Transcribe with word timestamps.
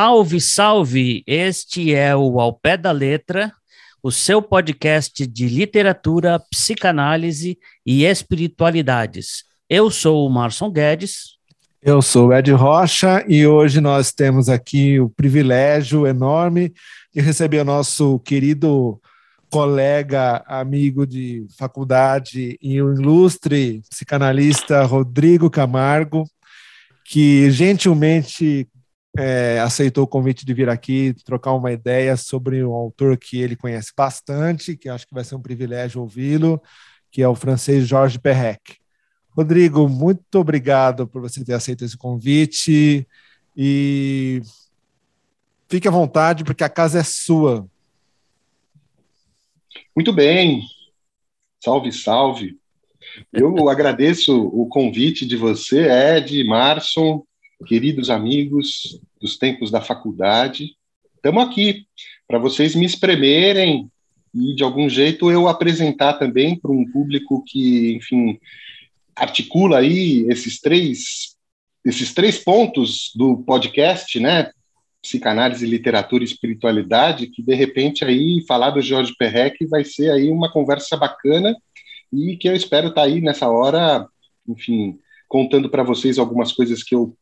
Salve, 0.00 0.40
salve! 0.40 1.24
Este 1.26 1.92
é 1.92 2.14
o 2.14 2.38
Ao 2.38 2.52
Pé 2.52 2.76
da 2.76 2.92
Letra, 2.92 3.52
o 4.00 4.12
seu 4.12 4.40
podcast 4.40 5.26
de 5.26 5.48
literatura, 5.48 6.38
psicanálise 6.38 7.58
e 7.84 8.04
espiritualidades. 8.04 9.42
Eu 9.68 9.90
sou 9.90 10.24
o 10.24 10.30
Marson 10.30 10.70
Guedes. 10.70 11.38
Eu 11.82 12.00
sou 12.00 12.28
o 12.28 12.32
Ed 12.32 12.52
Rocha 12.52 13.24
e 13.26 13.44
hoje 13.44 13.80
nós 13.80 14.12
temos 14.12 14.48
aqui 14.48 15.00
o 15.00 15.10
privilégio 15.10 16.06
enorme 16.06 16.72
de 17.12 17.20
receber 17.20 17.62
o 17.62 17.64
nosso 17.64 18.20
querido 18.20 19.00
colega, 19.50 20.44
amigo 20.46 21.04
de 21.04 21.44
faculdade 21.58 22.56
e 22.62 22.80
o 22.80 22.94
ilustre 22.94 23.82
psicanalista 23.90 24.80
Rodrigo 24.84 25.50
Camargo, 25.50 26.22
que 27.04 27.50
gentilmente 27.50 28.68
é, 29.18 29.58
aceitou 29.60 30.04
o 30.04 30.08
convite 30.08 30.46
de 30.46 30.54
vir 30.54 30.68
aqui 30.68 31.12
trocar 31.24 31.52
uma 31.52 31.72
ideia 31.72 32.16
sobre 32.16 32.64
um 32.64 32.72
autor 32.72 33.16
que 33.16 33.40
ele 33.40 33.56
conhece 33.56 33.92
bastante, 33.96 34.76
que 34.76 34.88
acho 34.88 35.06
que 35.06 35.14
vai 35.14 35.24
ser 35.24 35.34
um 35.34 35.42
privilégio 35.42 36.00
ouvi-lo, 36.00 36.62
que 37.10 37.20
é 37.20 37.28
o 37.28 37.34
francês 37.34 37.86
Georges 37.86 38.18
Perec. 38.18 38.76
Rodrigo, 39.30 39.88
muito 39.88 40.36
obrigado 40.36 41.06
por 41.06 41.20
você 41.20 41.44
ter 41.44 41.54
aceito 41.54 41.84
esse 41.84 41.96
convite 41.96 43.06
e 43.56 44.40
fique 45.68 45.88
à 45.88 45.90
vontade, 45.90 46.44
porque 46.44 46.64
a 46.64 46.68
casa 46.68 47.00
é 47.00 47.04
sua. 47.04 47.68
Muito 49.94 50.12
bem. 50.12 50.62
Salve, 51.62 51.92
salve. 51.92 52.58
Eu 53.32 53.52
agradeço 53.68 54.46
o 54.46 54.66
convite 54.68 55.26
de 55.26 55.36
você, 55.36 55.88
Ed, 55.88 56.44
Marson, 56.44 57.24
queridos 57.66 58.10
amigos 58.10 59.00
dos 59.20 59.36
tempos 59.36 59.70
da 59.70 59.80
faculdade. 59.80 60.76
Estamos 61.16 61.42
aqui 61.42 61.86
para 62.26 62.38
vocês 62.38 62.74
me 62.74 62.86
espremerem 62.86 63.90
e, 64.34 64.54
de 64.54 64.62
algum 64.62 64.88
jeito, 64.88 65.30
eu 65.30 65.48
apresentar 65.48 66.14
também 66.14 66.56
para 66.58 66.70
um 66.70 66.84
público 66.90 67.42
que, 67.46 67.94
enfim, 67.96 68.38
articula 69.16 69.78
aí 69.78 70.26
esses 70.28 70.60
três, 70.60 71.36
esses 71.84 72.14
três 72.14 72.38
pontos 72.38 73.10
do 73.14 73.38
podcast, 73.38 74.18
né? 74.20 74.50
Psicanálise, 75.02 75.66
literatura 75.66 76.22
e 76.22 76.26
espiritualidade, 76.26 77.28
que 77.28 77.42
de 77.42 77.54
repente 77.54 78.04
aí 78.04 78.44
falar 78.46 78.70
do 78.70 78.82
Jorge 78.82 79.14
Perrec 79.18 79.64
vai 79.66 79.84
ser 79.84 80.10
aí 80.10 80.30
uma 80.30 80.50
conversa 80.50 80.96
bacana 80.96 81.56
e 82.12 82.36
que 82.36 82.48
eu 82.48 82.54
espero 82.54 82.88
estar 82.88 83.02
tá 83.02 83.06
aí 83.06 83.20
nessa 83.20 83.48
hora, 83.48 84.06
enfim, 84.46 84.98
contando 85.28 85.68
para 85.68 85.82
vocês 85.82 86.18
algumas 86.18 86.52
coisas 86.52 86.82
que 86.82 86.94
eu 86.94 87.16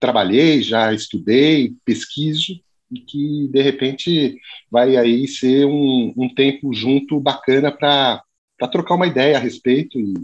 trabalhei, 0.00 0.62
já 0.62 0.92
estudei, 0.92 1.74
pesquiso, 1.84 2.58
e 2.90 2.98
que 2.98 3.48
de 3.48 3.62
repente 3.62 4.36
vai 4.70 4.96
aí 4.96 5.28
ser 5.28 5.66
um, 5.66 6.12
um 6.16 6.34
tempo 6.34 6.72
junto 6.72 7.20
bacana 7.20 7.70
para 7.70 8.22
trocar 8.72 8.94
uma 8.94 9.06
ideia 9.06 9.36
a 9.36 9.40
respeito 9.40 9.98
e, 10.00 10.14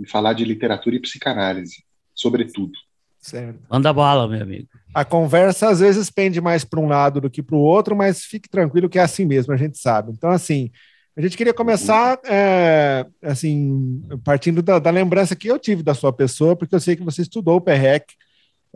e 0.00 0.08
falar 0.08 0.32
de 0.32 0.44
literatura 0.44 0.96
e 0.96 1.00
psicanálise, 1.00 1.84
sobretudo. 2.14 2.72
Certo. 3.20 3.60
Manda 3.70 3.92
bala, 3.92 4.28
meu 4.28 4.42
amigo. 4.42 4.68
A 4.94 5.04
conversa 5.04 5.68
às 5.68 5.80
vezes 5.80 6.10
pende 6.10 6.40
mais 6.40 6.64
para 6.64 6.80
um 6.80 6.86
lado 6.86 7.20
do 7.20 7.30
que 7.30 7.42
para 7.42 7.56
o 7.56 7.60
outro, 7.60 7.94
mas 7.94 8.22
fique 8.22 8.48
tranquilo 8.48 8.88
que 8.88 8.98
é 8.98 9.02
assim 9.02 9.24
mesmo, 9.24 9.52
a 9.52 9.56
gente 9.56 9.78
sabe. 9.78 10.12
Então, 10.12 10.30
assim, 10.30 10.70
a 11.16 11.20
gente 11.20 11.36
queria 11.36 11.54
começar, 11.54 12.20
é, 12.24 13.06
assim, 13.22 14.02
partindo 14.24 14.62
da, 14.62 14.78
da, 14.78 14.90
lembrança 14.90 15.34
que 15.34 15.48
eu 15.48 15.58
tive 15.58 15.82
da 15.82 15.94
sua 15.94 16.12
pessoa, 16.12 16.54
porque 16.54 16.74
eu 16.74 16.80
sei 16.80 16.94
que 16.94 17.02
você 17.02 17.22
estudou 17.22 17.56
o 17.56 17.60
PREC, 17.60 18.14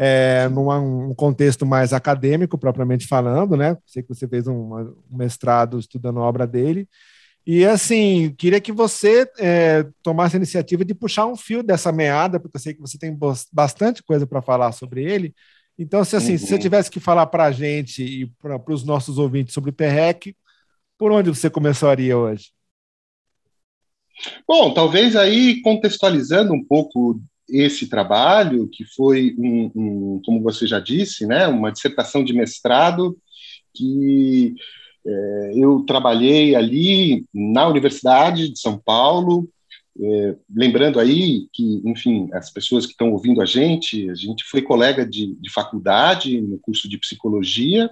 é, 0.02 0.48
num 0.48 1.14
contexto 1.14 1.66
mais 1.66 1.92
acadêmico, 1.92 2.56
propriamente 2.56 3.06
falando, 3.06 3.54
né? 3.54 3.76
Sei 3.84 4.02
que 4.02 4.08
você 4.08 4.26
fez 4.26 4.46
um, 4.46 4.74
um 4.74 4.94
mestrado 5.10 5.78
estudando 5.78 6.20
a 6.20 6.22
obra 6.22 6.46
dele. 6.46 6.88
E 7.46 7.66
assim, 7.66 8.34
queria 8.38 8.62
que 8.62 8.72
você 8.72 9.30
é, 9.38 9.86
tomasse 10.02 10.36
a 10.36 10.38
iniciativa 10.38 10.86
de 10.86 10.94
puxar 10.94 11.26
um 11.26 11.36
fio 11.36 11.62
dessa 11.62 11.92
meada, 11.92 12.40
porque 12.40 12.56
eu 12.56 12.60
sei 12.62 12.72
que 12.72 12.80
você 12.80 12.96
tem 12.96 13.14
bastante 13.52 14.02
coisa 14.02 14.26
para 14.26 14.40
falar 14.40 14.72
sobre 14.72 15.04
ele. 15.04 15.34
Então, 15.78 16.02
se 16.02 16.16
assim, 16.16 16.32
uhum. 16.32 16.38
se 16.38 16.46
você 16.46 16.54
uhum. 16.54 16.60
tivesse 16.60 16.90
que 16.90 17.00
falar 17.00 17.26
para 17.26 17.44
a 17.44 17.52
gente 17.52 18.02
e 18.02 18.26
para 18.40 18.58
os 18.72 18.84
nossos 18.84 19.18
ouvintes 19.18 19.52
sobre 19.52 19.68
o 19.68 19.74
PREC, 19.74 20.34
por 20.96 21.12
onde 21.12 21.28
você 21.28 21.50
começaria 21.50 22.16
hoje? 22.16 22.52
Bom, 24.48 24.72
talvez 24.72 25.14
aí 25.14 25.60
contextualizando 25.60 26.54
um 26.54 26.64
pouco 26.64 27.20
esse 27.50 27.88
trabalho, 27.88 28.68
que 28.68 28.84
foi, 28.84 29.34
um, 29.38 29.70
um, 29.74 30.22
como 30.24 30.42
você 30.42 30.66
já 30.66 30.80
disse, 30.80 31.26
né, 31.26 31.46
uma 31.46 31.72
dissertação 31.72 32.24
de 32.24 32.32
mestrado 32.32 33.18
que 33.74 34.54
é, 35.06 35.52
eu 35.54 35.84
trabalhei 35.86 36.54
ali 36.54 37.24
na 37.32 37.66
Universidade 37.68 38.50
de 38.50 38.58
São 38.58 38.78
Paulo, 38.78 39.48
é, 40.02 40.36
lembrando 40.54 40.98
aí 40.98 41.46
que, 41.52 41.82
enfim, 41.84 42.28
as 42.32 42.50
pessoas 42.50 42.86
que 42.86 42.92
estão 42.92 43.12
ouvindo 43.12 43.42
a 43.42 43.46
gente, 43.46 44.08
a 44.08 44.14
gente 44.14 44.44
foi 44.44 44.62
colega 44.62 45.04
de, 45.04 45.34
de 45.34 45.50
faculdade 45.50 46.40
no 46.40 46.58
curso 46.58 46.88
de 46.88 46.98
psicologia, 46.98 47.90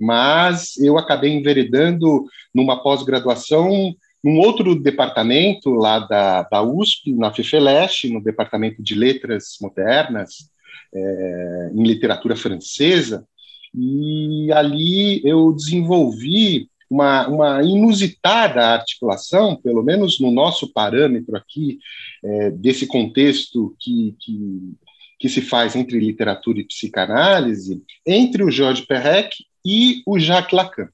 mas 0.00 0.76
eu 0.78 0.98
acabei 0.98 1.32
enveredando 1.32 2.24
numa 2.52 2.82
pós-graduação 2.82 3.94
num 4.24 4.38
outro 4.38 4.74
departamento 4.74 5.68
lá 5.74 5.98
da, 5.98 6.44
da 6.44 6.62
USP, 6.62 7.12
na 7.12 7.30
FEFELESH, 7.30 8.04
no 8.04 8.22
departamento 8.22 8.82
de 8.82 8.94
letras 8.94 9.58
modernas, 9.60 10.48
é, 10.94 11.70
em 11.74 11.82
literatura 11.82 12.34
francesa, 12.34 13.26
e 13.74 14.50
ali 14.52 15.20
eu 15.26 15.52
desenvolvi 15.52 16.70
uma, 16.88 17.28
uma, 17.28 17.62
inusitada 17.62 18.64
articulação, 18.68 19.56
pelo 19.56 19.82
menos 19.82 20.18
no 20.18 20.30
nosso 20.30 20.72
parâmetro 20.72 21.36
aqui, 21.36 21.78
é, 22.24 22.50
desse 22.50 22.86
contexto 22.86 23.76
que, 23.78 24.16
que, 24.20 24.74
que, 25.18 25.28
se 25.28 25.42
faz 25.42 25.76
entre 25.76 25.98
literatura 25.98 26.60
e 26.60 26.66
psicanálise, 26.66 27.82
entre 28.06 28.42
o 28.42 28.50
Georges 28.50 28.86
Perec 28.86 29.44
e 29.66 30.02
o 30.06 30.18
Jacques 30.18 30.56
Lacan. 30.56 30.88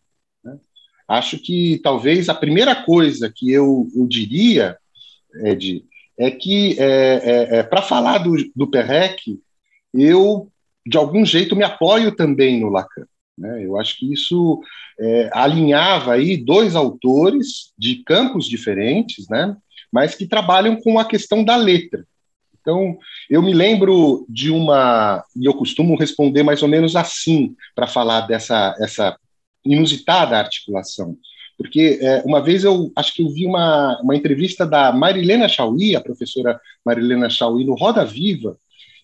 Acho 1.10 1.40
que 1.40 1.80
talvez 1.82 2.28
a 2.28 2.34
primeira 2.34 2.72
coisa 2.72 3.28
que 3.34 3.50
eu, 3.50 3.88
eu 3.96 4.06
diria, 4.06 4.76
Ed, 5.42 5.84
é 6.16 6.30
que 6.30 6.76
é, 6.78 6.86
é, 7.24 7.58
é 7.58 7.62
para 7.64 7.82
falar 7.82 8.18
do, 8.18 8.36
do 8.54 8.68
Perrec, 8.68 9.36
eu, 9.92 10.48
de 10.86 10.96
algum 10.96 11.26
jeito, 11.26 11.56
me 11.56 11.64
apoio 11.64 12.14
também 12.14 12.60
no 12.60 12.68
Lacan. 12.68 13.08
Né? 13.36 13.66
Eu 13.66 13.76
acho 13.76 13.98
que 13.98 14.12
isso 14.12 14.62
é, 15.00 15.28
alinhava 15.32 16.12
aí 16.12 16.36
dois 16.36 16.76
autores 16.76 17.72
de 17.76 18.04
campos 18.04 18.48
diferentes, 18.48 19.28
né? 19.28 19.56
mas 19.92 20.14
que 20.14 20.28
trabalham 20.28 20.80
com 20.80 20.96
a 20.96 21.04
questão 21.04 21.42
da 21.42 21.56
letra. 21.56 22.06
Então, 22.60 22.96
eu 23.28 23.42
me 23.42 23.52
lembro 23.52 24.24
de 24.28 24.48
uma, 24.48 25.24
e 25.34 25.44
eu 25.44 25.54
costumo 25.54 25.96
responder 25.96 26.44
mais 26.44 26.62
ou 26.62 26.68
menos 26.68 26.94
assim, 26.94 27.56
para 27.74 27.88
falar 27.88 28.28
dessa 28.28 28.76
essa 28.78 29.18
inusitada 29.64 30.38
articulação. 30.38 31.16
Porque 31.56 31.98
é, 32.00 32.22
uma 32.24 32.40
vez 32.40 32.64
eu 32.64 32.90
acho 32.96 33.14
que 33.14 33.22
eu 33.22 33.28
vi 33.28 33.44
uma, 33.44 34.00
uma 34.02 34.16
entrevista 34.16 34.66
da 34.66 34.92
Marilena 34.92 35.46
Chauí, 35.46 35.94
a 35.94 36.00
professora 36.00 36.58
Marilena 36.84 37.28
Chauí, 37.28 37.64
no 37.64 37.74
Roda 37.74 38.04
Viva, 38.04 38.56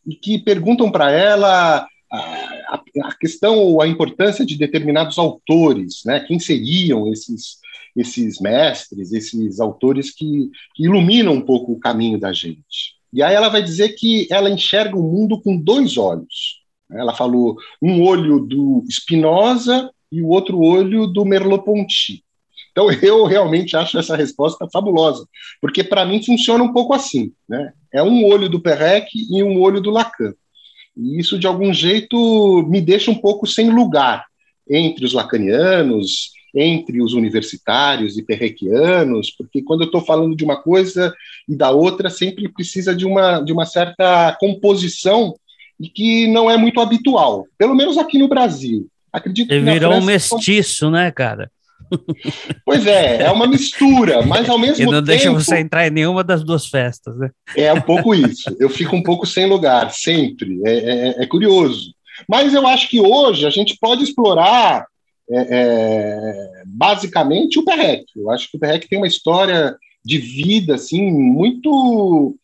e 0.07 0.15
que 0.15 0.39
perguntam 0.39 0.91
para 0.91 1.11
ela 1.11 1.87
a, 2.11 2.83
a, 3.03 3.15
questão 3.21 3.59
ou 3.59 3.83
a 3.83 3.89
importância 3.89 4.47
de 4.47 4.57
determinados 4.57 5.19
autores, 5.19 6.03
né? 6.07 6.21
quem 6.21 6.39
seriam 6.39 7.13
esses, 7.13 7.59
esses 7.95 8.41
mestres, 8.41 9.13
esses 9.13 9.61
autores 9.61 10.11
que, 10.11 10.51
que 10.75 10.85
iluminam 10.85 11.35
um 11.35 11.43
pouco 11.43 11.73
o 11.73 11.81
caminho 11.81 12.19
da 12.19 12.33
gente. 12.33 12.97
E 13.13 13.23
aí 13.23 13.35
ela 13.35 13.49
vai 13.49 13.63
dizer 13.63 13.91
que 13.91 14.27
ela 14.31 14.51
enxerga 14.51 14.97
o 14.97 15.03
mundo 15.03 15.41
com 15.41 15.57
dois 15.57 15.97
olhos. 15.97 16.63
Ela 16.91 17.15
falou 17.15 17.57
um 17.83 18.03
olho 18.03 18.41
do 18.41 18.85
Spinoza 18.91 19.91
e 20.17 20.23
o 20.23 20.29
outro 20.29 20.59
olho 20.59 21.07
do 21.07 21.25
Merleau-Ponty. 21.25 22.25
Então, 22.73 22.91
eu 23.03 23.25
realmente 23.27 23.77
acho 23.77 23.99
essa 23.99 24.17
resposta 24.17 24.67
fabulosa, 24.73 25.27
porque 25.61 25.85
para 25.85 26.07
mim 26.07 26.23
funciona 26.23 26.65
um 26.65 26.73
pouco 26.73 26.95
assim, 26.95 27.33
né? 27.49 27.73
É 27.93 28.03
um 28.03 28.25
olho 28.25 28.49
do 28.49 28.61
Perrec 28.61 29.09
e 29.15 29.43
um 29.43 29.61
olho 29.61 29.81
do 29.81 29.91
Lacan. 29.91 30.35
E 30.97 31.19
isso, 31.19 31.39
de 31.39 31.47
algum 31.47 31.73
jeito, 31.73 32.63
me 32.69 32.81
deixa 32.81 33.11
um 33.11 33.15
pouco 33.15 33.47
sem 33.47 33.71
lugar 33.71 34.25
entre 34.69 35.05
os 35.05 35.13
lacanianos, 35.13 36.31
entre 36.55 37.03
os 37.03 37.13
universitários 37.13 38.17
e 38.17 38.23
perrequianos, 38.23 39.31
porque 39.31 39.63
quando 39.63 39.83
eu 39.83 39.87
estou 39.87 40.01
falando 40.01 40.35
de 40.35 40.43
uma 40.43 40.57
coisa 40.57 41.15
e 41.47 41.55
da 41.55 41.71
outra, 41.71 42.09
sempre 42.09 42.49
precisa 42.49 42.95
de 42.95 43.05
uma, 43.05 43.41
de 43.41 43.53
uma 43.53 43.67
certa 43.67 44.35
composição 44.41 45.35
e 45.79 45.89
que 45.91 46.27
não 46.29 46.51
é 46.51 46.57
muito 46.57 46.81
habitual, 46.81 47.47
pelo 47.59 47.75
menos 47.75 47.99
aqui 47.99 48.19
no 48.19 48.29
Brasil. 48.29 48.89
Acredito 49.13 49.49
Você 49.49 49.59
que 49.59 49.65
virou 49.65 49.93
França, 49.93 50.03
um 50.03 50.07
mestiço, 50.07 50.91
né, 50.91 51.11
cara? 51.11 51.51
Pois 52.65 52.87
é, 52.87 53.23
é 53.23 53.31
uma 53.31 53.47
mistura, 53.47 54.23
mas 54.23 54.49
ao 54.49 54.59
mesmo 54.59 54.77
tempo. 54.77 54.91
E 54.91 54.93
não 54.93 55.05
tempo, 55.05 55.07
deixa 55.07 55.33
você 55.33 55.59
entrar 55.59 55.87
em 55.87 55.91
nenhuma 55.91 56.25
das 56.25 56.43
duas 56.43 56.67
festas, 56.67 57.17
né? 57.17 57.31
É 57.57 57.73
um 57.73 57.81
pouco 57.81 58.15
isso. 58.15 58.57
Eu 58.59 58.69
fico 58.69 58.97
um 58.97 59.03
pouco 59.03 59.25
sem 59.27 59.49
lugar, 59.49 59.91
sempre. 59.93 60.61
É, 60.65 60.73
é, 60.73 61.23
é 61.23 61.27
curioso. 61.27 61.95
Mas 62.29 62.55
eu 62.55 62.67
acho 62.67 62.89
que 62.89 63.01
hoje 63.01 63.47
a 63.47 63.51
gente 63.51 63.77
pode 63.81 64.03
explorar 64.03 64.87
é, 65.31 65.47
é, 65.51 66.63
basicamente 66.67 67.59
o 67.59 67.65
Perrec. 67.65 68.05
Eu 68.17 68.31
acho 68.31 68.51
que 68.51 68.57
o 68.57 68.61
Perrec 68.61 68.89
tem 68.89 68.99
uma 68.99 69.07
história 69.07 69.77
de 70.05 70.19
vida 70.19 70.77
assim 70.77 71.11
muito 71.11 72.37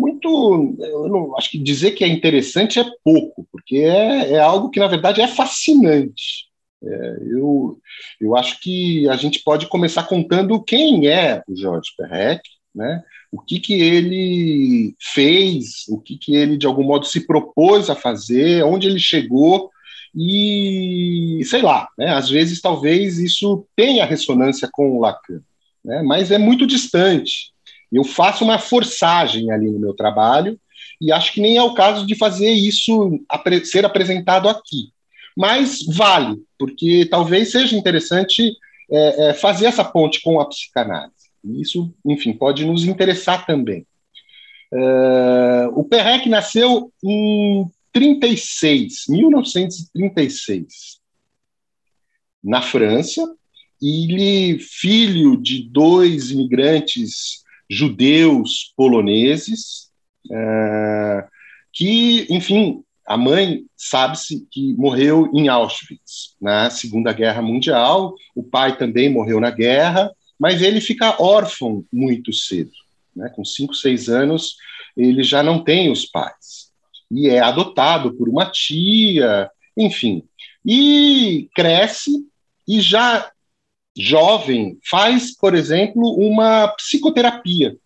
muito 0.00 0.76
eu 0.78 1.08
não, 1.08 1.36
acho 1.36 1.50
que 1.50 1.58
dizer 1.58 1.92
que 1.92 2.04
é 2.04 2.08
interessante 2.08 2.78
é 2.78 2.84
pouco 3.04 3.46
porque 3.52 3.76
é, 3.76 4.32
é 4.32 4.38
algo 4.40 4.70
que 4.70 4.80
na 4.80 4.86
verdade 4.86 5.20
é 5.20 5.28
fascinante 5.28 6.50
é, 6.82 7.16
eu, 7.26 7.78
eu 8.20 8.36
acho 8.36 8.58
que 8.60 9.08
a 9.08 9.16
gente 9.16 9.40
pode 9.40 9.66
começar 9.66 10.04
contando 10.04 10.62
quem 10.62 11.06
é 11.08 11.42
o 11.46 11.54
Jorge 11.54 11.90
Perrec, 11.96 12.40
né? 12.74 13.02
o 13.30 13.40
que, 13.40 13.60
que 13.60 13.74
ele 13.74 14.94
fez, 14.98 15.84
o 15.88 16.00
que, 16.00 16.16
que 16.16 16.34
ele, 16.34 16.56
de 16.56 16.66
algum 16.66 16.82
modo, 16.82 17.06
se 17.06 17.26
propôs 17.26 17.90
a 17.90 17.94
fazer, 17.94 18.64
onde 18.64 18.88
ele 18.88 18.98
chegou, 18.98 19.70
e 20.14 21.40
sei 21.44 21.62
lá, 21.62 21.88
né? 21.96 22.08
às 22.12 22.28
vezes 22.28 22.60
talvez 22.60 23.18
isso 23.18 23.66
tenha 23.76 24.06
ressonância 24.06 24.68
com 24.72 24.96
o 24.96 25.00
Lacan, 25.00 25.40
né? 25.84 26.02
mas 26.02 26.30
é 26.30 26.38
muito 26.38 26.66
distante. 26.66 27.49
Eu 27.92 28.04
faço 28.04 28.44
uma 28.44 28.58
forçagem 28.58 29.50
ali 29.50 29.70
no 29.70 29.78
meu 29.78 29.94
trabalho, 29.94 30.58
e 31.00 31.12
acho 31.12 31.32
que 31.32 31.40
nem 31.40 31.56
é 31.56 31.62
o 31.62 31.74
caso 31.74 32.06
de 32.06 32.14
fazer 32.14 32.50
isso 32.50 33.20
ser 33.64 33.84
apresentado 33.84 34.48
aqui 34.48 34.92
mas 35.36 35.84
vale, 35.86 36.36
porque 36.58 37.06
talvez 37.10 37.50
seja 37.50 37.74
interessante 37.76 38.52
é, 38.90 39.30
é, 39.30 39.34
fazer 39.34 39.66
essa 39.66 39.84
ponte 39.84 40.20
com 40.20 40.40
a 40.40 40.46
psicanálise. 40.46 41.30
Isso, 41.44 41.90
enfim, 42.04 42.32
pode 42.34 42.64
nos 42.66 42.84
interessar 42.84 43.46
também. 43.46 43.86
É, 44.72 45.68
o 45.72 45.82
Perrec 45.84 46.28
nasceu 46.28 46.92
em 47.02 47.66
36, 47.92 49.04
1936, 49.08 51.00
na 52.44 52.60
França, 52.60 53.22
e 53.80 54.12
ele, 54.12 54.58
filho 54.58 55.40
de 55.40 55.62
dois 55.70 56.30
imigrantes 56.30 57.42
judeus 57.70 58.72
poloneses, 58.76 59.90
é, 60.30 61.24
que, 61.72 62.26
enfim, 62.28 62.82
a 63.06 63.16
mãe 63.16 63.64
sabe-se 63.76 64.46
que 64.50 64.74
morreu 64.74 65.30
em 65.32 65.48
Auschwitz, 65.48 66.34
na 66.40 66.68
Segunda 66.68 67.12
Guerra 67.12 67.40
Mundial. 67.40 68.14
O 68.34 68.42
pai 68.42 68.76
também 68.76 69.08
morreu 69.08 69.40
na 69.40 69.50
guerra, 69.50 70.10
mas 70.38 70.60
ele 70.62 70.80
fica 70.80 71.22
órfão 71.22 71.84
muito 71.92 72.32
cedo. 72.32 72.72
Né? 73.14 73.28
Com 73.30 73.44
cinco, 73.44 73.74
seis 73.74 74.08
anos, 74.08 74.56
ele 74.96 75.22
já 75.22 75.42
não 75.42 75.62
tem 75.62 75.90
os 75.90 76.04
pais. 76.04 76.70
E 77.10 77.28
é 77.28 77.40
adotado 77.40 78.12
por 78.14 78.28
uma 78.28 78.46
tia, 78.46 79.48
enfim. 79.76 80.24
E 80.64 81.48
cresce 81.54 82.10
e 82.66 82.80
já 82.80 83.30
jovem 84.00 84.78
faz, 84.88 85.36
por 85.36 85.54
exemplo, 85.54 86.02
uma 86.16 86.68
psicoterapia. 86.68 87.76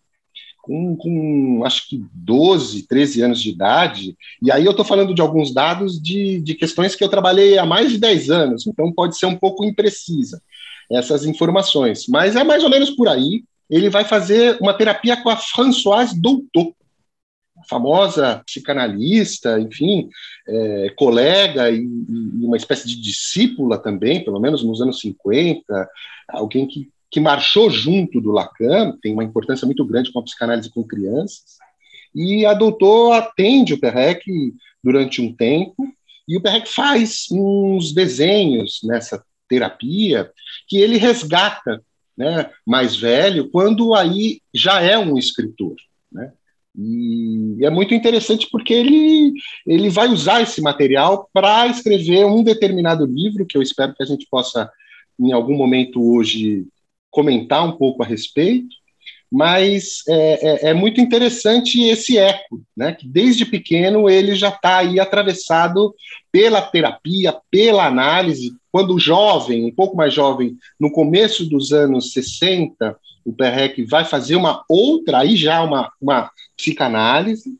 Com, 0.61 0.95
com, 0.95 1.61
acho 1.63 1.87
que 1.87 2.03
12, 2.11 2.87
13 2.87 3.21
anos 3.21 3.39
de 3.39 3.51
idade, 3.51 4.17
e 4.41 4.51
aí 4.51 4.65
eu 4.65 4.71
estou 4.71 4.83
falando 4.83 5.13
de 5.13 5.21
alguns 5.21 5.53
dados 5.53 6.01
de, 6.01 6.41
de 6.41 6.55
questões 6.55 6.95
que 6.95 7.03
eu 7.03 7.09
trabalhei 7.09 7.59
há 7.59 7.65
mais 7.67 7.91
de 7.91 7.99
10 7.99 8.31
anos, 8.31 8.65
então 8.65 8.91
pode 8.91 9.15
ser 9.15 9.27
um 9.27 9.35
pouco 9.35 9.63
imprecisa 9.63 10.41
essas 10.91 11.23
informações, 11.23 12.05
mas 12.07 12.35
é 12.35 12.43
mais 12.43 12.63
ou 12.63 12.69
menos 12.69 12.89
por 12.89 13.07
aí. 13.07 13.43
Ele 13.69 13.89
vai 13.89 14.05
fazer 14.05 14.57
uma 14.59 14.73
terapia 14.73 15.17
com 15.17 15.29
a 15.29 15.35
Françoise 15.35 16.19
Doutot, 16.19 16.73
famosa 17.69 18.43
psicanalista, 18.45 19.59
enfim, 19.59 20.09
é, 20.47 20.89
colega 20.95 21.69
e, 21.71 21.77
e, 21.77 22.45
uma 22.45 22.57
espécie 22.57 22.87
de 22.87 22.99
discípula 23.01 23.77
também, 23.77 24.23
pelo 24.23 24.39
menos 24.39 24.63
nos 24.63 24.81
anos 24.81 24.99
50, 24.99 25.89
alguém 26.29 26.67
que 26.67 26.89
que 27.15 27.19
marchou 27.21 27.69
junto 27.69 28.19
do 28.19 28.29
Lacan, 28.29 28.97
tem 29.01 29.13
uma 29.13 29.23
importância 29.23 29.65
muito 29.65 29.85
grande 29.85 30.11
com 30.11 30.19
a 30.19 30.23
psicanálise 30.23 30.69
com 30.69 30.83
crianças, 30.83 31.43
e 32.13 32.45
adotou, 32.45 33.13
atende 33.13 33.73
o 33.73 33.79
Perrec 33.79 34.21
durante 34.83 35.21
um 35.21 35.33
tempo, 35.33 35.87
e 36.27 36.35
o 36.35 36.41
Perrec 36.41 36.67
faz 36.67 37.27
uns 37.31 37.93
desenhos 37.93 38.81
nessa 38.83 39.23
terapia 39.47 40.29
que 40.67 40.75
ele 40.75 40.97
resgata, 40.97 41.81
né, 42.17 42.49
mais 42.65 42.97
velho, 42.97 43.49
quando 43.49 43.93
aí 43.93 44.41
já 44.53 44.81
é 44.81 44.97
um 44.97 45.17
escritor? 45.17 45.75
E 46.77 47.57
é 47.61 47.69
muito 47.69 47.93
interessante 47.93 48.47
porque 48.51 48.73
ele, 48.73 49.33
ele 49.65 49.89
vai 49.89 50.07
usar 50.07 50.41
esse 50.41 50.61
material 50.61 51.29
para 51.33 51.67
escrever 51.67 52.25
um 52.25 52.43
determinado 52.43 53.05
livro, 53.05 53.45
que 53.45 53.57
eu 53.57 53.61
espero 53.61 53.93
que 53.95 54.03
a 54.03 54.05
gente 54.05 54.27
possa, 54.29 54.69
em 55.19 55.31
algum 55.31 55.55
momento 55.55 56.03
hoje, 56.03 56.65
comentar 57.09 57.65
um 57.65 57.77
pouco 57.77 58.03
a 58.03 58.05
respeito, 58.05 58.75
mas 59.31 60.03
é, 60.07 60.67
é, 60.67 60.69
é 60.69 60.73
muito 60.73 61.01
interessante 61.01 61.81
esse 61.81 62.17
eco, 62.17 62.61
né, 62.75 62.93
que 62.93 63.07
desde 63.07 63.45
pequeno 63.45 64.09
ele 64.09 64.35
já 64.35 64.49
está 64.49 64.77
aí 64.77 64.99
atravessado 64.99 65.93
pela 66.31 66.61
terapia, 66.61 67.35
pela 67.49 67.85
análise. 67.85 68.53
Quando 68.71 68.99
jovem, 68.99 69.65
um 69.65 69.73
pouco 69.73 69.95
mais 69.95 70.13
jovem, 70.13 70.57
no 70.79 70.91
começo 70.91 71.45
dos 71.49 71.71
anos 71.71 72.11
60, 72.11 72.97
o 73.25 73.33
Perrec 73.33 73.83
vai 73.85 74.05
fazer 74.05 74.35
uma 74.35 74.63
outra, 74.69 75.19
aí 75.19 75.35
já 75.35 75.61
uma, 75.63 75.91
uma 75.99 76.29
psicanálise, 76.55 77.57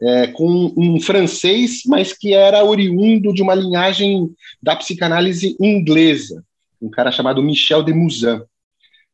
é, 0.00 0.26
com 0.26 0.74
um 0.76 1.00
francês, 1.00 1.80
mas 1.86 2.12
que 2.12 2.34
era 2.34 2.62
oriundo 2.62 3.32
de 3.32 3.42
uma 3.42 3.54
linhagem 3.54 4.28
da 4.62 4.76
psicanálise 4.76 5.56
inglesa, 5.58 6.44
um 6.80 6.90
cara 6.90 7.10
chamado 7.10 7.42
Michel 7.42 7.82
de 7.82 7.94
Mouzin 7.94 8.42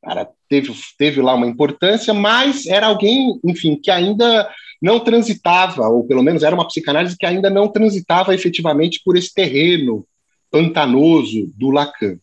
cara 0.02 0.28
teve, 0.48 0.74
teve 0.98 1.22
lá 1.22 1.34
uma 1.34 1.46
importância, 1.46 2.12
mas 2.12 2.66
era 2.66 2.86
alguém, 2.86 3.38
enfim, 3.44 3.76
que 3.76 3.90
ainda 3.90 4.50
não 4.80 4.98
transitava, 4.98 5.88
ou 5.88 6.04
pelo 6.04 6.22
menos 6.22 6.42
era 6.42 6.54
uma 6.54 6.66
psicanálise 6.66 7.16
que 7.16 7.24
ainda 7.24 7.48
não 7.48 7.68
transitava 7.68 8.34
efetivamente 8.34 9.00
por 9.04 9.16
esse 9.16 9.32
terreno 9.32 10.04
pantanoso 10.50 11.50
do 11.56 11.70
Lacan. 11.70 12.18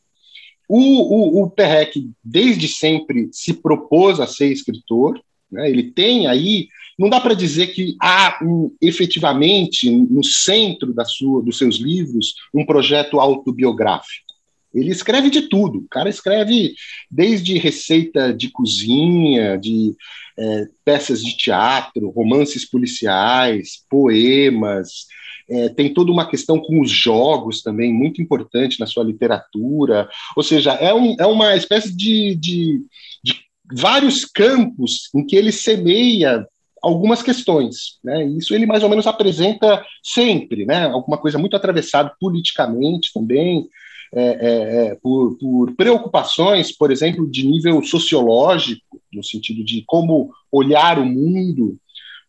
O, 0.70 0.78
o, 0.78 1.44
o 1.44 1.50
Perrec, 1.50 2.10
desde 2.24 2.68
sempre, 2.68 3.28
se 3.32 3.56
propôs 3.56 4.20
a 4.20 4.28
ser 4.28 4.52
escritor, 4.52 5.20
né? 5.52 5.68
ele 5.68 5.92
tem 5.92 6.28
aí, 6.28 6.68
não 6.98 7.10
dá 7.10 7.20
para 7.20 7.34
dizer 7.34 7.74
que 7.74 7.98
há 8.00 8.38
um, 8.44 8.72
efetivamente 8.80 9.90
no 9.90 10.24
centro 10.24 10.94
da 10.94 11.04
sua, 11.04 11.42
dos 11.42 11.58
seus 11.58 11.78
livros 11.78 12.36
um 12.54 12.64
projeto 12.64 13.20
autobiográfico. 13.20 14.30
Ele 14.72 14.92
escreve 14.92 15.32
de 15.32 15.50
tudo. 15.50 15.80
O 15.80 15.88
cara 15.90 16.08
escreve 16.08 16.76
desde 17.10 17.58
receita 17.58 18.32
de 18.32 18.52
cozinha, 18.52 19.58
de 19.58 19.96
é, 20.38 20.68
peças 20.86 21.24
de 21.24 21.36
teatro, 21.36 22.12
romances 22.12 22.70
policiais, 22.70 23.84
poemas. 23.90 25.08
É, 25.50 25.70
tem 25.70 25.94
toda 25.94 26.12
uma 26.12 26.30
questão 26.30 26.60
com 26.60 26.80
os 26.82 26.92
jogos 26.92 27.62
também, 27.62 27.92
muito 27.92 28.22
importante 28.22 28.80
na 28.80 28.86
sua 28.86 29.04
literatura. 29.04 30.08
Ou 30.36 30.44
seja, 30.44 30.74
é, 30.74 30.94
um, 30.94 31.16
é 31.20 31.26
uma 31.26 31.56
espécie 31.56 31.96
de, 31.96 32.36
de, 32.36 32.82
de 33.24 33.36
vários 33.74 34.26
campos 34.26 35.10
em 35.16 35.26
que 35.26 35.36
ele 35.36 35.52
semeia 35.52 36.46
algumas 36.82 37.22
questões, 37.22 38.00
né? 38.04 38.26
Isso 38.26 38.54
ele 38.54 38.66
mais 38.66 38.84
ou 38.84 38.90
menos 38.90 39.06
apresenta 39.08 39.84
sempre, 40.04 40.66
né? 40.66 40.86
Alguma 40.86 41.18
coisa 41.18 41.38
muito 41.38 41.56
atravessada 41.56 42.14
politicamente 42.20 43.12
também, 43.14 43.68
é, 44.14 44.22
é, 44.22 44.86
é, 44.88 44.96
por, 44.96 45.38
por, 45.38 45.76
preocupações, 45.76 46.76
por 46.76 46.92
exemplo, 46.92 47.30
de 47.30 47.46
nível 47.46 47.84
sociológico, 47.84 49.00
no 49.14 49.24
sentido 49.24 49.64
de 49.64 49.84
como 49.86 50.32
olhar 50.52 50.98
o 50.98 51.06
mundo, 51.06 51.78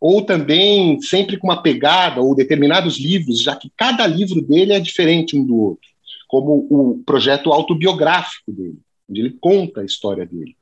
ou 0.00 0.22
também 0.22 1.00
sempre 1.02 1.36
com 1.36 1.46
uma 1.48 1.62
pegada, 1.62 2.20
ou 2.20 2.34
determinados 2.34 2.98
livros, 2.98 3.42
já 3.42 3.54
que 3.54 3.70
cada 3.76 4.06
livro 4.06 4.40
dele 4.40 4.72
é 4.72 4.80
diferente 4.80 5.36
um 5.36 5.44
do 5.44 5.56
outro, 5.56 5.88
como 6.26 6.66
o 6.70 7.02
projeto 7.04 7.52
autobiográfico 7.52 8.50
dele, 8.50 8.78
onde 9.08 9.20
ele 9.20 9.36
conta 9.38 9.82
a 9.82 9.84
história 9.84 10.24
dele. 10.24 10.56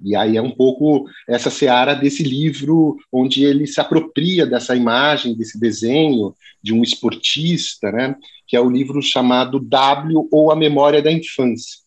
E 0.00 0.14
aí 0.14 0.36
é 0.36 0.42
um 0.42 0.50
pouco 0.50 1.06
essa 1.28 1.50
seara 1.50 1.94
desse 1.94 2.22
livro, 2.22 2.96
onde 3.12 3.44
ele 3.44 3.66
se 3.66 3.80
apropria 3.80 4.46
dessa 4.46 4.76
imagem, 4.76 5.36
desse 5.36 5.58
desenho 5.58 6.34
de 6.62 6.72
um 6.72 6.82
esportista, 6.82 7.90
né? 7.90 8.14
que 8.46 8.56
é 8.56 8.60
o 8.60 8.70
livro 8.70 9.02
chamado 9.02 9.58
W 9.58 10.28
ou 10.30 10.52
A 10.52 10.56
Memória 10.56 11.02
da 11.02 11.10
Infância. 11.10 11.80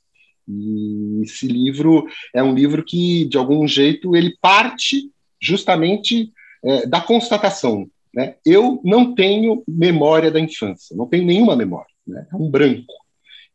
E 0.48 1.22
esse 1.24 1.48
livro 1.48 2.06
é 2.36 2.44
um 2.44 2.54
livro 2.54 2.84
que, 2.84 3.26
de 3.26 3.38
algum 3.38 3.66
jeito, 3.66 4.16
ele 4.16 4.36
parte 4.42 5.10
justamente 5.42 6.32
é, 6.64 6.86
da 6.86 7.02
constatação. 7.02 7.88
Né? 8.14 8.36
Eu 8.46 8.80
não 8.84 9.16
tenho 9.16 9.64
memória 9.68 10.30
da 10.30 10.40
infância, 10.40 10.96
não 10.96 11.08
tenho 11.08 11.26
nenhuma 11.26 11.56
memória, 11.56 11.92
né? 12.06 12.28
é 12.32 12.36
um 12.36 12.50
branco. 12.50 12.94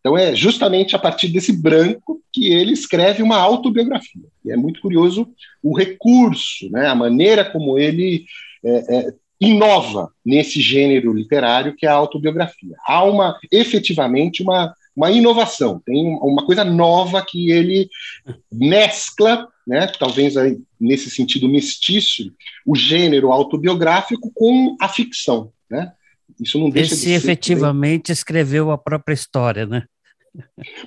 Então 0.00 0.16
é 0.16 0.34
justamente 0.34 0.94
a 0.94 0.98
partir 0.98 1.28
desse 1.28 1.52
branco 1.52 2.22
que 2.32 2.52
ele 2.52 2.72
escreve 2.72 3.22
uma 3.22 3.38
autobiografia. 3.38 4.22
E 4.44 4.52
é 4.52 4.56
muito 4.56 4.80
curioso 4.80 5.28
o 5.62 5.76
recurso, 5.76 6.70
né? 6.70 6.86
a 6.86 6.94
maneira 6.94 7.44
como 7.44 7.78
ele 7.78 8.24
é, 8.64 8.96
é, 8.96 9.14
inova 9.40 10.10
nesse 10.24 10.60
gênero 10.60 11.12
literário 11.12 11.74
que 11.76 11.86
é 11.86 11.88
a 11.88 11.94
autobiografia. 11.94 12.76
Há 12.86 13.04
uma 13.04 13.38
efetivamente 13.50 14.42
uma, 14.42 14.74
uma 14.94 15.10
inovação, 15.10 15.80
tem 15.84 16.06
uma 16.22 16.46
coisa 16.46 16.64
nova 16.64 17.24
que 17.24 17.50
ele 17.50 17.88
mescla, 18.50 19.46
né, 19.66 19.90
talvez 19.98 20.36
aí, 20.36 20.58
nesse 20.80 21.10
sentido 21.10 21.48
mestiço, 21.48 22.32
o 22.64 22.76
gênero 22.76 23.32
autobiográfico 23.32 24.30
com 24.32 24.76
a 24.80 24.88
ficção. 24.88 25.50
Né? 25.68 25.92
Isso 26.40 26.58
não 26.58 26.70
deixa 26.70 26.94
Esse 26.94 27.04
de 27.04 27.10
ser 27.10 27.16
efetivamente 27.16 28.12
escreveu 28.12 28.70
a 28.70 28.78
própria 28.78 29.14
história, 29.14 29.66
né? 29.66 29.84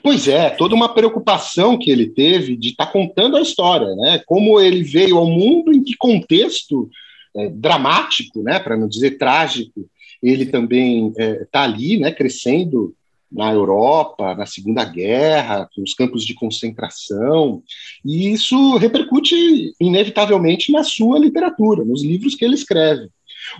Pois 0.03 0.27
é, 0.27 0.49
toda 0.51 0.75
uma 0.75 0.93
preocupação 0.93 1.77
que 1.77 1.89
ele 1.89 2.07
teve 2.07 2.55
de 2.55 2.69
estar 2.69 2.85
tá 2.85 2.91
contando 2.91 3.35
a 3.35 3.41
história, 3.41 3.95
né? 3.95 4.21
Como 4.25 4.59
ele 4.59 4.83
veio 4.83 5.17
ao 5.17 5.25
mundo, 5.25 5.73
em 5.73 5.83
que 5.83 5.97
contexto 5.97 6.87
é, 7.35 7.49
dramático, 7.49 8.43
né? 8.43 8.59
Para 8.59 8.77
não 8.77 8.87
dizer 8.87 9.17
trágico, 9.17 9.89
ele 10.21 10.45
também 10.45 11.07
está 11.07 11.23
é, 11.23 11.45
tá 11.51 11.61
ali, 11.63 11.97
né? 11.97 12.11
Crescendo 12.11 12.93
na 13.31 13.51
Europa, 13.51 14.33
na 14.33 14.45
Segunda 14.45 14.83
Guerra, 14.83 15.69
nos 15.77 15.93
campos 15.93 16.25
de 16.25 16.33
concentração, 16.33 17.61
e 18.03 18.31
isso 18.31 18.77
repercute 18.77 19.73
inevitavelmente 19.79 20.71
na 20.71 20.83
sua 20.83 21.19
literatura, 21.19 21.85
nos 21.85 22.03
livros 22.03 22.35
que 22.35 22.43
ele 22.43 22.55
escreve. 22.55 23.07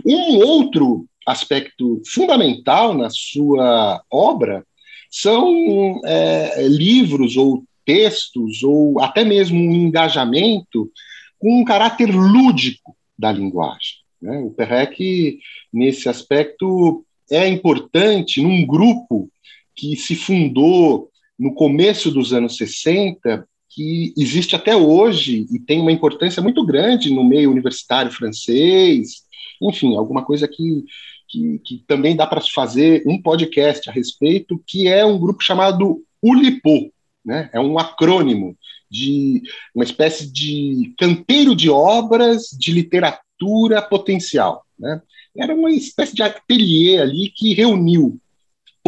Um 0.05 0.37
outro 0.37 1.05
aspecto 1.25 2.01
fundamental 2.07 2.93
na 2.93 3.09
sua 3.09 4.01
obra 4.09 4.65
são 5.11 6.01
é, 6.05 6.67
livros 6.67 7.37
ou 7.37 7.63
textos, 7.85 8.63
ou 8.63 8.99
até 9.01 9.23
mesmo 9.23 9.59
um 9.59 9.73
engajamento 9.73 10.91
com 11.39 11.61
um 11.61 11.63
caráter 11.63 12.07
lúdico 12.07 12.95
da 13.17 13.31
linguagem. 13.31 13.97
Né? 14.21 14.37
O 14.39 14.51
Perrec, 14.51 15.39
nesse 15.73 16.07
aspecto, 16.09 17.03
é 17.31 17.47
importante 17.47 18.41
num 18.41 18.65
grupo 18.65 19.29
que 19.79 19.95
se 19.95 20.15
fundou 20.15 21.09
no 21.37 21.53
começo 21.53 22.11
dos 22.11 22.33
anos 22.33 22.57
60, 22.57 23.47
que 23.69 24.13
existe 24.17 24.55
até 24.55 24.75
hoje 24.75 25.47
e 25.51 25.59
tem 25.59 25.79
uma 25.79 25.91
importância 25.91 26.41
muito 26.41 26.65
grande 26.65 27.13
no 27.13 27.23
meio 27.23 27.49
universitário 27.49 28.11
francês, 28.11 29.23
enfim, 29.61 29.95
alguma 29.95 30.25
coisa 30.25 30.47
que 30.47 30.83
que, 31.29 31.59
que 31.63 31.83
também 31.87 32.15
dá 32.15 32.25
para 32.25 32.41
fazer 32.41 33.03
um 33.05 33.21
podcast 33.21 33.87
a 33.87 33.93
respeito, 33.93 34.61
que 34.65 34.87
é 34.87 35.05
um 35.05 35.19
grupo 35.19 35.43
chamado 35.43 36.03
ULIPO, 36.23 36.91
né? 37.23 37.51
é 37.53 37.59
um 37.59 37.77
acrônimo 37.77 38.57
de 38.89 39.43
uma 39.75 39.83
espécie 39.83 40.31
de 40.31 40.91
canteiro 40.97 41.55
de 41.55 41.69
obras 41.69 42.47
de 42.57 42.71
literatura 42.71 43.79
potencial. 43.79 44.65
Né? 44.77 44.99
Era 45.37 45.53
uma 45.53 45.69
espécie 45.69 46.15
de 46.15 46.23
ateliê 46.23 46.99
ali 46.99 47.29
que 47.29 47.53
reuniu 47.53 48.19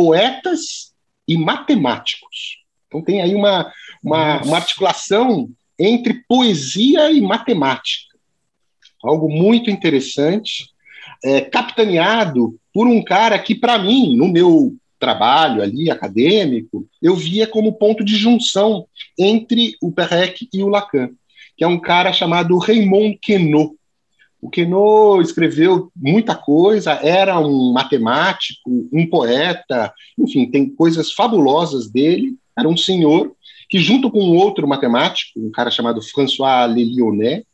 poetas 0.02 0.94
e 1.28 1.38
matemáticos. 1.38 2.58
Então 2.88 3.04
tem 3.04 3.22
aí 3.22 3.36
uma, 3.36 3.72
uma, 4.04 4.42
uma 4.42 4.58
articulação 4.58 5.48
entre 5.78 6.24
poesia 6.28 7.12
e 7.12 7.22
matemática. 7.22 8.18
Algo 9.04 9.30
muito 9.30 9.70
interessante 9.70 10.70
é, 11.24 11.42
capitaneado 11.42 12.60
por 12.74 12.88
um 12.88 13.04
cara 13.04 13.38
que, 13.38 13.54
para 13.54 13.78
mim, 13.78 14.16
no 14.16 14.28
meu 14.28 14.76
trabalho 15.00 15.62
ali 15.62 15.92
acadêmico, 15.92 16.88
eu 17.00 17.16
via 17.16 17.46
como 17.46 17.74
ponto 17.74 18.04
de 18.04 18.16
junção 18.16 18.88
entre 19.18 19.76
o 19.80 19.92
Perrec 19.92 20.50
e 20.52 20.64
o 20.64 20.68
Lacan, 20.68 21.12
que 21.56 21.64
é 21.64 21.68
um 21.68 21.80
cara 21.80 22.12
chamado 22.12 22.58
Raymond 22.58 23.20
Queneau. 23.22 23.76
O 24.42 24.50
Queneau 24.50 25.22
escreveu 25.22 25.92
muita 25.96 26.36
coisa, 26.36 26.94
era 26.94 27.40
um 27.40 27.72
matemático, 27.72 28.90
um 28.92 29.08
poeta, 29.08 29.94
enfim, 30.18 30.50
tem 30.50 30.68
coisas 30.68 31.12
fabulosas 31.12 31.90
dele. 31.92 32.36
Era 32.58 32.68
um 32.68 32.76
senhor 32.76 33.34
que, 33.70 33.78
junto 33.78 34.10
com 34.10 34.36
outro 34.36 34.68
matemático, 34.68 35.40
um 35.40 35.52
cara 35.52 35.70
chamado 35.70 36.02
François 36.02 36.68
Lelionet, 36.74 37.46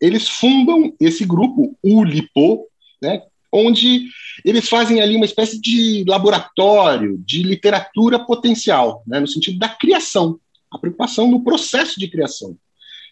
eles 0.00 0.28
fundam 0.28 0.94
esse 1.00 1.24
grupo, 1.24 1.76
o 1.82 2.04
LIPO, 2.04 2.66
né, 3.02 3.22
onde 3.52 4.06
eles 4.44 4.68
fazem 4.68 5.00
ali 5.00 5.16
uma 5.16 5.24
espécie 5.24 5.60
de 5.60 6.04
laboratório 6.06 7.18
de 7.18 7.42
literatura 7.42 8.18
potencial, 8.18 9.02
né, 9.06 9.20
no 9.20 9.26
sentido 9.26 9.58
da 9.58 9.68
criação, 9.68 10.38
a 10.70 10.78
preocupação 10.78 11.30
no 11.30 11.42
processo 11.42 11.98
de 11.98 12.08
criação. 12.08 12.56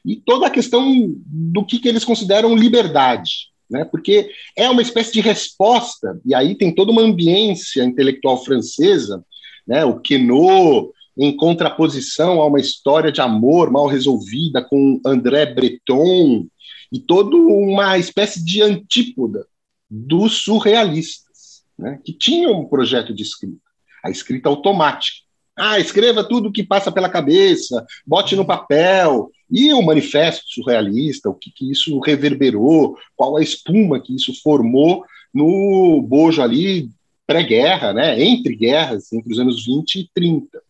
E 0.05 0.17
toda 0.17 0.47
a 0.47 0.51
questão 0.51 1.13
do 1.27 1.65
que, 1.65 1.79
que 1.79 1.89
eles 1.89 2.05
consideram 2.05 2.57
liberdade, 2.57 3.49
né, 3.71 3.85
porque 3.85 4.31
é 4.57 4.69
uma 4.69 4.83
espécie 4.83 5.13
de 5.13 5.21
resposta, 5.21 6.19
e 6.25 6.35
aí 6.35 6.55
tem 6.55 6.75
toda 6.75 6.91
uma 6.91 7.03
ambiência 7.03 7.85
intelectual 7.85 8.43
francesa, 8.43 9.25
né, 9.67 9.85
o 9.85 10.01
Queneau, 10.01 10.93
em 11.17 11.37
contraposição 11.37 12.41
a 12.41 12.47
uma 12.47 12.61
história 12.61 13.11
de 13.11 13.21
amor 13.21 13.71
mal 13.71 13.87
resolvida 13.87 14.63
com 14.63 15.01
André 15.05 15.47
Breton, 15.47 16.47
e 16.91 16.99
toda 16.99 17.37
uma 17.37 17.99
espécie 17.99 18.43
de 18.43 18.63
antípoda 18.63 19.47
dos 19.91 20.39
surrealistas, 20.39 21.63
né, 21.79 21.99
que 22.05 22.13
tinham 22.13 22.61
um 22.61 22.69
projeto 22.69 23.15
de 23.15 23.23
escrita, 23.23 23.61
a 24.03 24.11
escrita 24.11 24.49
automática. 24.49 25.29
Ah, 25.59 25.81
escreva 25.81 26.23
tudo 26.23 26.53
que 26.53 26.63
passa 26.63 26.93
pela 26.93 27.09
cabeça, 27.09 27.85
bote 28.07 28.37
no 28.37 28.47
papel. 28.47 29.29
E 29.51 29.73
o 29.73 29.83
manifesto 29.83 30.45
surrealista, 30.49 31.31
o 31.31 31.35
que, 31.35 31.51
que 31.51 31.71
isso 31.71 31.99
reverberou, 32.01 32.97
qual 33.17 33.37
a 33.37 33.43
espuma 33.43 34.01
que 34.01 34.15
isso 34.15 34.33
formou 34.43 35.05
no 35.33 36.03
bojo 36.03 36.43
ali 36.43 36.91
pré-guerra, 37.27 37.93
né, 37.93 38.23
entre 38.23 38.55
guerras, 38.57 39.13
entre 39.13 39.33
os 39.33 39.39
anos 39.39 39.67
20 39.67 39.97
e 39.97 40.11
30. 40.15 40.63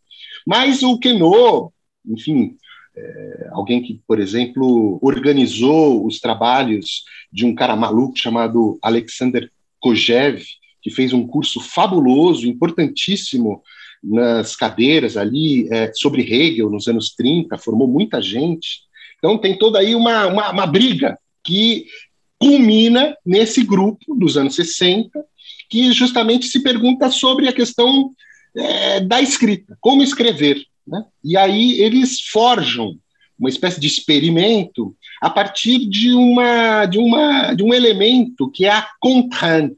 Mas 0.46 0.82
o 0.82 0.98
Queneau, 0.98 1.72
enfim, 2.04 2.56
é, 2.96 3.48
alguém 3.52 3.82
que, 3.82 4.00
por 4.06 4.18
exemplo, 4.18 4.98
organizou 5.00 6.04
os 6.04 6.18
trabalhos 6.18 7.04
de 7.32 7.46
um 7.46 7.54
cara 7.54 7.76
maluco 7.76 8.18
chamado 8.18 8.78
Alexander 8.82 9.50
Kojev, 9.80 10.42
que 10.82 10.90
fez 10.90 11.12
um 11.12 11.26
curso 11.26 11.60
fabuloso, 11.60 12.46
importantíssimo 12.46 13.62
nas 14.02 14.54
cadeiras 14.54 15.16
ali 15.16 15.68
é, 15.72 15.92
sobre 15.94 16.22
Hegel 16.22 16.70
nos 16.70 16.86
anos 16.88 17.14
30, 17.14 17.58
formou 17.58 17.88
muita 17.88 18.20
gente. 18.22 18.82
Então 19.18 19.38
tem 19.38 19.56
toda 19.56 19.78
aí 19.78 19.94
uma, 19.94 20.26
uma, 20.26 20.50
uma 20.50 20.66
briga 20.66 21.18
que 21.44 21.86
culmina 22.38 23.16
nesse 23.26 23.62
grupo 23.64 24.14
dos 24.14 24.36
anos 24.36 24.54
60, 24.54 25.10
que 25.68 25.92
justamente 25.92 26.46
se 26.46 26.62
pergunta 26.62 27.10
sobre 27.10 27.48
a 27.48 27.52
questão 27.52 28.12
é, 28.56 29.00
da 29.00 29.20
escrita, 29.20 29.76
como 29.80 30.02
escrever. 30.02 30.62
Né? 30.86 31.04
E 31.22 31.36
aí 31.36 31.80
eles 31.80 32.20
forjam 32.20 32.96
uma 33.38 33.48
espécie 33.48 33.80
de 33.80 33.86
experimento 33.86 34.96
a 35.20 35.30
partir 35.30 35.88
de, 35.88 36.12
uma, 36.12 36.86
de, 36.86 36.98
uma, 36.98 37.54
de 37.54 37.62
um 37.62 37.72
elemento 37.72 38.50
que 38.50 38.64
é 38.64 38.70
a 38.70 38.88
contrainte, 39.00 39.76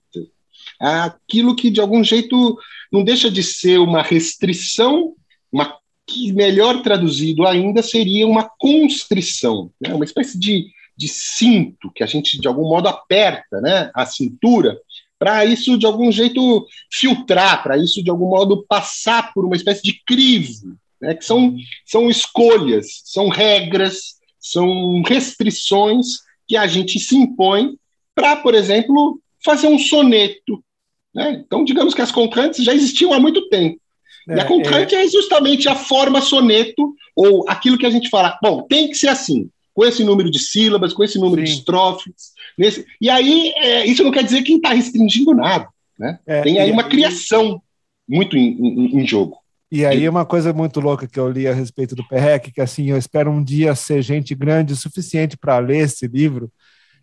aquilo 0.79 1.55
que 1.55 1.71
de 1.71 1.81
algum 1.81 2.03
jeito 2.03 2.59
não 2.91 3.05
deixa 3.05 3.31
de 3.31 3.43
ser 3.43 3.79
uma 3.79 4.03
restrição, 4.03 5.15
uma 5.53 5.79
que 6.07 6.33
melhor 6.33 6.83
traduzido 6.83 7.47
ainda 7.47 7.83
seria 7.83 8.27
uma 8.27 8.51
constrição, 8.59 9.71
né? 9.81 9.95
uma 9.95 10.05
espécie 10.05 10.39
de, 10.39 10.67
de 10.97 11.07
cinto 11.07 11.91
que 11.95 12.03
a 12.03 12.07
gente 12.07 12.41
de 12.41 12.49
algum 12.49 12.69
modo 12.69 12.89
aperta, 12.89 13.61
né? 13.61 13.91
a 13.95 14.05
cintura, 14.05 14.77
para 15.21 15.45
isso 15.45 15.79
de 15.79 15.87
algum 15.87 16.11
jeito 16.11 16.67
filtrar, 16.91 17.63
para 17.63 17.77
isso 17.77 18.03
de 18.03 18.11
algum 18.11 18.29
modo 18.29 18.65
passar 18.67 19.33
por 19.35 19.45
uma 19.45 19.55
espécie 19.55 19.83
de 19.83 20.03
crivo, 20.05 20.77
né, 20.99 21.15
que 21.15 21.25
são, 21.25 21.55
são 21.85 22.09
escolhas, 22.09 23.03
são 23.05 23.29
regras, 23.29 24.19
são 24.39 25.03
restrições 25.03 26.07
que 26.49 26.57
a 26.57 26.67
gente 26.67 26.99
se 26.99 27.15
impõe 27.15 27.77
para, 28.15 28.37
por 28.37 28.55
exemplo, 28.55 29.21
fazer 29.45 29.69
um 29.69 29.79
soneto. 29.79 30.65
Né? 31.15 31.43
Então, 31.45 31.65
digamos 31.65 31.95
que 31.95 32.03
as 32.03 32.13
concrantes 32.13 32.65
já 32.65 32.75
existiam 32.75 33.13
há 33.13 33.21
muito 33.21 33.49
tempo. 33.49 33.81
É, 34.29 34.37
e 34.37 34.41
a 34.41 34.45
concrante 34.45 34.95
é... 34.95 35.05
é 35.05 35.09
justamente 35.09 35.69
a 35.69 35.75
forma 35.75 36.21
soneto, 36.21 36.95
ou 37.17 37.45
aquilo 37.49 37.79
que 37.79 37.87
a 37.87 37.91
gente 37.91 38.09
fala, 38.09 38.39
bom, 38.43 38.63
tem 38.63 38.89
que 38.89 38.95
ser 38.95 39.09
assim, 39.09 39.51
com 39.75 39.85
esse 39.85 40.05
número 40.05 40.31
de 40.31 40.39
sílabas, 40.39 40.93
com 40.93 41.03
esse 41.03 41.19
número 41.19 41.41
Sim. 41.41 41.53
de 41.53 41.59
estrofes. 41.59 42.33
Nesse... 42.57 42.85
E 43.01 43.09
aí, 43.09 43.53
é, 43.57 43.87
isso 43.87 44.05
não 44.05 44.11
quer 44.11 44.25
dizer 44.25 44.43
que 44.43 44.55
está 44.55 44.73
restringindo 44.73 45.35
nada. 45.35 45.69
Né? 45.99 46.19
É, 46.27 46.43
tem 46.43 46.59
aí 46.59 46.71
uma 46.71 46.85
criação 46.85 47.61
muito 48.09 48.37
em, 48.37 48.59
em, 48.59 49.01
em 49.01 49.07
jogo. 49.07 49.39
E 49.73 49.87
aí 49.87 50.09
uma 50.09 50.27
coisa 50.27 50.53
muito 50.53 50.81
louca 50.81 51.07
que 51.07 51.19
eu 51.19 51.31
li 51.31 51.47
a 51.47 51.55
respeito 51.55 51.95
do 51.95 52.07
Perrec, 52.09 52.51
que 52.51 52.61
assim, 52.61 52.91
eu 52.91 52.97
espero 52.97 53.31
um 53.31 53.43
dia 53.43 53.75
ser 53.77 54.03
gente 54.03 54.35
grande 54.35 54.73
o 54.73 54.77
suficiente 54.77 55.37
para 55.37 55.59
ler 55.59 55.85
esse 55.85 56.09
livro, 56.09 56.51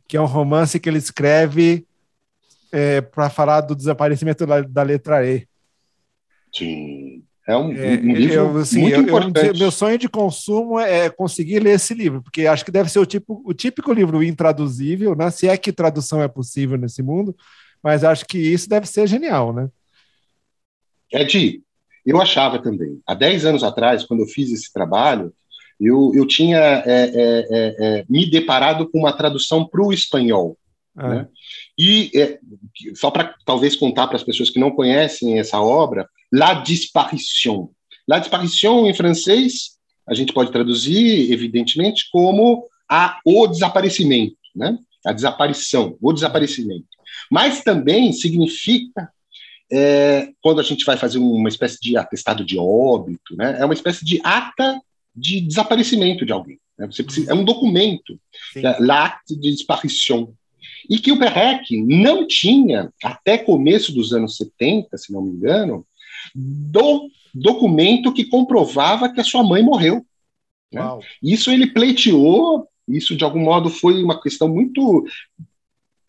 que 0.05 0.17
é 0.17 0.21
um 0.21 0.25
romance 0.25 0.77
que 0.77 0.89
ele 0.89 0.97
escreve 0.97 1.85
é, 2.71 3.01
para 3.01 3.29
falar 3.29 3.62
do 3.62 3.75
desaparecimento 3.75 4.45
da, 4.45 4.62
da, 4.62 4.83
letra 4.83 5.25
E. 5.25 5.47
Sim. 6.53 7.24
É 7.47 7.55
um, 7.55 7.71
é, 7.71 7.97
um 7.97 8.13
livro 8.13 8.33
eu, 8.33 8.57
assim, 8.57 8.81
muito 8.81 8.95
eu, 8.95 9.01
importante. 9.03 9.47
Eu, 9.47 9.57
meu 9.57 9.71
sonho 9.71 9.97
de 9.97 10.09
consumo 10.09 10.77
é 10.79 11.09
conseguir 11.09 11.59
ler 11.59 11.75
esse 11.75 11.93
livro, 11.93 12.21
porque 12.21 12.45
acho 12.45 12.65
que 12.65 12.71
deve 12.71 12.89
ser 12.89 13.00
o, 13.00 13.05
tipo, 13.05 13.41
o 13.45 13.53
típico 13.53 13.93
livro 13.93 14.21
intraduzível, 14.21 15.15
né? 15.15 15.31
Se 15.31 15.47
é 15.47 15.55
que 15.55 15.71
tradução 15.71 16.21
é 16.21 16.27
possível 16.27 16.77
nesse 16.77 17.01
mundo, 17.01 17.33
mas 17.81 18.03
acho 18.03 18.25
que 18.25 18.38
isso 18.38 18.67
deve 18.67 18.86
ser 18.86 19.07
genial, 19.07 19.53
né? 19.53 19.69
Ed, 21.09 21.62
eu 22.05 22.21
achava 22.21 22.59
também. 22.59 23.00
Há 23.07 23.13
10 23.13 23.45
anos 23.45 23.63
atrás, 23.63 24.03
quando 24.03 24.21
eu 24.21 24.27
fiz 24.27 24.51
esse 24.51 24.71
trabalho, 24.74 25.33
eu, 25.79 26.12
eu 26.13 26.27
tinha 26.27 26.57
é, 26.57 26.81
é, 26.86 27.13
é, 27.15 28.00
é 28.00 28.05
me 28.09 28.29
deparado 28.29 28.89
com 28.89 29.00
uma 29.00 29.13
tradução 29.13 29.65
para 29.65 29.81
o 29.81 29.93
espanhol. 29.93 30.57
Ah. 30.95 31.09
Né? 31.09 31.27
E 31.77 32.12
é, 32.15 32.39
só 32.96 33.12
para 33.12 33.36
talvez 33.46 33.75
contar 33.75 34.07
para 34.07 34.17
as 34.17 34.24
pessoas 34.24 34.50
que 34.50 34.60
não 34.60 34.72
conhecem 34.72 35.38
essa 35.38 35.62
obra, 35.62 36.10
La 36.34 36.55
Disparition. 36.55 37.69
La 38.07 38.19
Disparition, 38.19 38.88
em 38.88 38.93
francês, 38.93 39.77
a 40.07 40.13
gente 40.13 40.34
pode 40.34 40.51
traduzir, 40.51 41.31
evidentemente, 41.31 42.10
como 42.12 42.67
a, 42.89 43.19
o 43.24 43.46
desaparecimento, 43.48 44.38
né? 44.55 44.77
a 45.05 45.12
desaparição, 45.12 45.98
o 46.01 46.13
desaparecimento. 46.13 46.88
Mas 47.29 47.62
também 47.62 48.12
significa, 48.12 49.12
é, 49.72 50.29
quando 50.41 50.62
a 50.62 50.63
gente 50.63 50.84
vai 50.86 50.98
fazer 50.98 51.19
uma 51.19 51.50
espécie 51.50 51.79
de 51.79 51.98
atestado 51.98 52.43
de 52.43 52.57
óbito, 52.57 53.36
né? 53.36 53.57
é 53.60 53.65
uma 53.65 53.74
espécie 53.74 54.03
de 54.03 54.19
ata 54.24 54.81
de 55.15 55.41
desaparecimento 55.41 56.25
de 56.25 56.31
alguém. 56.31 56.60
Né? 56.77 56.88
Precisa, 56.88 57.31
é 57.31 57.36
um 57.36 57.43
documento, 57.43 58.19
é, 58.55 58.77
l'acte 58.79 59.36
de 59.36 59.51
disparition 59.51 60.31
e 60.89 61.00
que 61.00 61.12
o 61.12 61.19
Perrec 61.19 61.81
não 61.84 62.27
tinha, 62.27 62.91
até 63.03 63.38
começo 63.38 63.93
dos 63.93 64.13
anos 64.13 64.38
70, 64.38 64.98
se 64.98 65.12
não 65.12 65.22
me 65.22 65.31
engano, 65.31 65.86
do 66.34 67.10
documento 67.34 68.13
que 68.13 68.25
comprovava 68.25 69.12
que 69.12 69.19
a 69.19 69.24
sua 69.24 69.43
mãe 69.43 69.63
morreu. 69.63 70.05
Né? 70.72 70.81
Isso 71.22 71.51
ele 71.51 71.67
pleiteou, 71.67 72.67
isso 72.88 73.15
de 73.15 73.24
algum 73.24 73.39
modo 73.39 73.69
foi 73.69 74.03
uma 74.03 74.22
questão 74.22 74.48
muito 74.48 75.05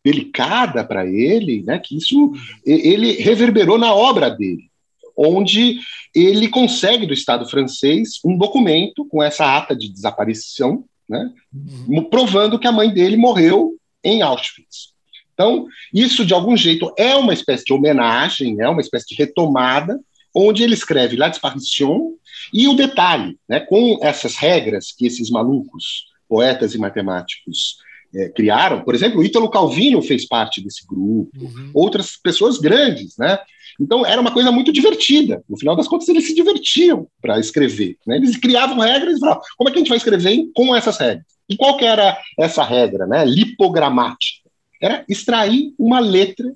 delicada 0.05 0.85
para 0.85 1.07
ele, 1.07 1.63
né? 1.63 1.79
Que 1.79 1.97
isso 1.97 2.33
ele 2.65 3.13
reverberou 3.13 3.77
na 3.77 3.93
obra 3.93 4.31
dele, 4.31 4.71
onde 5.17 5.81
ele 6.15 6.49
consegue 6.49 7.05
do 7.05 7.13
Estado 7.13 7.49
francês 7.49 8.21
um 8.25 8.37
documento 8.37 9.05
com 9.07 9.23
essa 9.23 9.57
ata 9.57 9.77
de 9.77 9.93
desaparição, 9.93 10.85
né? 11.09 11.31
Uhum. 11.53 12.05
Provando 12.05 12.59
que 12.59 12.67
a 12.67 12.73
mãe 12.73 12.93
dele 12.93 13.17
morreu 13.17 13.75
em 14.03 14.23
Auschwitz. 14.23 14.93
Então, 15.35 15.67
isso 15.95 16.27
de 16.27 16.35
algum 16.35 16.57
jeito 16.57 16.93
é 16.99 17.15
uma 17.15 17.33
espécie 17.33 17.65
de 17.65 17.73
homenagem, 17.73 18.61
é 18.61 18.69
uma 18.69 18.81
espécie 18.81 19.07
de 19.09 19.15
retomada, 19.15 19.99
onde 20.35 20.63
ele 20.63 20.75
escreve 20.75 21.17
La 21.17 21.29
Disparition 21.29 22.13
e 22.53 22.67
o 22.67 22.75
detalhe, 22.75 23.39
né, 23.49 23.61
com 23.61 23.99
essas 24.03 24.37
regras 24.37 24.93
que 24.93 25.07
esses 25.07 25.31
malucos, 25.31 26.07
poetas 26.29 26.75
e 26.75 26.79
matemáticos, 26.79 27.79
é, 28.15 28.29
criaram. 28.31 28.83
Por 28.83 28.95
exemplo, 28.95 29.21
o 29.21 29.25
Ítalo 29.25 29.51
Calvino 29.51 30.03
fez 30.03 30.27
parte 30.27 30.61
desse 30.61 30.87
grupo, 30.87 31.31
uhum. 31.37 31.71
outras 31.75 32.17
pessoas 32.17 32.59
grandes, 32.59 33.17
né? 33.17 33.39
Então 33.79 34.05
era 34.05 34.21
uma 34.21 34.33
coisa 34.33 34.51
muito 34.51 34.73
divertida. 34.73 35.43
No 35.49 35.57
final 35.57 35.77
das 35.77 35.87
contas, 35.87 36.09
eles 36.09 36.27
se 36.27 36.35
divertiam 36.35 37.07
para 37.21 37.39
escrever. 37.39 37.97
Né? 38.07 38.17
Eles 38.17 38.37
criavam 38.37 38.79
regras 38.79 39.17
e 39.17 39.21
falavam: 39.21 39.43
como 39.57 39.69
é 39.69 39.73
que 39.73 39.79
a 39.79 39.81
gente 39.81 39.89
vai 39.89 39.99
escrever 39.99 40.51
com 40.55 40.75
essas 40.75 40.99
regras? 40.99 41.27
E 41.49 41.57
qual 41.57 41.77
que 41.77 41.85
era 41.85 42.19
essa 42.39 42.63
regra, 42.63 43.07
né? 43.07 43.25
Lipogramática. 43.25 44.49
Era 44.81 45.05
extrair 45.09 45.73
uma 45.79 45.99
letra 45.99 46.53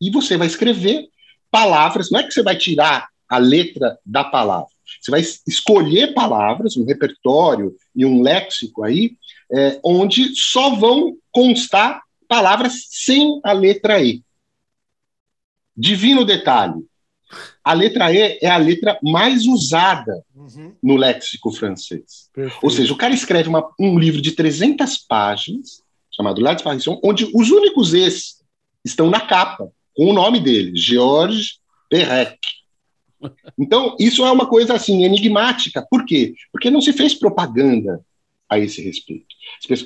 e 0.00 0.10
você 0.10 0.36
vai 0.36 0.46
escrever 0.46 1.06
palavras. 1.50 2.10
Não 2.10 2.20
é 2.20 2.22
que 2.22 2.32
você 2.32 2.42
vai 2.42 2.56
tirar 2.56 3.08
a 3.28 3.38
letra 3.38 3.98
da 4.04 4.24
palavra. 4.24 4.68
Você 5.00 5.10
vai 5.10 5.20
escolher 5.20 6.14
palavras, 6.14 6.76
um 6.76 6.84
repertório 6.84 7.74
e 7.94 8.04
um 8.04 8.22
léxico 8.22 8.84
aí, 8.84 9.12
é, 9.52 9.78
onde 9.84 10.34
só 10.34 10.74
vão 10.74 11.16
constar 11.30 12.02
palavras 12.28 12.86
sem 12.90 13.40
a 13.44 13.52
letra 13.52 14.02
E. 14.02 14.22
Divino 15.76 16.24
detalhe. 16.24 16.84
A 17.62 17.72
letra 17.72 18.12
E 18.12 18.38
é 18.40 18.48
a 18.48 18.56
letra 18.56 18.98
mais 19.02 19.46
usada 19.46 20.24
uhum. 20.34 20.72
no 20.82 20.96
léxico 20.96 21.50
francês. 21.50 22.30
Perfeito. 22.32 22.64
Ou 22.64 22.70
seja, 22.70 22.92
o 22.92 22.96
cara 22.96 23.12
escreve 23.12 23.48
uma, 23.48 23.68
um 23.78 23.98
livro 23.98 24.22
de 24.22 24.32
300 24.32 24.98
páginas, 24.98 25.82
chamado 26.10 26.40
La 26.40 26.54
Disparition, 26.54 27.00
onde 27.02 27.28
os 27.34 27.50
únicos 27.50 27.92
E's 27.92 28.36
estão 28.84 29.10
na 29.10 29.20
capa, 29.20 29.70
com 29.94 30.06
o 30.06 30.12
nome 30.12 30.38
dele, 30.38 30.76
Georges 30.76 31.58
Perec. 31.90 32.38
Então, 33.58 33.96
isso 33.98 34.24
é 34.24 34.30
uma 34.30 34.46
coisa 34.46 34.74
assim 34.74 35.04
enigmática. 35.04 35.84
Por 35.90 36.04
quê? 36.04 36.34
Porque 36.52 36.70
não 36.70 36.80
se 36.80 36.92
fez 36.92 37.14
propaganda 37.14 38.00
a 38.48 38.58
esse 38.58 38.80
respeito. 38.82 39.26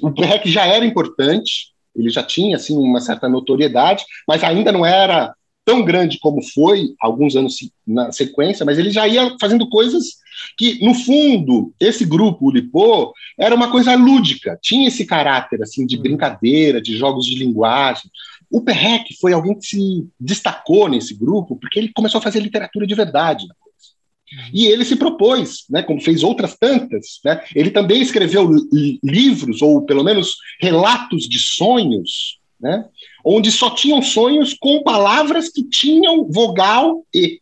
O 0.03 0.13
Perec 0.13 0.51
já 0.51 0.67
era 0.67 0.85
importante, 0.85 1.73
ele 1.97 2.11
já 2.11 2.23
tinha 2.23 2.57
assim 2.57 2.77
uma 2.77 3.01
certa 3.01 3.29
notoriedade, 3.29 4.05
mas 4.29 4.45
ainda 4.45 4.71
não 4.71 4.85
era 4.85 5.35
tão 5.65 5.85
grande 5.85 6.19
como 6.19 6.43
foi 6.43 6.95
alguns 7.01 7.37
anos 7.37 7.57
na 7.87 8.11
sequência, 8.13 8.65
mas 8.65 8.79
ele 8.79 8.91
já 8.91 9.07
ia 9.07 9.37
fazendo 9.41 9.69
coisas 9.69 10.17
que, 10.57 10.85
no 10.85 10.95
fundo, 10.95 11.73
esse 11.79 12.05
grupo, 12.05 12.47
o 12.47 12.51
Lipô, 12.51 13.13
era 13.39 13.55
uma 13.55 13.71
coisa 13.71 13.95
lúdica, 13.95 14.59
tinha 14.63 14.89
esse 14.89 15.05
caráter 15.05 15.63
assim 15.63 15.87
de 15.87 15.97
brincadeira, 15.97 16.81
de 16.81 16.97
jogos 16.97 17.27
de 17.27 17.35
linguagem. 17.35 18.11
O 18.51 18.63
Perrec 18.63 19.15
foi 19.21 19.33
alguém 19.33 19.59
que 19.59 19.67
se 19.67 20.09
destacou 20.19 20.89
nesse 20.89 21.15
grupo 21.15 21.57
porque 21.57 21.79
ele 21.79 21.93
começou 21.95 22.19
a 22.19 22.23
fazer 22.23 22.41
literatura 22.41 22.87
de 22.87 22.95
verdade. 22.95 23.47
E 24.53 24.67
ele 24.67 24.85
se 24.85 24.97
propôs, 24.97 25.65
né, 25.69 25.83
como 25.83 26.01
fez 26.01 26.23
outras 26.23 26.57
tantas, 26.57 27.19
né, 27.25 27.43
ele 27.55 27.71
também 27.71 28.01
escreveu 28.01 28.49
livros, 29.03 29.61
ou 29.61 29.83
pelo 29.83 30.05
menos 30.05 30.37
relatos 30.61 31.29
de 31.29 31.39
sonhos, 31.39 32.40
né, 32.61 32.85
onde 33.25 33.51
só 33.51 33.71
tinham 33.71 34.03
sonhos 34.03 34.55
com 34.55 34.83
palavras 34.83 35.49
que 35.49 35.63
tinham 35.63 36.31
vogal 36.31 37.05
E. 37.15 37.41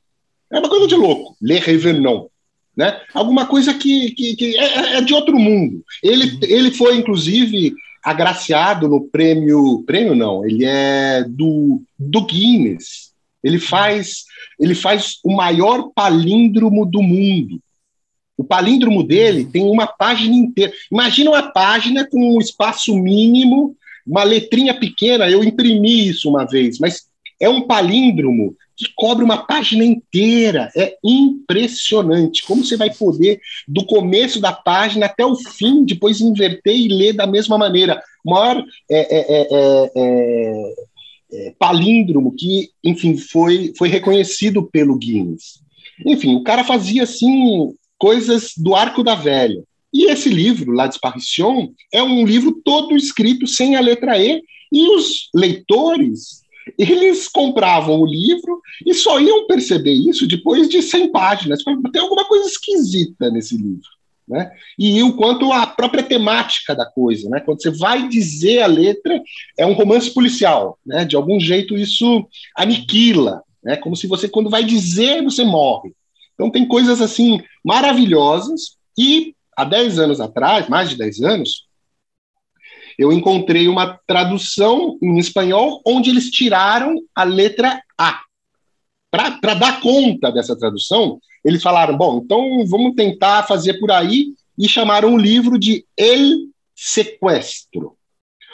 É 0.51 0.59
uma 0.59 0.69
coisa 0.69 0.87
de 0.87 0.95
louco, 0.95 1.37
Le 1.43 1.59
Revenant. 1.59 2.27
Né? 2.75 2.99
Alguma 3.13 3.45
coisa 3.45 3.75
que, 3.75 4.13
que, 4.13 4.37
que 4.37 4.57
é, 4.57 4.65
é, 4.65 4.97
é, 4.99 5.01
de 5.01 5.13
outro 5.13 5.37
mundo. 5.37 5.85
Ele, 6.03 6.31
uhum. 6.31 6.39
ele 6.43 6.71
foi, 6.71 6.97
inclusive, 6.97 7.75
agraciado 8.05 8.89
no 8.89 9.01
prêmio. 9.09 9.83
Prêmio 9.85 10.15
não, 10.15 10.47
ele 10.47 10.65
é 10.65 11.25
do, 11.25 11.83
do 11.99 12.25
Guinness. 12.25 13.13
Ele 13.43 13.59
faz, 13.59 14.25
ele 14.61 14.77
faz 14.77 15.19
o 15.25 15.35
maior 15.35 15.91
palíndromo 15.93 16.87
do 16.87 17.03
mundo. 17.03 17.61
O 18.37 18.45
palíndromo 18.45 19.03
dele 19.03 19.43
uhum. 19.43 19.51
tem 19.51 19.65
uma 19.65 19.89
página 19.89 20.37
inteira. 20.37 20.73
Imagina 20.91 21.31
uma 21.31 21.51
página 21.51 22.09
com 22.09 22.37
um 22.37 22.41
espaço 22.41 22.97
mínimo 22.97 23.77
uma 24.09 24.25
letrinha 24.25 24.73
pequena, 24.73 25.29
eu 25.29 25.45
imprimi 25.45 26.09
isso 26.09 26.29
uma 26.31 26.47
vez, 26.47 26.79
mas 26.79 27.03
é 27.41 27.49
um 27.49 27.67
palíndromo 27.67 28.57
que 28.77 28.87
cobre 28.95 29.25
uma 29.25 29.39
página 29.45 29.85
inteira. 29.85 30.71
É 30.77 30.97
impressionante. 31.05 32.45
Como 32.45 32.65
você 32.65 32.77
vai 32.77 32.95
poder, 32.95 33.41
do 33.67 33.85
começo 33.85 34.41
da 34.41 34.53
página 34.53 35.07
até 35.07 35.27
o 35.27 35.35
fim, 35.35 35.85
depois 35.85 36.21
inverter 36.21 36.77
e 36.77 36.89
ler 36.89 37.13
da 37.13 37.27
mesma 37.27 37.59
maneira. 37.59 38.01
O 38.25 38.31
maior 38.31 38.65
é, 38.89 38.99
é, 38.99 39.27
é, 39.31 39.91
é, 39.97 40.75
é 41.33 41.55
palíndromo 41.59 42.35
que, 42.37 42.71
enfim, 42.85 43.17
foi, 43.17 43.73
foi 43.77 43.89
reconhecido 43.89 44.63
pelo 44.63 44.97
Guinness. 44.97 45.61
Enfim, 46.07 46.37
o 46.37 46.45
cara 46.45 46.63
fazia 46.63 47.03
assim 47.03 47.75
coisas 47.99 48.53
do 48.57 48.77
arco 48.77 49.03
da 49.03 49.17
velha. 49.17 49.63
E 49.93 50.11
esse 50.11 50.29
livro, 50.29 50.73
La 50.73 50.87
Disparition, 50.87 51.73
é 51.93 52.03
um 52.03 52.27
livro 52.27 52.61
todo 52.65 52.97
escrito 52.97 53.47
sem 53.47 53.77
a 53.77 53.81
letra 53.81 54.19
E, 54.19 54.43
e 54.71 54.89
os 54.97 55.31
leitores, 55.35 56.43
eles 56.79 57.29
compravam 57.29 58.01
o 58.01 58.07
livro 58.07 58.61
e 58.85 58.93
só 58.93 59.19
iam 59.19 59.47
perceber 59.47 59.93
isso 59.93 60.27
depois 60.27 60.69
de 60.69 60.83
100 60.83 61.11
páginas. 61.11 61.63
Tem 61.93 62.03
alguma 62.03 62.25
coisa 62.27 62.47
esquisita 62.47 63.31
nesse 63.31 63.57
livro. 63.57 63.89
Né? 64.29 64.51
E 64.79 65.03
o 65.03 65.17
quanto 65.17 65.51
a 65.51 65.67
própria 65.67 66.03
temática 66.03 66.75
da 66.75 66.85
coisa, 66.85 67.31
né? 67.31 67.41
Quando 67.41 67.63
você 67.63 67.71
vai 67.71 68.09
dizer 68.09 68.61
a 68.61 68.67
letra, 68.67 69.23
é 69.57 69.65
um 69.65 69.73
romance 69.73 70.13
policial, 70.13 70.79
né? 70.85 71.07
De 71.07 71.17
algum 71.17 71.41
jeito 71.41 71.75
isso 71.79 72.29
aniquila, 72.55 73.43
né? 73.65 73.79
Como 73.79 73.97
se 73.97 74.07
você 74.07 74.29
quando 74.29 74.51
vai 74.51 74.63
dizer 74.63 75.25
você 75.25 75.45
morre. 75.45 75.95
Então 76.35 76.51
tem 76.51 76.69
coisas 76.69 77.01
assim 77.01 77.41
maravilhosas 77.65 78.77
e 78.99 79.35
há 79.59 79.65
10 79.65 79.99
anos 79.99 80.21
atrás, 80.21 80.69
mais 80.69 80.89
de 80.89 80.97
10 80.97 81.21
anos, 81.23 81.67
eu 82.97 83.13
encontrei 83.13 83.67
uma 83.67 83.99
tradução 84.07 84.97
em 85.03 85.19
espanhol 85.19 85.83
onde 85.85 86.11
eles 86.11 86.31
tiraram 86.31 86.95
a 87.15 87.25
letra 87.25 87.83
A. 87.99 88.21
Para 89.11 89.55
dar 89.55 89.81
conta 89.81 90.31
dessa 90.31 90.57
tradução, 90.57 91.19
eles 91.45 91.63
falaram: 91.63 91.97
bom, 91.97 92.21
então 92.25 92.65
vamos 92.67 92.95
tentar 92.95 93.45
fazer 93.45 93.75
por 93.81 93.91
aí, 93.91 94.35
e 94.57 94.69
chamaram 94.69 95.15
o 95.15 95.19
livro 95.19 95.59
de 95.59 95.85
El 95.97 96.47
Sequestro. 96.75 97.97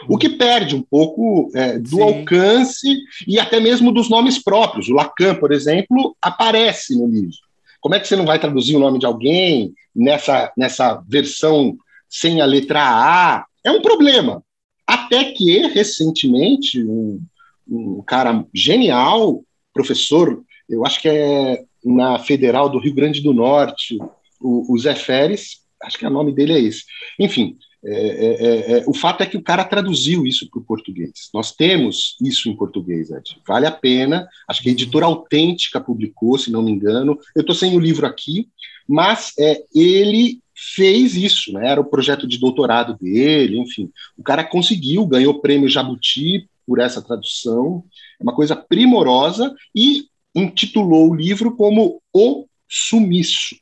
O 0.08 0.18
que 0.18 0.28
perde 0.28 0.74
um 0.74 0.82
pouco 0.82 1.50
é, 1.54 1.78
do 1.78 1.96
Sim. 1.96 2.02
alcance 2.02 2.98
e 3.26 3.38
até 3.38 3.60
mesmo 3.60 3.92
dos 3.92 4.10
nomes 4.10 4.42
próprios. 4.42 4.88
O 4.88 4.94
Lacan, 4.94 5.34
por 5.34 5.52
exemplo, 5.52 6.16
aparece 6.20 6.96
no 6.98 7.06
livro 7.06 7.43
Como 7.84 7.94
é 7.94 8.00
que 8.00 8.08
você 8.08 8.16
não 8.16 8.24
vai 8.24 8.38
traduzir 8.38 8.74
o 8.74 8.78
nome 8.78 8.98
de 8.98 9.04
alguém 9.04 9.74
nessa, 9.94 10.50
nessa 10.56 11.04
versão 11.06 11.76
sem 12.08 12.40
a 12.40 12.46
letra 12.46 12.80
A? 12.80 13.44
É 13.62 13.70
um 13.70 13.82
problema. 13.82 14.42
Até 14.86 15.32
que, 15.32 15.66
recentemente, 15.66 16.82
um, 16.82 17.20
um 17.68 18.00
cara 18.00 18.42
genial, 18.54 19.44
professor, 19.74 20.42
eu 20.66 20.86
acho 20.86 20.98
que 20.98 21.10
é 21.10 21.62
na 21.84 22.18
Federal 22.18 22.70
do 22.70 22.78
Rio 22.78 22.94
Grande 22.94 23.20
do 23.20 23.34
Norte, 23.34 23.98
o, 24.40 24.72
o 24.72 24.78
Zé 24.78 24.94
Feres, 24.94 25.58
acho 25.82 25.98
que 25.98 26.06
o 26.06 26.10
nome 26.10 26.32
dele 26.32 26.54
é 26.54 26.60
esse. 26.60 26.84
Enfim, 27.20 27.58
é, 27.86 27.92
é, 27.92 28.46
é, 28.46 28.78
é, 28.78 28.84
o 28.86 28.94
fato 28.94 29.22
é 29.22 29.26
que 29.26 29.36
o 29.36 29.42
cara 29.42 29.62
traduziu 29.64 30.26
isso 30.26 30.48
para 30.48 30.58
o 30.58 30.64
português. 30.64 31.28
Nós 31.34 31.52
temos 31.52 32.16
isso 32.22 32.48
em 32.48 32.56
português, 32.56 33.10
Ed. 33.10 33.36
Vale 33.46 33.66
a 33.66 33.70
pena. 33.70 34.26
Acho 34.48 34.62
que 34.62 34.70
a 34.70 34.72
editora 34.72 35.04
autêntica 35.04 35.80
publicou, 35.80 36.38
se 36.38 36.50
não 36.50 36.62
me 36.62 36.72
engano. 36.72 37.18
Eu 37.34 37.42
estou 37.42 37.54
sem 37.54 37.76
o 37.76 37.80
livro 37.80 38.06
aqui, 38.06 38.48
mas 38.88 39.32
é, 39.38 39.62
ele 39.74 40.40
fez 40.54 41.14
isso, 41.14 41.52
né? 41.52 41.68
Era 41.68 41.80
o 41.80 41.84
projeto 41.84 42.26
de 42.26 42.38
doutorado 42.38 42.96
dele, 42.98 43.58
enfim. 43.58 43.90
O 44.16 44.22
cara 44.22 44.42
conseguiu, 44.42 45.06
ganhou 45.06 45.34
o 45.34 45.40
prêmio 45.40 45.68
Jabuti 45.68 46.48
por 46.66 46.78
essa 46.78 47.02
tradução. 47.02 47.84
É 48.18 48.22
uma 48.22 48.34
coisa 48.34 48.56
primorosa 48.56 49.54
e 49.74 50.06
intitulou 50.34 51.10
o 51.10 51.14
livro 51.14 51.54
como 51.54 52.00
O 52.12 52.46
Sumiço. 52.68 53.56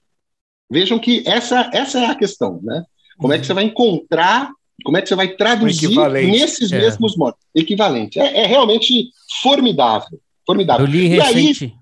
Vejam 0.71 0.99
que 0.99 1.23
essa, 1.27 1.71
essa 1.73 1.99
é 1.99 2.07
a 2.07 2.15
questão, 2.15 2.61
né? 2.63 2.85
Como 3.19 3.33
é 3.33 3.39
que 3.39 3.47
você 3.47 3.55
vai 3.55 3.65
encontrar, 3.65 4.51
como 4.85 4.97
é 4.97 5.03
que 5.03 5.09
você 5.09 5.15
vai 5.15 5.29
traduzir 5.29 5.97
nesses 6.13 6.73
é. 6.73 6.79
mesmos 6.79 7.17
modos? 7.17 7.41
Equivalente. 7.55 8.19
É, 8.19 8.43
é, 8.43 8.47
realmente 8.47 9.11
formidável. 9.43 10.21
Formidável. 10.47 10.87
Eu 10.87 10.91
li 10.91 11.07
recente, 11.07 11.75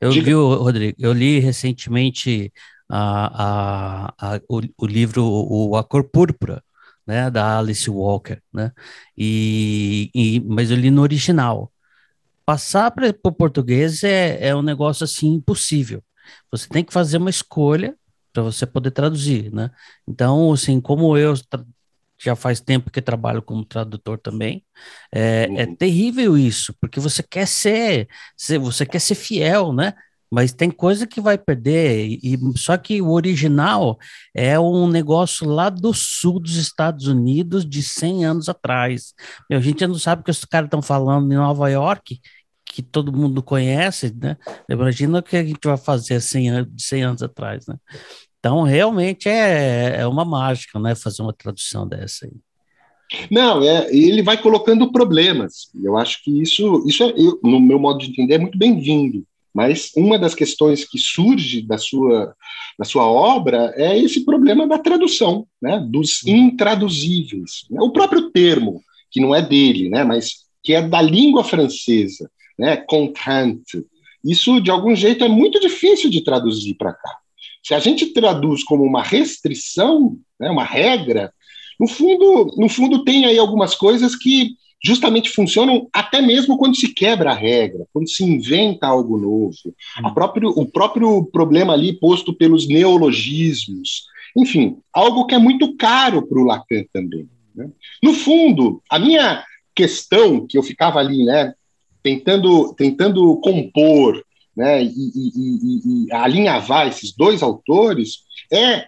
eu 0.00 0.10
diga... 0.10 0.26
vi, 0.26 0.32
Rodrigo, 0.32 0.96
eu 0.98 1.12
li 1.12 1.38
recentemente 1.40 2.52
a, 2.88 3.44
a, 3.44 4.34
a, 4.34 4.40
o, 4.48 4.62
o, 4.78 4.86
livro 4.86 5.24
o, 5.24 5.76
A 5.76 5.84
Cor 5.84 6.04
Púrpura, 6.04 6.62
né, 7.06 7.30
da 7.30 7.58
Alice 7.58 7.88
Walker, 7.88 8.40
né, 8.52 8.72
e, 9.16 10.10
e 10.14 10.40
mas 10.40 10.70
eu 10.70 10.76
li 10.76 10.90
no 10.90 11.02
original. 11.02 11.70
Passar 12.46 12.90
para 12.90 13.14
o 13.24 13.32
português 13.32 14.02
é, 14.02 14.48
é 14.48 14.56
um 14.56 14.62
negócio 14.62 15.04
assim 15.04 15.34
impossível. 15.34 16.02
Você 16.50 16.66
tem 16.66 16.82
que 16.82 16.92
fazer 16.92 17.18
uma 17.18 17.28
escolha 17.28 17.94
para 18.38 18.44
você 18.44 18.64
poder 18.64 18.92
traduzir, 18.92 19.52
né? 19.52 19.70
Então, 20.06 20.52
assim, 20.52 20.80
como 20.80 21.16
eu 21.16 21.34
já 22.16 22.36
faz 22.36 22.60
tempo 22.60 22.90
que 22.90 23.02
trabalho 23.02 23.42
como 23.42 23.64
tradutor 23.64 24.18
também, 24.18 24.64
é, 25.12 25.44
é 25.44 25.48
uhum. 25.48 25.56
é 25.58 25.66
terrível 25.76 26.38
isso, 26.38 26.74
porque 26.80 27.00
você 27.00 27.22
quer 27.22 27.46
ser, 27.46 28.08
você 28.60 28.86
quer 28.86 29.00
ser 29.00 29.16
fiel, 29.16 29.72
né? 29.72 29.92
Mas 30.30 30.52
tem 30.52 30.70
coisa 30.70 31.06
que 31.06 31.20
vai 31.20 31.38
perder, 31.38 32.06
e, 32.06 32.34
e, 32.34 32.38
só 32.58 32.76
que 32.76 33.00
o 33.00 33.10
original 33.10 33.98
é 34.34 34.60
um 34.60 34.86
negócio 34.86 35.48
lá 35.48 35.70
do 35.70 35.92
sul 35.94 36.38
dos 36.38 36.56
Estados 36.56 37.06
Unidos 37.06 37.64
de 37.68 37.82
100 37.82 38.24
anos 38.26 38.48
atrás. 38.48 39.14
Meu, 39.50 39.58
a 39.58 39.62
gente 39.62 39.86
não 39.86 39.94
sabe 39.96 40.20
o 40.20 40.24
que 40.24 40.30
os 40.30 40.44
caras 40.44 40.66
estão 40.66 40.82
falando 40.82 41.32
em 41.32 41.36
Nova 41.36 41.68
York, 41.70 42.20
que 42.64 42.82
todo 42.82 43.12
mundo 43.12 43.42
conhece, 43.42 44.14
né? 44.14 44.36
Imagina 44.68 45.18
o 45.18 45.22
que 45.22 45.36
a 45.36 45.44
gente 45.44 45.66
vai 45.66 45.78
fazer 45.78 46.20
100 46.20 46.50
anos, 46.50 46.72
100 46.78 47.02
anos 47.02 47.22
atrás, 47.22 47.66
né? 47.66 47.76
Então, 48.38 48.62
realmente 48.62 49.28
é, 49.28 49.96
é 50.00 50.06
uma 50.06 50.24
mágica, 50.24 50.78
né? 50.78 50.94
Fazer 50.94 51.22
uma 51.22 51.32
tradução 51.32 51.86
dessa 51.86 52.26
aí. 52.26 52.32
Não, 53.30 53.62
é, 53.62 53.88
ele 53.94 54.22
vai 54.22 54.40
colocando 54.40 54.92
problemas. 54.92 55.70
Eu 55.82 55.96
acho 55.96 56.22
que 56.22 56.42
isso, 56.42 56.84
isso 56.86 57.02
é, 57.02 57.14
eu, 57.16 57.40
no 57.42 57.58
meu 57.58 57.78
modo 57.78 57.98
de 57.98 58.10
entender, 58.10 58.34
é 58.34 58.38
muito 58.38 58.58
bem-vindo. 58.58 59.24
Mas 59.54 59.90
uma 59.96 60.18
das 60.18 60.34
questões 60.34 60.84
que 60.84 60.98
surge 60.98 61.62
da 61.62 61.78
sua, 61.78 62.34
da 62.78 62.84
sua 62.84 63.10
obra 63.10 63.72
é 63.76 63.98
esse 63.98 64.24
problema 64.24 64.68
da 64.68 64.78
tradução, 64.78 65.46
né, 65.60 65.84
dos 65.90 66.24
intraduzíveis. 66.24 67.64
O 67.70 67.90
próprio 67.90 68.30
termo, 68.30 68.80
que 69.10 69.20
não 69.20 69.34
é 69.34 69.42
dele, 69.42 69.88
né, 69.88 70.04
mas 70.04 70.44
que 70.62 70.74
é 70.74 70.82
da 70.86 71.00
língua 71.00 71.42
francesa, 71.42 72.30
né, 72.58 72.76
contrainte. 72.76 73.84
Isso, 74.22 74.60
de 74.60 74.70
algum 74.70 74.94
jeito, 74.94 75.24
é 75.24 75.28
muito 75.28 75.58
difícil 75.58 76.10
de 76.10 76.22
traduzir 76.22 76.74
para 76.74 76.92
cá. 76.92 77.16
Se 77.62 77.74
a 77.74 77.78
gente 77.78 78.12
traduz 78.12 78.62
como 78.64 78.84
uma 78.84 79.02
restrição, 79.02 80.16
né, 80.38 80.50
uma 80.50 80.64
regra, 80.64 81.32
no 81.78 81.86
fundo, 81.86 82.54
no 82.56 82.68
fundo 82.68 83.04
tem 83.04 83.26
aí 83.26 83.38
algumas 83.38 83.74
coisas 83.74 84.16
que 84.16 84.56
justamente 84.82 85.30
funcionam 85.30 85.88
até 85.92 86.20
mesmo 86.20 86.56
quando 86.56 86.76
se 86.76 86.92
quebra 86.94 87.30
a 87.30 87.34
regra, 87.34 87.86
quando 87.92 88.08
se 88.08 88.24
inventa 88.24 88.86
algo 88.86 89.16
novo. 89.18 89.74
A 89.96 90.10
próprio, 90.10 90.50
o 90.50 90.66
próprio 90.66 91.24
problema 91.26 91.72
ali 91.72 91.92
posto 91.92 92.32
pelos 92.32 92.66
neologismos. 92.68 94.06
Enfim, 94.36 94.78
algo 94.92 95.26
que 95.26 95.34
é 95.34 95.38
muito 95.38 95.76
caro 95.76 96.26
para 96.26 96.38
o 96.38 96.44
Lacan 96.44 96.84
também. 96.92 97.28
Né? 97.54 97.68
No 98.02 98.12
fundo, 98.12 98.80
a 98.88 98.98
minha 98.98 99.44
questão 99.74 100.46
que 100.46 100.56
eu 100.56 100.62
ficava 100.62 100.98
ali, 100.98 101.24
né, 101.24 101.54
tentando, 102.02 102.72
tentando 102.74 103.36
compor 103.36 104.24
né, 104.58 104.82
e, 104.82 104.88
e, 104.88 105.30
e, 105.36 106.06
e 106.06 106.12
alinhavar 106.12 106.88
esses 106.88 107.12
dois 107.12 107.44
autores 107.44 108.24
é 108.52 108.86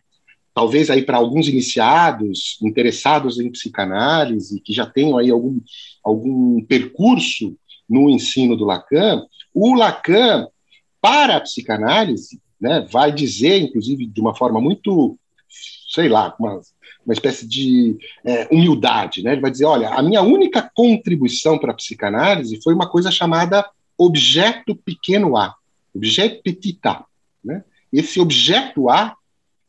talvez 0.52 0.90
aí 0.90 1.02
para 1.02 1.16
alguns 1.16 1.46
iniciados, 1.46 2.58
interessados 2.60 3.38
em 3.38 3.52
psicanálise, 3.52 4.60
que 4.60 4.72
já 4.72 4.84
tenham 4.84 5.16
aí 5.16 5.30
algum, 5.30 5.60
algum 6.02 6.60
percurso 6.64 7.56
no 7.88 8.10
ensino 8.10 8.56
do 8.56 8.64
Lacan, 8.64 9.24
o 9.54 9.74
Lacan, 9.74 10.48
para 11.00 11.36
a 11.36 11.40
psicanálise, 11.40 12.42
né, 12.60 12.84
vai 12.90 13.12
dizer, 13.12 13.62
inclusive 13.62 14.06
de 14.06 14.20
uma 14.20 14.34
forma 14.34 14.60
muito, 14.60 15.16
sei 15.88 16.08
lá, 16.08 16.34
uma, 16.36 16.60
uma 17.06 17.14
espécie 17.14 17.46
de 17.46 17.96
é, 18.24 18.48
humildade, 18.50 19.22
né? 19.22 19.32
Ele 19.32 19.40
vai 19.40 19.52
dizer, 19.52 19.66
olha, 19.66 19.90
a 19.90 20.02
minha 20.02 20.20
única 20.20 20.68
contribuição 20.74 21.58
para 21.58 21.70
a 21.70 21.76
psicanálise 21.76 22.60
foi 22.60 22.74
uma 22.74 22.90
coisa 22.90 23.10
chamada 23.10 23.64
objeto 23.96 24.74
pequeno 24.74 25.36
a, 25.36 25.54
objeto 25.94 26.42
a, 26.84 27.04
né? 27.44 27.64
Esse 27.92 28.20
objeto 28.20 28.88
a 28.88 29.16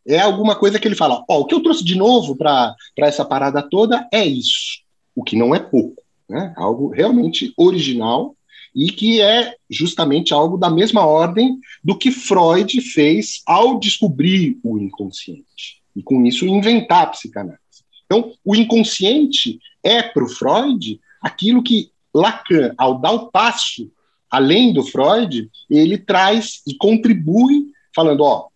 é 0.07 0.19
alguma 0.19 0.55
coisa 0.55 0.79
que 0.79 0.87
ele 0.87 0.95
fala, 0.95 1.23
ó, 1.29 1.37
oh, 1.37 1.41
o 1.41 1.45
que 1.45 1.53
eu 1.53 1.61
trouxe 1.61 1.83
de 1.83 1.95
novo 1.95 2.35
para 2.35 2.75
essa 2.97 3.23
parada 3.23 3.61
toda 3.61 4.07
é 4.11 4.25
isso, 4.25 4.81
o 5.15 5.23
que 5.23 5.35
não 5.35 5.53
é 5.53 5.59
pouco, 5.59 6.01
né? 6.29 6.53
Algo 6.57 6.89
realmente 6.89 7.53
original 7.57 8.35
e 8.73 8.91
que 8.91 9.21
é 9.21 9.55
justamente 9.69 10.33
algo 10.33 10.57
da 10.57 10.69
mesma 10.69 11.05
ordem 11.05 11.59
do 11.83 11.97
que 11.97 12.09
Freud 12.09 12.79
fez 12.81 13.41
ao 13.45 13.79
descobrir 13.79 14.57
o 14.63 14.77
inconsciente 14.77 15.81
e 15.95 16.01
com 16.01 16.25
isso 16.25 16.45
inventar 16.45 17.03
a 17.03 17.07
psicanálise. 17.07 17.59
Então, 18.05 18.33
o 18.43 18.55
inconsciente 18.55 19.59
é 19.83 20.01
para 20.01 20.23
o 20.23 20.29
Freud 20.29 20.99
aquilo 21.21 21.63
que 21.63 21.91
Lacan, 22.13 22.73
ao 22.77 22.99
dar 22.99 23.11
o 23.11 23.27
passo 23.29 23.89
além 24.31 24.73
do 24.73 24.83
Freud, 24.83 25.49
ele 25.69 25.97
traz 25.97 26.61
e 26.65 26.73
contribui 26.75 27.67
falando, 27.93 28.23
ó, 28.23 28.47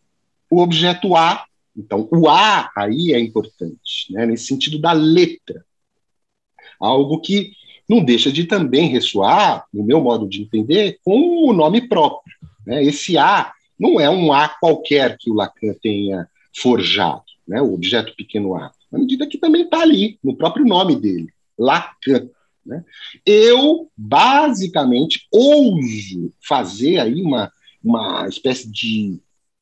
o 0.49 0.61
objeto 0.61 1.15
A, 1.15 1.45
então 1.77 2.07
o 2.11 2.29
A 2.29 2.71
aí 2.75 3.11
é 3.13 3.19
importante, 3.19 4.11
né, 4.11 4.25
nesse 4.25 4.45
sentido 4.45 4.79
da 4.79 4.93
letra. 4.93 5.65
Algo 6.79 7.19
que 7.19 7.51
não 7.87 8.03
deixa 8.03 8.31
de 8.31 8.45
também 8.45 8.87
ressoar, 8.87 9.65
no 9.73 9.83
meu 9.83 10.01
modo 10.01 10.27
de 10.27 10.41
entender, 10.41 10.97
com 11.03 11.47
o 11.47 11.53
nome 11.53 11.87
próprio. 11.87 12.33
Né? 12.65 12.83
Esse 12.83 13.17
A 13.17 13.51
não 13.77 13.99
é 13.99 14.09
um 14.09 14.31
A 14.31 14.47
qualquer 14.47 15.17
que 15.19 15.29
o 15.29 15.33
Lacan 15.33 15.73
tenha 15.81 16.27
forjado, 16.55 17.23
né, 17.45 17.61
o 17.61 17.73
objeto 17.73 18.15
pequeno 18.15 18.55
a, 18.55 18.71
na 18.89 18.99
medida 18.99 19.27
que 19.27 19.37
também 19.37 19.63
está 19.63 19.81
ali, 19.81 20.17
no 20.23 20.37
próprio 20.37 20.65
nome 20.65 20.95
dele, 20.95 21.27
Lacan. 21.59 22.29
Né? 22.65 22.83
Eu, 23.25 23.89
basicamente, 23.95 25.27
ouso 25.31 26.33
fazer 26.41 26.99
aí 26.99 27.21
uma, 27.21 27.51
uma 27.83 28.27
espécie 28.27 28.69
de 28.69 29.19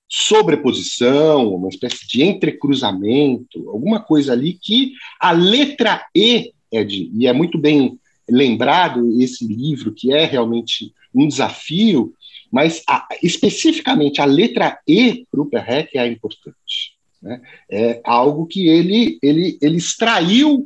sobreposição, 0.08 1.56
uma 1.56 1.70
espécie 1.70 2.08
de 2.08 2.22
entrecruzamento, 2.22 3.70
alguma 3.70 4.00
coisa 4.00 4.34
ali 4.34 4.54
que 4.54 4.94
a 5.20 5.32
letra 5.32 6.06
E, 6.16 6.54
Ed, 6.72 7.12
e 7.14 7.28
é 7.28 7.34
muito 7.34 7.58
bem 7.58 8.00
lembrado 8.30 9.20
esse 9.22 9.46
livro, 9.46 9.94
que 9.94 10.14
é 10.14 10.26
realmente 10.26 10.94
um 11.14 11.28
desafio, 11.28 12.14
mas 12.52 12.84
a, 12.88 13.08
especificamente 13.22 14.22
a 14.22 14.26
letra 14.26 14.80
E 14.88 15.26
para 15.32 15.42
o 15.42 15.46
Perrec 15.48 15.98
é 15.98 16.08
importante. 16.08 16.94
Né? 17.22 17.42
É 17.70 18.02
algo 18.04 18.46
que 18.46 18.68
ele, 18.68 19.18
ele, 19.22 19.58
ele 19.62 19.78
extraiu 19.78 20.66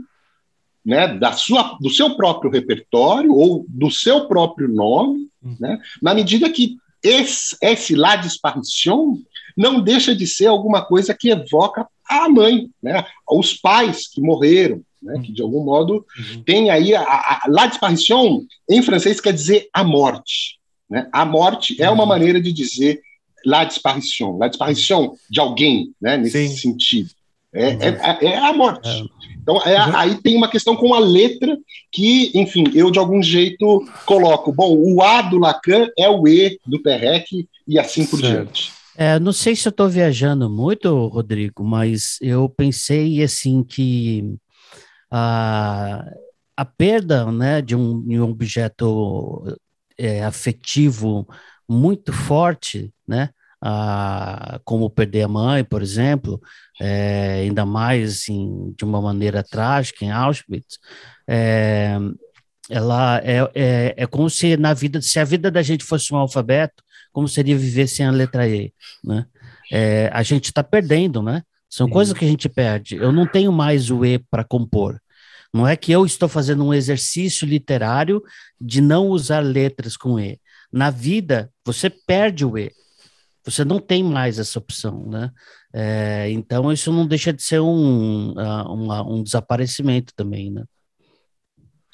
né, 0.87 1.05
da 1.17 1.33
sua, 1.33 1.77
do 1.81 1.89
seu 1.89 2.15
próprio 2.15 2.49
repertório 2.49 3.33
ou 3.33 3.65
do 3.67 3.91
seu 3.91 4.25
próprio 4.25 4.69
nome, 4.69 5.27
uhum. 5.43 5.57
né, 5.59 5.81
na 6.01 6.13
medida 6.13 6.49
que 6.49 6.77
esse, 7.03 7.57
esse 7.61 7.93
La 7.93 8.15
Disparition 8.15 9.17
não 9.57 9.81
deixa 9.81 10.15
de 10.15 10.25
ser 10.25 10.45
alguma 10.45 10.81
coisa 10.85 11.13
que 11.13 11.29
evoca 11.29 11.85
a 12.07 12.29
mãe, 12.29 12.69
né, 12.81 13.05
os 13.29 13.53
pais 13.53 14.07
que 14.07 14.21
morreram, 14.21 14.81
né, 15.03 15.21
que 15.25 15.33
de 15.33 15.41
algum 15.41 15.61
modo 15.61 16.05
uhum. 16.17 16.43
tem 16.43 16.69
aí 16.69 16.95
a, 16.95 17.01
a, 17.01 17.43
La 17.49 17.67
Disparition 17.67 18.43
em 18.69 18.81
francês 18.81 19.19
quer 19.19 19.33
dizer 19.33 19.67
a 19.73 19.83
morte. 19.83 20.57
Né? 20.89 21.09
A 21.11 21.25
morte 21.25 21.75
é 21.81 21.89
uma 21.89 22.03
uhum. 22.03 22.09
maneira 22.09 22.39
de 22.39 22.53
dizer 22.53 23.01
la 23.45 23.65
disparition, 23.65 24.37
la 24.37 24.47
disparition 24.47 25.15
de 25.29 25.39
alguém, 25.39 25.93
né, 26.01 26.15
nesse 26.15 26.47
Sim. 26.47 26.55
sentido. 26.55 27.09
É, 27.53 27.69
uhum. 27.69 27.81
é, 27.81 28.25
é, 28.25 28.37
a 28.37 28.53
morte. 28.53 28.89
Então, 29.47 29.61
é, 29.61 29.79
uhum. 29.79 29.95
aí 29.95 30.15
tem 30.15 30.35
uma 30.35 30.49
questão 30.49 30.75
com 30.75 30.93
a 30.93 30.99
letra 30.99 31.57
que, 31.89 32.37
enfim, 32.37 32.65
eu 32.75 32.91
de 32.91 32.99
algum 32.99 33.23
jeito 33.23 33.87
coloco. 34.05 34.51
Bom, 34.51 34.75
o 34.75 35.01
A 35.01 35.21
do 35.21 35.39
Lacan 35.39 35.87
é 35.97 36.09
o 36.09 36.27
E 36.27 36.59
do 36.65 36.81
Perrec 36.81 37.47
e 37.65 37.79
assim 37.79 38.05
por 38.05 38.19
certo. 38.19 38.33
diante. 38.33 38.73
É, 38.97 39.17
não 39.17 39.31
sei 39.31 39.55
se 39.55 39.65
eu 39.65 39.69
estou 39.69 39.87
viajando 39.87 40.49
muito, 40.49 41.07
Rodrigo, 41.07 41.63
mas 41.63 42.17
eu 42.19 42.49
pensei 42.49 43.23
assim 43.23 43.63
que 43.63 44.35
a, 45.09 46.03
a 46.57 46.65
perda 46.65 47.31
né, 47.31 47.61
de, 47.61 47.73
um, 47.73 48.05
de 48.05 48.19
um 48.19 48.29
objeto 48.29 49.45
é, 49.97 50.25
afetivo 50.25 51.25
muito 51.69 52.11
forte, 52.11 52.91
né, 53.07 53.29
a, 53.61 54.59
como 54.63 54.89
perder 54.89 55.23
a 55.23 55.27
mãe, 55.27 55.63
por 55.63 55.81
exemplo, 55.81 56.41
é, 56.79 57.41
ainda 57.43 57.65
mais 57.65 58.13
assim, 58.13 58.73
de 58.77 58.85
uma 58.85 59.01
maneira 59.01 59.43
trágica 59.43 60.05
em 60.05 60.11
Auschwitz, 60.11 60.77
é, 61.27 61.97
ela 62.69 63.21
é, 63.23 63.49
é, 63.55 63.93
é 63.97 64.07
como 64.07 64.29
se 64.29 64.57
na 64.57 64.73
vida, 64.73 65.01
se 65.01 65.19
a 65.19 65.23
vida 65.23 65.49
da 65.49 65.61
gente 65.61 65.83
fosse 65.83 66.13
um 66.13 66.17
alfabeto, 66.17 66.83
como 67.11 67.27
seria 67.27 67.57
viver 67.57 67.87
sem 67.87 68.05
a 68.05 68.11
letra 68.11 68.47
E, 68.47 68.73
né? 69.03 69.25
É, 69.71 70.09
a 70.13 70.23
gente 70.23 70.45
está 70.45 70.63
perdendo, 70.63 71.21
né? 71.21 71.41
São 71.69 71.87
Sim. 71.87 71.93
coisas 71.93 72.17
que 72.17 72.23
a 72.23 72.27
gente 72.27 72.47
perde. 72.47 72.95
Eu 72.95 73.11
não 73.11 73.25
tenho 73.25 73.51
mais 73.51 73.89
o 73.89 74.05
E 74.05 74.19
para 74.19 74.43
compor. 74.43 75.01
Não 75.53 75.67
é 75.67 75.75
que 75.75 75.91
eu 75.91 76.05
estou 76.05 76.29
fazendo 76.29 76.63
um 76.63 76.73
exercício 76.73 77.47
literário 77.47 78.21
de 78.59 78.81
não 78.81 79.07
usar 79.07 79.39
letras 79.39 79.97
com 79.97 80.19
E. 80.19 80.39
Na 80.71 80.89
vida, 80.89 81.51
você 81.65 81.89
perde 81.89 82.45
o 82.45 82.57
E. 82.57 82.71
Você 83.47 83.63
não 83.63 83.79
tem 83.79 84.03
mais 84.03 84.37
essa 84.39 84.59
opção, 84.59 85.05
né? 85.07 85.31
É, 85.73 86.29
então, 86.31 86.69
isso 86.71 86.91
não 86.91 87.07
deixa 87.07 87.31
de 87.31 87.41
ser 87.41 87.61
um, 87.61 88.31
uh, 88.31 89.13
um 89.13 89.23
desaparecimento 89.23 90.13
também, 90.15 90.51
né? 90.51 90.65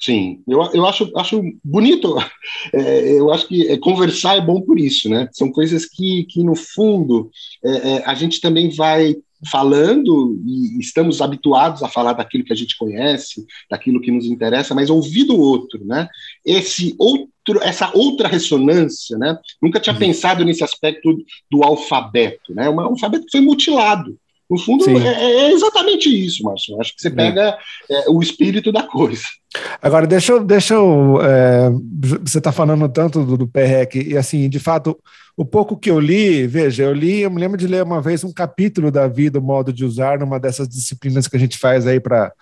Sim, 0.00 0.42
eu, 0.48 0.60
eu 0.74 0.84
acho, 0.84 1.10
acho 1.16 1.42
bonito. 1.62 2.14
É, 2.72 3.18
eu 3.18 3.32
acho 3.32 3.48
que 3.48 3.68
é, 3.68 3.78
conversar 3.78 4.36
é 4.36 4.40
bom 4.40 4.60
por 4.60 4.78
isso, 4.78 5.08
né? 5.08 5.28
São 5.32 5.50
coisas 5.50 5.86
que, 5.86 6.24
que 6.24 6.42
no 6.42 6.54
fundo, 6.54 7.30
é, 7.64 7.70
é, 7.70 8.04
a 8.04 8.14
gente 8.14 8.40
também 8.40 8.70
vai 8.70 9.14
falando 9.50 10.40
e 10.46 10.78
estamos 10.78 11.20
habituados 11.20 11.82
a 11.82 11.88
falar 11.88 12.12
daquilo 12.12 12.44
que 12.44 12.52
a 12.52 12.56
gente 12.56 12.76
conhece, 12.76 13.46
daquilo 13.70 14.00
que 14.00 14.10
nos 14.10 14.26
interessa, 14.26 14.74
mas 14.74 14.90
ouvir 14.90 15.24
do 15.24 15.38
outro, 15.38 15.84
né? 15.84 16.08
Esse 16.44 16.94
outro, 16.98 17.62
essa 17.62 17.90
outra 17.94 18.28
ressonância, 18.28 19.16
né? 19.18 19.38
Nunca 19.60 19.80
tinha 19.80 19.92
uhum. 19.92 19.98
pensado 19.98 20.44
nesse 20.44 20.64
aspecto 20.64 21.16
do 21.50 21.62
alfabeto, 21.62 22.54
né? 22.54 22.68
Um 22.68 22.80
alfabeto 22.80 23.26
que 23.26 23.32
foi 23.32 23.40
mutilado. 23.40 24.18
No 24.54 24.60
fundo, 24.60 24.88
é, 24.88 25.48
é, 25.48 25.52
exatamente 25.52 26.08
isso, 26.08 26.44
Márcio. 26.44 26.80
Acho 26.80 26.94
que 26.94 27.02
você 27.02 27.10
pega 27.10 27.58
é, 27.90 28.08
o 28.08 28.22
espírito 28.22 28.70
da 28.70 28.84
coisa. 28.84 29.24
Agora, 29.82 30.06
deixa 30.06 30.32
eu. 30.32 30.44
Deixa 30.44 30.74
eu 30.74 31.18
é, 31.20 31.70
você 32.22 32.38
está 32.38 32.52
falando 32.52 32.88
tanto 32.88 33.24
do, 33.24 33.36
do 33.36 33.48
PREC, 33.48 33.96
e 33.96 34.16
assim, 34.16 34.48
de 34.48 34.60
fato, 34.60 34.96
o 35.36 35.44
pouco 35.44 35.76
que 35.76 35.90
eu 35.90 35.98
li, 35.98 36.46
veja, 36.46 36.84
eu 36.84 36.92
li, 36.92 37.22
eu 37.22 37.30
me 37.30 37.40
lembro 37.40 37.58
de 37.58 37.66
ler 37.66 37.82
uma 37.82 38.00
vez 38.00 38.22
um 38.22 38.32
capítulo 38.32 38.92
da 38.92 39.08
vida, 39.08 39.40
o 39.40 39.42
modo 39.42 39.72
de 39.72 39.84
usar, 39.84 40.20
numa 40.20 40.38
dessas 40.38 40.68
disciplinas 40.68 41.26
que 41.26 41.36
a 41.36 41.40
gente 41.40 41.58
faz 41.58 41.84
aí 41.84 41.98
para 41.98 42.32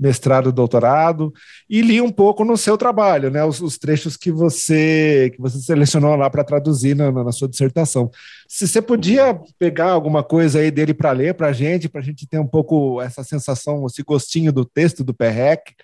mestrado, 0.00 0.50
doutorado, 0.50 1.32
e 1.68 1.82
li 1.82 2.00
um 2.00 2.10
pouco 2.10 2.42
no 2.42 2.56
seu 2.56 2.78
trabalho, 2.78 3.30
né, 3.30 3.44
os, 3.44 3.60
os 3.60 3.76
trechos 3.76 4.16
que 4.16 4.32
você 4.32 5.30
que 5.34 5.40
você 5.40 5.58
selecionou 5.58 6.16
lá 6.16 6.30
para 6.30 6.42
traduzir 6.42 6.96
na, 6.96 7.12
na, 7.12 7.30
sua 7.30 7.46
dissertação. 7.46 8.10
Se 8.48 8.66
você 8.66 8.80
podia 8.80 9.38
pegar 9.58 9.90
alguma 9.90 10.24
coisa 10.24 10.60
aí 10.60 10.70
dele 10.70 10.94
para 10.94 11.12
ler 11.12 11.34
para 11.34 11.48
a 11.48 11.52
gente, 11.52 11.88
para 11.88 12.00
a 12.00 12.04
gente 12.04 12.26
ter 12.26 12.38
um 12.38 12.46
pouco 12.46 13.00
essa 13.02 13.22
sensação, 13.22 13.84
esse 13.86 14.02
gostinho 14.02 14.52
do 14.52 14.64
texto 14.64 15.04
do 15.04 15.12
PREC, 15.12 15.74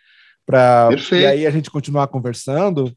para 0.46 0.88
e 1.12 1.26
aí 1.26 1.46
a 1.46 1.50
gente 1.50 1.70
continuar 1.70 2.06
conversando. 2.06 2.96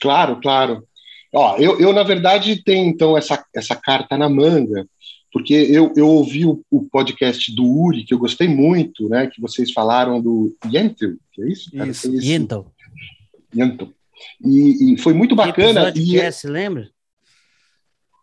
Claro, 0.00 0.40
claro. 0.40 0.84
Ó, 1.32 1.56
eu, 1.58 1.80
eu, 1.80 1.92
na 1.92 2.02
verdade, 2.02 2.62
tenho 2.64 2.88
então 2.88 3.16
essa, 3.16 3.42
essa 3.54 3.76
carta 3.76 4.18
na 4.18 4.28
manga, 4.28 4.84
porque 5.32 5.54
eu, 5.54 5.92
eu 5.96 6.08
ouvi 6.08 6.44
o, 6.44 6.62
o, 6.70 6.82
podcast 6.84 7.54
do 7.54 7.64
Uri, 7.64 8.04
que 8.04 8.12
eu 8.12 8.18
gostei 8.18 8.48
muito, 8.48 9.08
né? 9.08 9.26
Que 9.28 9.40
vocês 9.40 9.72
falaram 9.72 10.20
do 10.20 10.56
Yentl, 10.66 11.14
que 11.32 11.42
é 11.42 11.48
isso? 11.48 11.70
Isso, 11.86 12.12
Yentl. 12.12 12.62
Yentl. 13.54 13.86
E, 14.44 14.94
e, 14.94 14.98
foi 14.98 15.12
muito 15.12 15.34
bacana. 15.36 15.92
Que 15.92 16.00
e 16.00 16.18
é, 16.18 16.30
se 16.30 16.48
lembra? 16.48 16.90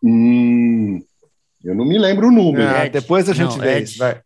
Hum, 0.02 1.02
eu 1.64 1.74
não 1.74 1.84
me 1.84 1.98
lembro 1.98 2.28
o 2.28 2.32
número. 2.32 2.68
Ah, 2.68 2.88
depois 2.88 3.28
a 3.28 3.32
gente 3.32 3.56
não, 3.56 3.64
vê 3.64 3.80
isso, 3.80 3.98
vai. 3.98 4.20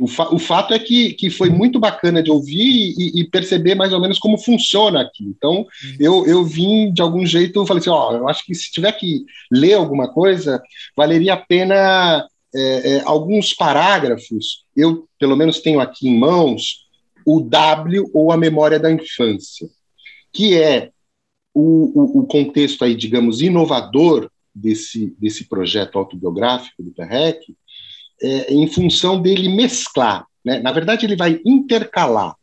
O, 0.00 0.08
fa 0.08 0.28
o, 0.34 0.38
fato 0.38 0.74
é 0.74 0.78
que, 0.78 1.12
que 1.14 1.30
foi 1.30 1.48
muito 1.48 1.78
bacana 1.78 2.20
de 2.20 2.30
ouvir 2.30 2.94
e, 2.98 3.20
e, 3.20 3.30
perceber 3.30 3.76
mais 3.76 3.92
ou 3.92 4.00
menos 4.00 4.18
como 4.18 4.36
funciona 4.36 5.02
aqui. 5.02 5.24
Então, 5.24 5.58
uhum. 5.58 5.96
eu, 6.00 6.26
eu 6.26 6.44
vim 6.44 6.92
de 6.92 7.00
algum 7.00 7.24
jeito, 7.24 7.64
falei 7.64 7.80
assim: 7.80 7.90
ó, 7.90 8.12
eu 8.12 8.28
acho 8.28 8.44
que 8.44 8.54
se 8.54 8.72
tiver 8.72 8.90
que 8.92 9.24
ler 9.52 9.74
alguma 9.74 10.12
coisa, 10.12 10.60
valeria 10.96 11.34
a 11.34 11.36
pena 11.36 12.26
é, 12.54 12.96
é, 12.96 13.02
alguns 13.04 13.52
parágrafos. 13.54 14.64
Eu, 14.76 15.08
pelo 15.18 15.36
menos, 15.36 15.60
tenho 15.60 15.80
aqui 15.80 16.08
em 16.08 16.18
mãos 16.18 16.84
o 17.24 17.40
W 17.40 18.10
ou 18.12 18.32
a 18.32 18.36
memória 18.36 18.78
da 18.78 18.90
infância, 18.90 19.68
que 20.32 20.56
é 20.56 20.90
o, 21.54 22.18
o, 22.18 22.20
o 22.20 22.26
contexto 22.26 22.84
aí, 22.84 22.94
digamos, 22.94 23.40
inovador 23.40 24.28
desse, 24.54 25.14
desse 25.18 25.48
projeto 25.48 25.98
autobiográfico 25.98 26.82
do 26.82 26.92
PERREC, 26.92 27.56
é, 28.22 28.52
em 28.52 28.66
função 28.66 29.20
dele 29.20 29.48
mesclar. 29.48 30.26
Né? 30.44 30.60
Na 30.60 30.72
verdade, 30.72 31.06
ele 31.06 31.16
vai 31.16 31.40
intercalar 31.44 32.36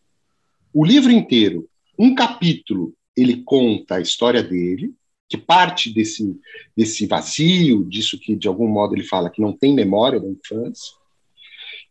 o 0.73 0.85
livro 0.85 1.11
inteiro. 1.11 1.67
Um 1.97 2.15
capítulo 2.15 2.93
ele 3.15 3.43
conta 3.43 3.95
a 3.95 4.01
história 4.01 4.41
dele, 4.41 4.93
que 5.29 5.37
parte 5.37 5.93
desse, 5.93 6.37
desse 6.75 7.05
vazio, 7.05 7.85
disso 7.85 8.19
que 8.19 8.35
de 8.35 8.47
algum 8.47 8.67
modo 8.67 8.95
ele 8.95 9.03
fala 9.03 9.29
que 9.29 9.41
não 9.41 9.53
tem 9.53 9.73
memória 9.73 10.19
da 10.19 10.27
infância. 10.27 10.93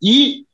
E 0.03 0.45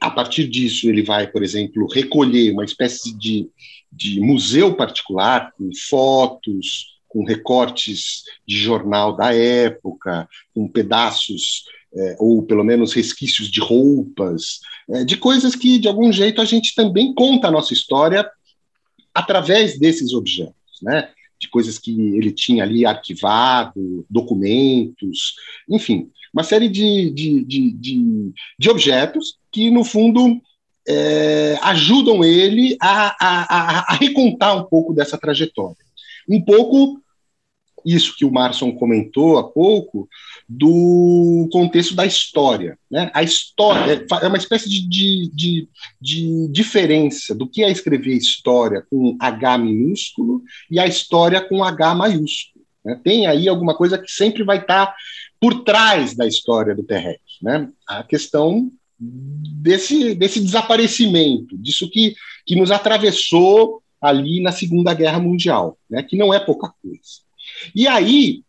a 0.00 0.10
partir 0.10 0.48
disso 0.48 0.88
ele 0.88 1.02
vai, 1.02 1.26
por 1.26 1.42
exemplo, 1.42 1.86
recolher 1.86 2.52
uma 2.52 2.64
espécie 2.64 3.16
de, 3.16 3.48
de 3.92 4.20
museu 4.20 4.74
particular 4.74 5.52
com 5.52 5.70
fotos, 5.88 6.98
com 7.06 7.24
recortes 7.24 8.24
de 8.46 8.56
jornal 8.56 9.14
da 9.14 9.34
época, 9.34 10.28
com 10.54 10.68
pedaços 10.68 11.64
é, 11.94 12.16
ou 12.18 12.42
pelo 12.42 12.64
menos 12.64 12.92
resquícios 12.92 13.50
de 13.50 13.60
roupas, 13.60 14.60
é, 14.88 15.04
de 15.04 15.16
coisas 15.16 15.54
que, 15.54 15.78
de 15.78 15.88
algum 15.88 16.12
jeito, 16.12 16.40
a 16.40 16.44
gente 16.44 16.74
também 16.74 17.14
conta 17.14 17.48
a 17.48 17.50
nossa 17.50 17.72
história 17.72 18.28
através 19.14 19.78
desses 19.78 20.12
objetos, 20.12 20.54
né? 20.82 21.10
De 21.40 21.48
coisas 21.48 21.78
que 21.78 21.90
ele 21.90 22.30
tinha 22.30 22.62
ali 22.62 22.84
arquivado, 22.84 24.04
documentos, 24.08 25.34
enfim, 25.68 26.10
uma 26.32 26.44
série 26.44 26.68
de, 26.68 27.10
de, 27.10 27.44
de, 27.44 27.72
de, 27.72 28.32
de 28.58 28.70
objetos 28.70 29.38
que, 29.50 29.70
no 29.70 29.82
fundo, 29.82 30.40
é, 30.86 31.58
ajudam 31.62 32.24
ele 32.24 32.76
a, 32.80 33.16
a, 33.20 33.92
a, 33.92 33.94
recontar 33.96 34.56
um 34.56 34.64
pouco 34.64 34.92
dessa 34.92 35.18
trajetória. 35.18 35.76
Um 36.28 36.40
pouco 36.40 37.00
isso 37.84 38.14
que 38.16 38.24
o 38.24 38.30
Marson 38.30 38.72
comentou 38.72 39.38
há 39.38 39.44
pouco, 39.44 40.08
do 40.52 41.48
contexto 41.52 41.94
da 41.94 42.04
história. 42.04 42.76
Né? 42.90 43.08
A 43.14 43.22
história 43.22 44.04
é 44.20 44.26
uma 44.26 44.36
espécie 44.36 44.68
de, 44.68 44.88
de, 44.88 45.30
de, 45.32 45.68
de, 46.00 46.48
diferença 46.48 47.32
do 47.32 47.46
que 47.46 47.62
é 47.62 47.70
escrever 47.70 48.16
história 48.16 48.84
com 48.90 49.16
H 49.20 49.58
minúsculo 49.58 50.42
e 50.68 50.80
a 50.80 50.88
história 50.88 51.40
com 51.40 51.62
H 51.62 51.94
maiúsculo. 51.94 52.64
Né? 52.84 53.00
Tem 53.04 53.28
aí 53.28 53.48
alguma 53.48 53.76
coisa 53.76 53.96
que 53.96 54.10
sempre 54.10 54.42
vai 54.42 54.58
estar 54.58 54.92
por 55.38 55.62
trás 55.62 56.16
da 56.16 56.26
história 56.26 56.74
do 56.74 56.82
Terrec. 56.82 57.20
Né? 57.40 57.68
A 57.86 58.02
questão 58.02 58.72
desse, 58.98 60.16
desse 60.16 60.40
desaparecimento, 60.40 61.56
disso 61.58 61.88
que, 61.88 62.16
que 62.44 62.56
nos 62.56 62.72
atravessou 62.72 63.80
ali 64.00 64.42
na 64.42 64.50
Segunda 64.50 64.92
Guerra 64.94 65.20
Mundial, 65.20 65.78
né? 65.88 66.02
que 66.02 66.16
não 66.16 66.34
é 66.34 66.40
pouca 66.40 66.74
coisa. 66.82 67.20
E 67.72 67.86
aí, 67.86 68.42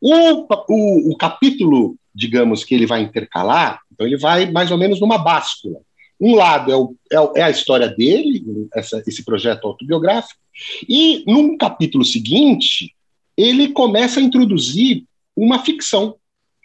o, 0.00 0.46
o, 0.68 1.12
o 1.12 1.16
capítulo, 1.16 1.96
digamos, 2.14 2.64
que 2.64 2.74
ele 2.74 2.86
vai 2.86 3.00
intercalar, 3.02 3.80
então 3.92 4.06
ele 4.06 4.16
vai 4.16 4.50
mais 4.50 4.70
ou 4.70 4.78
menos 4.78 5.00
numa 5.00 5.18
báscula. 5.18 5.80
Um 6.20 6.34
lado 6.34 6.72
é, 6.72 6.76
o, 6.76 6.94
é, 7.36 7.40
é 7.40 7.42
a 7.42 7.50
história 7.50 7.88
dele, 7.88 8.42
essa, 8.74 9.02
esse 9.06 9.24
projeto 9.24 9.66
autobiográfico, 9.66 10.40
e 10.88 11.22
num 11.26 11.56
capítulo 11.56 12.04
seguinte, 12.04 12.94
ele 13.36 13.68
começa 13.68 14.18
a 14.18 14.22
introduzir 14.22 15.04
uma 15.36 15.58
ficção, 15.58 16.16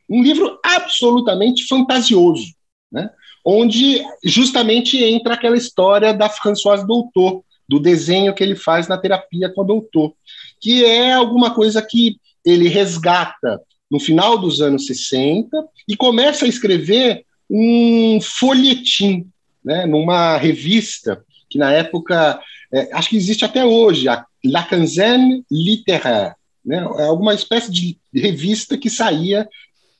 um 0.09 0.23
livro 0.23 0.59
absolutamente 0.63 1.67
fantasioso, 1.67 2.53
né? 2.91 3.09
onde 3.43 4.01
justamente 4.23 5.03
entra 5.03 5.33
aquela 5.33 5.57
história 5.57 6.13
da 6.13 6.29
Françoise 6.29 6.85
Doutor, 6.85 7.43
do 7.67 7.79
desenho 7.79 8.33
que 8.33 8.43
ele 8.43 8.55
faz 8.55 8.87
na 8.87 8.97
terapia 8.97 9.49
com 9.49 9.61
a 9.61 9.65
Doutor, 9.65 10.13
que 10.59 10.85
é 10.85 11.13
alguma 11.13 11.53
coisa 11.53 11.81
que 11.81 12.17
ele 12.45 12.67
resgata 12.67 13.61
no 13.89 13.99
final 13.99 14.37
dos 14.37 14.61
anos 14.61 14.85
60, 14.85 15.49
e 15.85 15.97
começa 15.97 16.45
a 16.45 16.47
escrever 16.47 17.25
um 17.49 18.19
folhetim, 18.21 19.27
né, 19.63 19.85
numa 19.85 20.37
revista 20.37 21.23
que 21.49 21.57
na 21.57 21.69
época, 21.73 22.39
é, 22.71 22.89
acho 22.93 23.09
que 23.09 23.17
existe 23.17 23.43
até 23.43 23.65
hoje, 23.65 24.07
a 24.07 24.25
La 24.45 24.63
Quinzaine 24.63 25.43
Littéraire, 25.51 26.35
né, 26.63 26.77
é 26.97 27.03
alguma 27.03 27.33
espécie 27.33 27.69
de 27.69 27.97
revista 28.15 28.77
que 28.77 28.89
saía, 28.89 29.47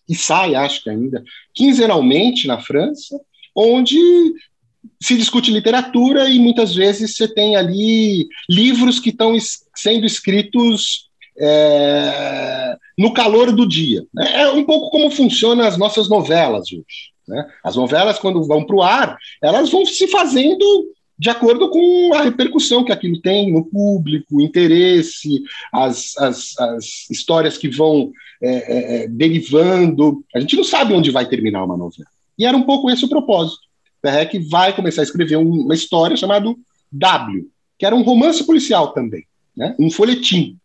e 0.08 0.16
sai, 0.16 0.56
acho 0.56 0.82
que 0.82 0.90
ainda, 0.90 1.22
quinzenalmente 1.54 2.48
na 2.48 2.60
França, 2.60 3.20
onde 3.54 4.00
se 5.02 5.18
discute 5.18 5.52
literatura 5.52 6.30
e 6.30 6.40
muitas 6.40 6.74
vezes 6.74 7.16
você 7.16 7.28
tem 7.28 7.56
ali 7.56 8.28
livros 8.50 9.00
que 9.00 9.10
estão 9.10 9.36
es 9.36 9.66
sendo 9.76 10.06
escritos 10.06 11.11
é, 11.42 12.78
no 12.98 13.14
calor 13.14 13.52
do 13.52 13.68
dia. 13.68 14.06
Né? 14.14 14.42
É 14.42 14.52
um 14.52 14.64
pouco 14.64 14.90
como 14.90 15.10
funcionam 15.10 15.66
as 15.66 15.78
nossas 15.78 16.08
novelas 16.08 16.72
hoje. 16.72 17.12
Né? 17.28 17.48
As 17.64 17.76
novelas, 17.76 18.20
quando 18.20 18.44
vão 18.44 18.66
para 18.66 18.76
o 18.76 18.82
ar, 18.82 19.18
elas 19.42 19.70
vão 19.70 19.86
se 19.86 20.08
fazendo 20.08 20.66
de 21.18 21.30
acordo 21.30 21.70
com 21.70 22.14
a 22.16 22.24
repercussão 22.24 22.84
que 22.84 22.92
aquilo 22.92 23.22
tem 23.22 23.54
no 23.54 23.64
público, 23.64 24.38
o 24.38 24.42
interesse, 24.42 25.44
as, 25.72 26.18
as, 26.18 26.58
as 26.58 27.10
histórias 27.12 27.60
que 27.60 27.70
vão 27.70 28.12
é, 28.42 28.50
é, 28.50 29.04
é, 29.04 29.08
derivando. 29.08 30.26
A 30.34 30.40
gente 30.40 30.56
não 30.56 30.64
sabe 30.64 30.96
onde 30.96 31.12
vai 31.12 31.28
terminar 31.28 31.64
uma 31.64 31.78
novela. 31.78 32.10
E 32.40 32.46
era 32.46 32.58
um 32.58 32.64
pouco 32.64 32.90
esse 32.90 33.06
o 33.06 33.10
propósito. 33.10 33.62
Perrec 34.02 34.40
vai 34.50 34.76
começar 34.76 35.02
a 35.02 35.04
escrever 35.04 35.36
uma 35.36 35.76
história 35.76 36.18
chamada 36.18 36.56
W, 36.92 37.48
que 37.78 37.86
era 37.86 37.96
um 37.96 38.02
romance 38.02 38.44
policial 38.44 38.92
também, 38.92 39.26
né? 39.56 39.76
um 39.80 39.92
folhetim. 39.92 40.58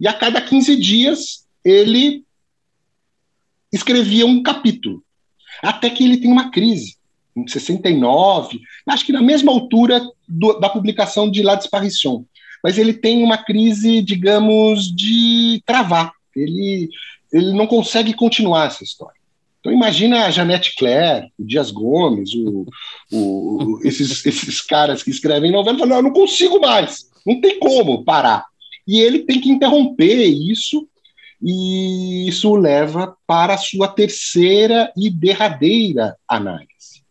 E 0.00 0.08
a 0.08 0.12
cada 0.12 0.40
15 0.40 0.76
dias 0.76 1.46
ele 1.64 2.24
escrevia 3.72 4.26
um 4.26 4.42
capítulo, 4.42 5.04
até 5.62 5.90
que 5.90 6.02
ele 6.04 6.16
tem 6.16 6.32
uma 6.32 6.50
crise, 6.50 6.96
em 7.36 7.46
69, 7.46 8.60
acho 8.88 9.06
que 9.06 9.12
na 9.12 9.22
mesma 9.22 9.52
altura 9.52 10.02
do, 10.26 10.58
da 10.58 10.68
publicação 10.68 11.30
de 11.30 11.42
La 11.42 11.54
Disparition. 11.54 12.24
Mas 12.62 12.76
ele 12.76 12.92
tem 12.92 13.22
uma 13.22 13.38
crise, 13.38 14.02
digamos, 14.02 14.94
de 14.94 15.62
travar. 15.64 16.12
Ele, 16.36 16.90
ele 17.32 17.52
não 17.52 17.66
consegue 17.66 18.12
continuar 18.12 18.66
essa 18.66 18.84
história. 18.84 19.18
Então 19.60 19.72
imagina 19.72 20.24
a 20.24 20.30
Janete 20.30 20.74
Claire, 20.76 21.30
o 21.38 21.44
Dias 21.44 21.70
Gomes, 21.70 22.34
o, 22.34 22.66
o, 23.12 23.80
esses, 23.84 24.24
esses 24.24 24.60
caras 24.62 25.02
que 25.02 25.10
escrevem 25.10 25.52
novela, 25.52 25.78
falam, 25.78 25.96
eu 25.98 26.02
não 26.02 26.12
consigo 26.12 26.58
mais, 26.60 27.10
não 27.26 27.40
tem 27.40 27.58
como 27.58 28.04
parar. 28.04 28.44
E 28.86 29.00
ele 29.00 29.20
tem 29.20 29.40
que 29.40 29.50
interromper 29.50 30.24
isso, 30.24 30.88
e 31.42 32.28
isso 32.28 32.50
o 32.50 32.56
leva 32.56 33.16
para 33.26 33.54
a 33.54 33.58
sua 33.58 33.88
terceira 33.88 34.92
e 34.96 35.10
derradeira 35.10 36.16
análise. 36.28 37.02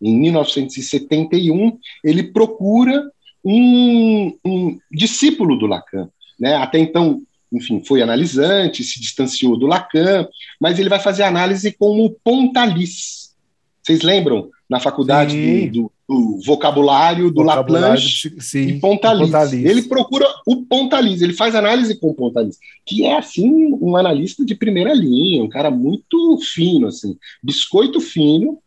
Em 0.00 0.16
1971, 0.16 1.78
ele 2.04 2.22
procura 2.22 3.10
um, 3.44 4.36
um 4.44 4.78
discípulo 4.90 5.58
do 5.58 5.66
Lacan, 5.66 6.08
né? 6.38 6.54
até 6.54 6.78
então 6.78 7.22
enfim, 7.52 7.82
foi 7.82 8.02
analisante, 8.02 8.84
se 8.84 9.00
distanciou 9.00 9.56
do 9.56 9.66
Lacan, 9.66 10.28
mas 10.60 10.78
ele 10.78 10.88
vai 10.88 11.00
fazer 11.00 11.22
análise 11.22 11.72
com 11.72 12.04
o 12.04 12.10
Pontalis. 12.10 13.34
Vocês 13.82 14.02
lembram? 14.02 14.50
Na 14.68 14.78
faculdade 14.78 15.70
do, 15.70 15.84
do, 15.84 15.92
do, 16.08 16.40
vocabulário 16.44 17.30
do 17.30 17.42
Laplanche 17.42 18.34
e 18.54 18.80
Pontalis. 18.80 19.26
Pontalis. 19.26 19.64
Ele 19.64 19.82
procura 19.82 20.26
o 20.46 20.64
Pontalis, 20.64 21.20
ele 21.20 21.34
faz 21.34 21.54
análise 21.54 21.94
com 21.96 22.08
o 22.08 22.14
Pontalis, 22.14 22.58
que 22.86 23.04
é, 23.04 23.18
assim, 23.18 23.76
um 23.80 23.94
analista 23.94 24.44
de 24.44 24.54
primeira 24.54 24.94
linha, 24.94 25.44
um 25.44 25.48
cara 25.48 25.70
muito 25.70 26.38
fino, 26.38 26.86
assim, 26.86 27.18
biscoito 27.42 28.00
fino, 28.00 28.58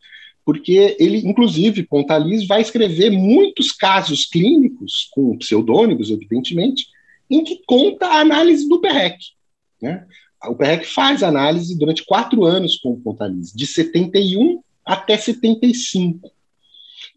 porque 0.46 0.96
ele, 1.00 1.18
inclusive, 1.28 1.84
Pontalis 1.84 2.46
vai 2.46 2.62
escrever 2.62 3.10
muitos 3.10 3.72
casos 3.72 4.26
clínicos, 4.26 5.10
com 5.12 5.38
pseudônimos, 5.38 6.12
evidentemente, 6.12 6.88
em 7.30 7.44
que 7.44 7.62
conta 7.66 8.06
a 8.08 8.20
análise 8.20 8.68
do 8.68 8.80
PEREC. 8.80 9.18
Né? 9.82 10.06
O 10.46 10.56
PEREC 10.56 10.86
faz 10.86 11.24
análise 11.24 11.78
durante 11.78 12.06
quatro 12.06 12.44
anos 12.44 12.78
com 12.78 12.92
o 12.92 13.00
Pontalis, 13.00 13.52
de 13.52 13.66
71 13.66 14.62
até 14.86 15.18
75. 15.18 16.32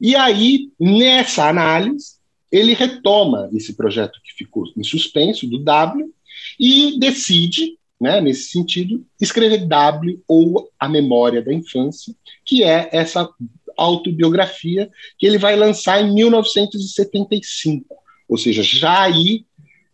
E 0.00 0.14
aí, 0.16 0.70
nessa 0.78 1.48
análise, 1.48 2.14
ele 2.50 2.74
retoma 2.74 3.48
esse 3.52 3.74
projeto 3.74 4.20
que 4.22 4.33
ficou 4.33 4.64
em 4.76 4.83
suspenso, 4.85 5.46
do 5.46 5.59
W, 5.59 6.12
e 6.59 6.98
decide, 6.98 7.78
né, 8.00 8.20
nesse 8.20 8.50
sentido, 8.50 9.04
escrever 9.20 9.66
W 9.66 10.22
ou 10.28 10.70
A 10.78 10.88
Memória 10.88 11.42
da 11.42 11.52
Infância, 11.52 12.14
que 12.44 12.62
é 12.62 12.88
essa 12.92 13.28
autobiografia 13.76 14.90
que 15.18 15.26
ele 15.26 15.38
vai 15.38 15.57
lançar 15.57 16.00
em 16.00 16.14
1975. 16.14 17.94
Ou 18.28 18.38
seja, 18.38 18.62
já 18.62 19.02
aí 19.02 19.44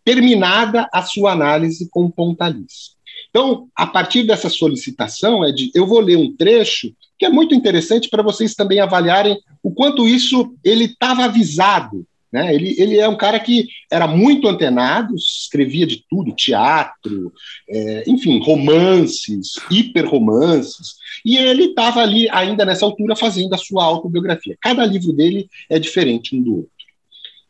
terminada 0.03 0.87
a 0.91 1.03
sua 1.03 1.31
análise 1.31 1.87
com 1.89 2.09
Pontalis. 2.09 2.95
Então, 3.29 3.69
a 3.75 3.87
partir 3.87 4.23
dessa 4.23 4.49
solicitação, 4.49 5.43
é 5.43 5.51
de, 5.51 5.71
eu 5.73 5.87
vou 5.87 5.99
ler 5.99 6.17
um 6.17 6.35
trecho 6.35 6.93
que 7.21 7.25
é 7.25 7.29
muito 7.29 7.53
interessante 7.53 8.09
para 8.09 8.23
vocês 8.23 8.55
também 8.55 8.79
avaliarem 8.79 9.37
o 9.61 9.69
quanto 9.71 10.07
isso 10.07 10.55
ele 10.63 10.85
estava 10.85 11.25
avisado. 11.25 12.03
Né? 12.33 12.51
Ele, 12.55 12.73
ele 12.79 12.97
é 12.97 13.07
um 13.07 13.15
cara 13.15 13.39
que 13.39 13.67
era 13.91 14.07
muito 14.07 14.47
antenado, 14.47 15.13
escrevia 15.13 15.85
de 15.85 16.03
tudo, 16.09 16.33
teatro, 16.33 17.31
é, 17.69 18.05
enfim, 18.07 18.41
romances, 18.43 19.51
hiperromances, 19.69 20.95
e 21.23 21.37
ele 21.37 21.65
estava 21.65 22.01
ali 22.01 22.27
ainda 22.31 22.65
nessa 22.65 22.87
altura 22.87 23.15
fazendo 23.15 23.53
a 23.53 23.57
sua 23.59 23.83
autobiografia. 23.83 24.57
Cada 24.59 24.83
livro 24.83 25.13
dele 25.13 25.47
é 25.69 25.77
diferente 25.77 26.35
um 26.35 26.41
do 26.41 26.55
outro. 26.55 26.71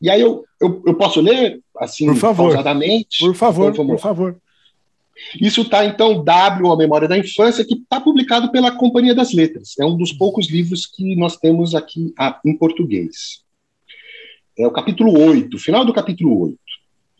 E 0.02 0.10
aí 0.10 0.20
eu, 0.20 0.44
eu, 0.60 0.84
eu 0.86 0.96
posso 0.96 1.22
ler, 1.22 1.62
assim, 1.80 2.08
por 2.08 2.18
favor, 2.18 2.48
pausadamente? 2.48 3.20
Por 3.20 3.36
favor, 3.36 3.72
então, 3.72 3.88
por 3.88 4.00
favor. 4.00 4.36
Isso 5.40 5.62
está, 5.62 5.86
então, 5.86 6.24
W, 6.24 6.72
A 6.72 6.78
Memória 6.78 7.08
da 7.08 7.18
Infância, 7.18 7.66
que 7.66 7.76
está 7.76 8.00
publicado 8.00 8.52
pela 8.52 8.72
Companhia 8.72 9.16
das 9.16 9.34
Letras. 9.34 9.76
É 9.80 9.86
um 9.86 9.96
dos 9.96 10.12
poucos 10.12 10.50
livros 10.50 10.86
que 10.86 11.16
nós 11.16 11.38
temos 11.38 11.74
aqui 11.76 12.14
a, 12.18 12.40
em 12.46 12.58
português. 12.58 13.42
É 14.58 14.68
o 14.68 14.72
capítulo 14.72 15.18
8, 15.18 15.58
final 15.58 15.86
do 15.86 15.94
capítulo 15.94 16.42
8. 16.44 16.58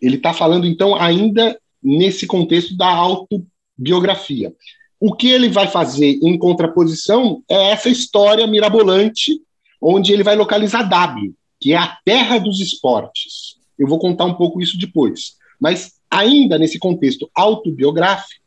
Ele 0.02 0.16
está 0.18 0.34
falando, 0.34 0.66
então, 0.66 0.96
ainda 0.96 1.58
nesse 1.82 2.28
contexto 2.28 2.76
da 2.76 2.88
autobiografia. 2.88 4.54
O 5.00 5.16
que 5.16 5.30
ele 5.30 5.50
vai 5.50 5.68
fazer 5.68 6.20
em 6.22 6.38
contraposição 6.38 7.42
é 7.50 7.72
essa 7.72 7.90
história 7.90 8.46
mirabolante, 8.46 9.42
onde 9.82 10.14
ele 10.14 10.24
vai 10.24 10.36
localizar 10.36 10.84
W, 10.84 11.34
que 11.60 11.74
é 11.74 11.78
a 11.78 11.98
terra 12.06 12.38
dos 12.38 12.60
esportes. 12.60 13.56
Eu 13.80 13.88
vou 13.88 13.98
contar 13.98 14.26
um 14.26 14.36
pouco 14.36 14.62
isso 14.62 14.78
depois. 14.78 15.38
Mas, 15.60 15.94
ainda 16.12 16.60
nesse 16.60 16.78
contexto 16.78 17.32
autobiográfico, 17.34 18.44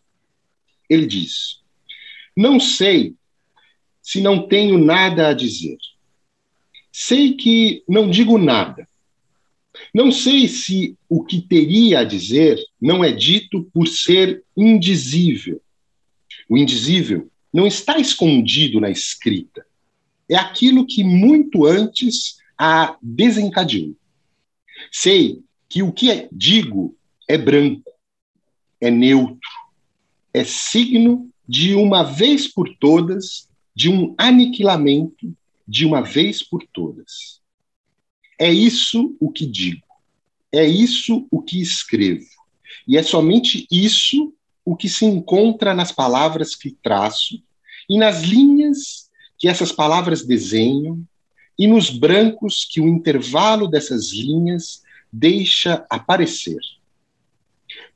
ele 0.88 1.07
diz: 1.07 1.62
Não 2.37 2.61
sei 2.61 3.14
se 4.03 4.20
não 4.20 4.46
tenho 4.46 4.77
nada 4.77 5.29
a 5.29 5.33
dizer. 5.33 5.79
Sei 6.92 7.33
que 7.35 7.83
não 7.88 8.09
digo 8.09 8.38
nada. 8.38 8.87
Não 9.92 10.12
sei 10.12 10.46
se 10.46 10.96
o 11.09 11.24
que 11.24 11.40
teria 11.40 12.00
a 12.00 12.05
dizer 12.05 12.62
não 12.81 13.03
é 13.03 13.11
dito 13.11 13.64
por 13.72 13.88
ser 13.88 14.44
indizível. 14.56 15.60
O 16.48 16.56
indizível 16.56 17.29
não 17.52 17.67
está 17.67 17.98
escondido 17.98 18.81
na 18.81 18.90
escrita. 18.90 19.67
É 20.29 20.37
aquilo 20.37 20.87
que 20.87 21.02
muito 21.02 21.67
antes 21.67 22.37
a 22.56 22.96
desencadeou. 23.02 23.96
Sei 24.92 25.42
que 25.69 25.83
o 25.83 25.92
que 25.92 26.29
digo 26.31 26.96
é 27.29 27.38
branco, 27.38 27.90
é 28.81 28.90
neutro, 28.90 29.50
é 30.33 30.44
signo 30.44 31.31
de 31.46 31.75
uma 31.75 32.02
vez 32.02 32.48
por 32.48 32.68
todas, 32.77 33.48
de 33.75 33.88
um 33.88 34.14
aniquilamento 34.18 35.35
de 35.66 35.87
uma 35.87 36.02
vez 36.02 36.42
por 36.42 36.62
todas. 36.72 37.40
É 38.38 38.52
isso 38.52 39.16
o 39.20 39.31
que 39.31 39.46
digo, 39.46 39.87
é 40.52 40.66
isso 40.66 41.27
o 41.31 41.40
que 41.40 41.60
escrevo, 41.60 42.27
e 42.87 42.96
é 42.96 43.02
somente 43.02 43.66
isso 43.70 44.35
o 44.64 44.77
que 44.77 44.88
se 44.88 45.04
encontra 45.04 45.75
nas 45.75 45.92
palavras 45.92 46.54
que 46.54 46.70
traço 46.70 47.42
e 47.88 47.98
nas 47.98 48.22
linhas 48.22 49.10
que 49.38 49.48
essas 49.48 49.70
palavras 49.70 50.25
desenham 50.25 51.06
e 51.58 51.66
nos 51.66 51.90
brancos 51.90 52.64
que 52.64 52.81
o 52.81 52.88
intervalo 52.88 53.68
dessas 53.68 54.10
linhas 54.12 54.83
deixa 55.12 55.87
aparecer. 55.88 56.58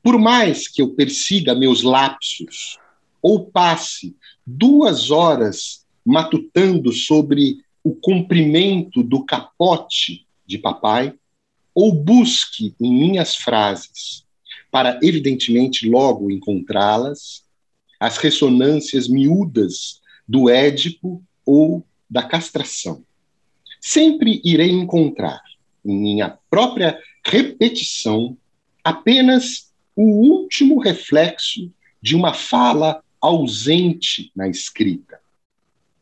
Por 0.01 0.17
mais 0.17 0.67
que 0.67 0.81
eu 0.81 0.89
persiga 0.89 1.53
meus 1.53 1.83
lapsos, 1.83 2.77
ou 3.21 3.45
passe 3.45 4.15
duas 4.45 5.11
horas 5.11 5.85
matutando 6.05 6.91
sobre 6.91 7.57
o 7.83 7.93
comprimento 7.93 9.03
do 9.03 9.23
capote 9.25 10.25
de 10.45 10.57
papai, 10.57 11.13
ou 11.75 11.93
busque 11.93 12.73
em 12.79 12.91
minhas 12.91 13.35
frases, 13.35 14.25
para 14.71 14.99
evidentemente 15.01 15.87
logo 15.87 16.31
encontrá-las, 16.31 17.43
as 17.99 18.17
ressonâncias 18.17 19.07
miúdas 19.07 20.01
do 20.27 20.49
Édipo 20.49 21.21
ou 21.45 21.85
da 22.09 22.23
castração. 22.23 23.03
Sempre 23.81 24.41
irei 24.43 24.71
encontrar, 24.71 25.41
em 25.85 25.95
minha 25.95 26.37
própria 26.49 26.99
repetição, 27.23 28.37
apenas 28.83 29.68
o 30.01 30.03
último 30.03 30.79
reflexo 30.79 31.69
de 32.01 32.15
uma 32.15 32.33
fala 32.33 33.03
ausente 33.19 34.31
na 34.33 34.47
escrita. 34.47 35.19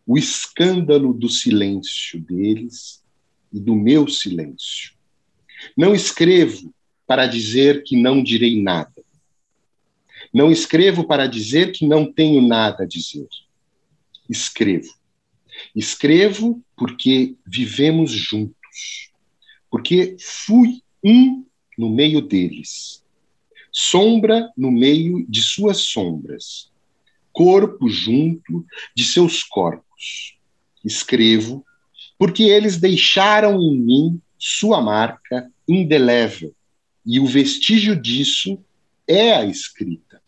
O 0.06 0.20
escândalo 0.20 1.12
do 1.12 1.28
silêncio 1.28 2.20
deles 2.20 3.04
e 3.52 3.60
do 3.60 3.74
meu 3.74 4.08
silêncio. 4.08 4.94
Não 5.76 5.96
escrevo 5.96 6.72
para 7.08 7.26
dizer 7.26 7.82
que 7.82 8.00
não 8.00 8.22
direi 8.22 8.62
nada. 8.62 9.04
Não 10.32 10.52
escrevo 10.52 11.04
para 11.04 11.26
dizer 11.26 11.72
que 11.72 11.84
não 11.88 12.06
tenho 12.14 12.40
nada 12.40 12.84
a 12.84 12.88
dizer. 12.88 13.28
Escrevo. 14.30 14.94
Escrevo 15.76 16.64
porque 16.76 17.36
vivemos 17.44 18.12
juntos. 18.12 19.12
Porque 19.72 20.16
fui 20.20 20.84
um 21.04 21.44
no 21.76 21.90
meio 21.90 22.22
deles. 22.22 23.04
Sombra 23.80 24.52
no 24.58 24.72
meio 24.72 25.24
de 25.30 25.40
suas 25.40 25.78
sombras. 25.82 26.72
Corpo 27.32 27.88
junto 27.88 28.66
de 28.96 29.04
seus 29.04 29.44
corpos. 29.44 30.36
Escrevo 30.84 31.64
porque 32.18 32.42
eles 32.42 32.78
deixaram 32.78 33.62
em 33.62 33.78
mim 33.78 34.22
sua 34.36 34.82
marca 34.82 35.48
indelével. 35.68 36.56
E 37.06 37.20
o 37.20 37.28
vestígio 37.28 37.96
disso 37.96 38.60
é 39.08 39.36
a 39.36 39.46
escrita. 39.46 40.24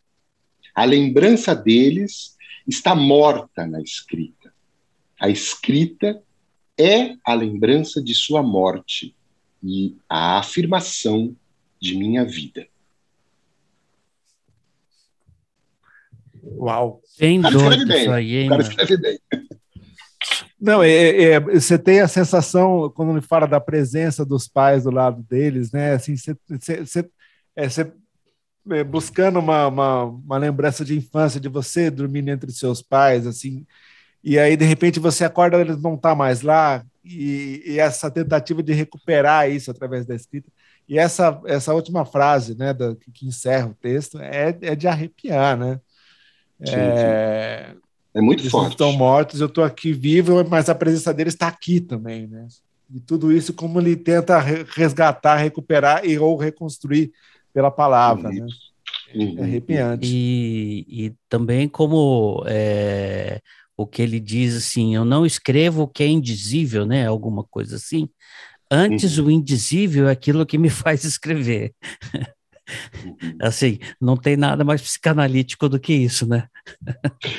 A 0.75 0.85
lembrança 0.85 1.55
deles 1.55 2.37
está 2.67 2.93
morta 2.93 3.65
na 3.65 3.81
escrita. 3.81 4.53
A 5.19 5.27
escrita 5.27 6.21
é 6.77 7.15
a 7.25 7.33
lembrança 7.33 7.99
de 7.99 8.13
sua 8.13 8.43
morte 8.43 9.15
e 9.63 9.97
a 10.07 10.37
afirmação 10.37 11.35
de 11.81 11.95
minha 11.95 12.23
vida. 12.23 12.67
Uau! 16.43 17.01
Tem 17.17 17.39
doido 17.41 17.91
isso 17.91 18.11
aí, 18.11 18.35
hein? 18.37 18.47
O 18.47 18.49
cara 18.49 18.61
escreve 18.61 18.97
bem. 18.97 19.19
Não, 20.59 20.83
é, 20.83 20.89
é, 20.89 21.23
é, 21.31 21.39
você 21.39 21.77
tem 21.79 22.01
a 22.01 22.07
sensação, 22.07 22.91
quando 22.93 23.11
ele 23.11 23.21
fala 23.21 23.47
da 23.47 23.61
presença 23.61 24.25
dos 24.25 24.47
pais 24.47 24.83
do 24.83 24.91
lado 24.91 25.23
deles, 25.23 25.71
né? 25.71 25.93
Assim, 25.93 26.17
você, 26.17 26.35
você, 26.49 26.85
você, 26.85 27.09
é, 27.55 27.69
você 27.69 27.93
é, 28.71 28.83
buscando 28.83 29.39
uma, 29.39 29.67
uma, 29.67 30.03
uma, 30.03 30.37
lembrança 30.37 30.83
de 30.83 30.97
infância 30.97 31.39
de 31.39 31.47
você 31.47 31.89
dormindo 31.89 32.29
entre 32.29 32.51
seus 32.51 32.81
pais, 32.81 33.25
assim, 33.25 33.65
e 34.23 34.37
aí 34.37 34.57
de 34.57 34.65
repente 34.65 34.99
você 34.99 35.23
acorda 35.23 35.59
eles 35.59 35.81
não 35.81 35.95
estão 35.95 36.11
tá 36.11 36.15
mais 36.15 36.41
lá, 36.41 36.85
e, 37.03 37.63
e, 37.65 37.79
essa 37.79 38.11
tentativa 38.11 38.61
de 38.61 38.73
recuperar 38.73 39.49
isso 39.49 39.71
através 39.71 40.05
da 40.05 40.13
escrita. 40.15 40.51
E 40.87 40.99
essa, 40.99 41.41
essa 41.45 41.73
última 41.73 42.05
frase, 42.05 42.55
né, 42.57 42.73
da, 42.73 42.95
que 43.13 43.25
encerra 43.27 43.67
o 43.67 43.73
texto, 43.75 44.19
é, 44.19 44.57
é 44.61 44.75
de 44.75 44.87
arrepiar, 44.87 45.57
né? 45.57 45.79
Sim, 46.63 46.75
é, 46.75 47.69
sim. 47.71 47.79
É 48.13 48.21
muito 48.21 48.41
Eles 48.41 48.51
forte. 48.51 48.71
estão 48.71 48.91
mortos, 48.93 49.39
eu 49.39 49.47
estou 49.47 49.63
aqui 49.63 49.93
vivo, 49.93 50.43
mas 50.49 50.67
a 50.69 50.75
presença 50.75 51.13
deles 51.13 51.33
está 51.33 51.47
aqui 51.47 51.79
também, 51.79 52.27
né? 52.27 52.47
E 52.93 52.99
tudo 52.99 53.31
isso 53.31 53.53
como 53.53 53.79
ele 53.79 53.95
tenta 53.95 54.39
resgatar, 54.39 55.37
recuperar 55.37 56.03
e 56.05 56.17
ou 56.17 56.35
reconstruir 56.35 57.11
pela 57.53 57.69
palavra, 57.69 58.29
né? 58.29 58.47
É 59.13 59.43
arrepiante. 59.43 60.07
E, 60.07 60.85
e 60.87 61.13
também 61.27 61.67
como 61.67 62.43
é, 62.47 63.39
o 63.77 63.85
que 63.85 64.01
ele 64.01 64.19
diz 64.19 64.55
assim, 64.55 64.95
eu 64.95 65.05
não 65.05 65.25
escrevo 65.25 65.83
o 65.83 65.87
que 65.87 66.03
é 66.03 66.07
indizível, 66.07 66.85
né? 66.85 67.07
Alguma 67.07 67.43
coisa 67.43 67.75
assim. 67.75 68.09
Antes 68.71 69.17
uhum. 69.17 69.27
o 69.27 69.31
indizível 69.31 70.07
é 70.07 70.11
aquilo 70.11 70.45
que 70.45 70.57
me 70.57 70.69
faz 70.69 71.03
escrever. 71.03 71.73
Assim, 73.41 73.79
não 73.99 74.15
tem 74.15 74.37
nada 74.37 74.63
mais 74.63 74.81
psicanalítico 74.81 75.69
do 75.69 75.79
que 75.79 75.93
isso, 75.93 76.27
né? 76.27 76.47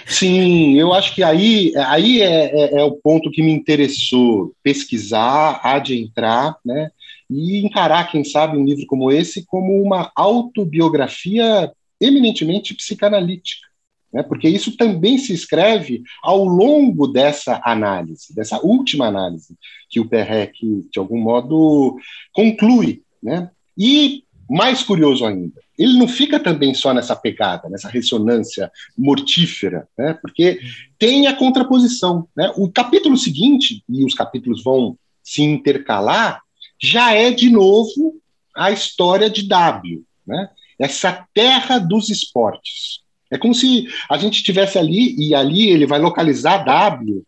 Sim, 0.07 0.77
eu 0.79 0.93
acho 0.93 1.15
que 1.15 1.23
aí, 1.23 1.73
aí 1.77 2.23
é, 2.23 2.77
é, 2.77 2.81
é 2.81 2.85
o 2.85 2.93
ponto 2.93 3.31
que 3.31 3.43
me 3.43 3.53
interessou 3.53 4.55
pesquisar, 4.63 5.61
adentrar, 5.63 6.57
né? 6.65 6.91
E 7.29 7.65
encarar, 7.65 8.11
quem 8.11 8.25
sabe, 8.25 8.57
um 8.57 8.65
livro 8.65 8.87
como 8.87 9.11
esse 9.11 9.47
como 9.47 9.81
uma 9.81 10.11
autobiografia 10.17 11.71
eminentemente 12.01 12.75
psicanalítica. 12.75 13.71
Né? 14.13 14.23
Porque 14.23 14.49
isso 14.49 14.77
também 14.77 15.19
se 15.19 15.33
escreve 15.33 16.03
ao 16.23 16.45
longo 16.45 17.07
dessa 17.07 17.61
análise, 17.65 18.35
dessa 18.35 18.59
última 18.65 19.07
análise 19.07 19.57
que 19.89 20.01
o 20.01 20.09
Perrec, 20.09 20.59
de 20.91 20.99
algum 20.99 21.19
modo, 21.19 21.97
conclui. 22.33 23.03
Né? 23.23 23.51
E 23.77 24.25
mais 24.51 24.83
curioso 24.83 25.25
ainda, 25.25 25.63
ele 25.79 25.97
não 25.97 26.09
fica 26.09 26.41
também 26.41 26.75
só 26.75 26.93
nessa 26.93 27.15
pegada, 27.15 27.69
nessa 27.69 27.89
ressonância 27.89 28.71
mortífera, 28.99 29.87
né? 29.97 30.13
porque 30.21 30.59
tem 30.99 31.29
a 31.29 31.37
contraposição. 31.37 32.27
Né? 32.37 32.53
O 32.57 32.69
capítulo 32.69 33.17
seguinte, 33.17 33.85
e 33.89 34.05
os 34.05 34.13
capítulos 34.13 34.65
vão 34.65 34.99
se 35.23 35.43
intercalar, 35.43 36.43
já 36.83 37.15
é 37.15 37.31
de 37.31 37.49
novo 37.49 38.21
a 38.55 38.73
história 38.73 39.31
de 39.31 39.47
W, 39.47 40.03
né? 40.27 40.51
essa 40.81 41.25
terra 41.33 41.79
dos 41.79 42.09
esportes. 42.09 43.01
É 43.31 43.39
como 43.39 43.55
se 43.55 43.87
a 44.11 44.19
gente 44.19 44.39
estivesse 44.39 44.77
ali, 44.79 45.15
e 45.17 45.33
ali 45.33 45.71
ele 45.71 45.87
vai 45.87 46.01
localizar 46.01 46.65
W, 46.65 47.23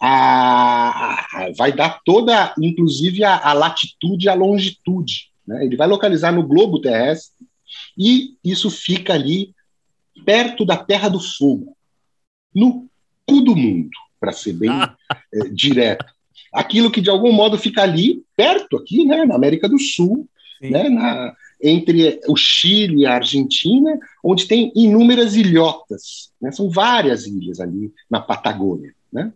a, 0.00 1.20
a, 1.20 1.52
vai 1.56 1.70
dar 1.70 2.00
toda, 2.04 2.52
inclusive, 2.60 3.22
a, 3.22 3.38
a 3.38 3.52
latitude 3.52 4.26
e 4.26 4.28
a 4.28 4.34
longitude 4.34 5.32
né? 5.46 5.64
Ele 5.64 5.76
vai 5.76 5.86
localizar 5.86 6.32
no 6.32 6.46
globo 6.46 6.80
terrestre 6.80 7.46
e 7.96 8.36
isso 8.42 8.70
fica 8.70 9.14
ali 9.14 9.54
perto 10.24 10.64
da 10.64 10.76
Terra 10.76 11.08
do 11.08 11.20
Fogo, 11.20 11.76
no 12.54 12.88
cu 13.26 13.40
do 13.40 13.56
mundo, 13.56 13.90
para 14.20 14.32
ser 14.32 14.52
bem 14.52 14.70
é, 14.70 15.48
direto. 15.52 16.06
Aquilo 16.52 16.90
que 16.90 17.00
de 17.00 17.10
algum 17.10 17.32
modo 17.32 17.58
fica 17.58 17.82
ali, 17.82 18.22
perto 18.36 18.76
aqui, 18.76 19.04
né, 19.04 19.24
na 19.24 19.34
América 19.34 19.68
do 19.68 19.78
Sul, 19.78 20.28
né, 20.60 20.88
na, 20.88 21.34
entre 21.60 22.20
o 22.28 22.36
Chile 22.36 23.00
e 23.00 23.06
a 23.06 23.14
Argentina, 23.14 23.98
onde 24.22 24.46
tem 24.46 24.72
inúmeras 24.74 25.34
ilhotas. 25.34 26.30
Né, 26.40 26.52
são 26.52 26.70
várias 26.70 27.26
ilhas 27.26 27.58
ali 27.58 27.92
na 28.08 28.20
Patagônia. 28.20 28.94
Né? 29.12 29.32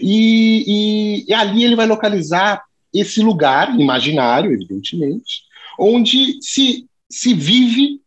E, 0.00 0.64
e, 0.66 1.30
e 1.30 1.34
ali 1.34 1.64
ele 1.64 1.76
vai 1.76 1.86
localizar 1.86 2.64
esse 2.92 3.22
lugar 3.22 3.78
imaginário, 3.78 4.52
evidentemente, 4.52 5.42
onde 5.78 6.38
se, 6.42 6.86
se 7.08 7.34
vive 7.34 8.00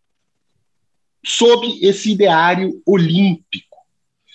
sob 1.26 1.80
esse 1.82 2.12
ideário 2.12 2.82
olímpico. 2.86 3.78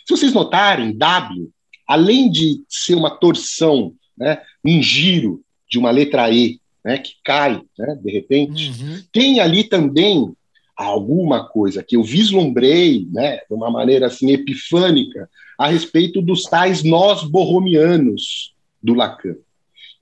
Se 0.06 0.16
vocês 0.16 0.32
notarem, 0.32 0.96
W, 0.96 1.50
além 1.86 2.30
de 2.30 2.62
ser 2.68 2.94
uma 2.94 3.10
torção, 3.10 3.92
né, 4.16 4.40
um 4.64 4.80
giro 4.80 5.42
de 5.68 5.78
uma 5.78 5.90
letra 5.90 6.30
E, 6.30 6.60
né, 6.84 6.98
que 6.98 7.14
cai, 7.24 7.60
né, 7.76 7.98
de 8.00 8.10
repente, 8.10 8.70
uhum. 8.70 9.02
tem 9.12 9.40
ali 9.40 9.64
também 9.64 10.32
alguma 10.76 11.48
coisa 11.48 11.82
que 11.82 11.96
eu 11.96 12.02
vislumbrei, 12.02 13.06
né, 13.10 13.38
de 13.38 13.54
uma 13.54 13.70
maneira 13.70 14.06
assim 14.06 14.30
epifânica, 14.30 15.28
a 15.58 15.68
respeito 15.68 16.22
dos 16.22 16.44
tais 16.44 16.82
nós 16.82 17.24
borromianos 17.24 18.54
do 18.82 18.94
Lacan 18.94 19.36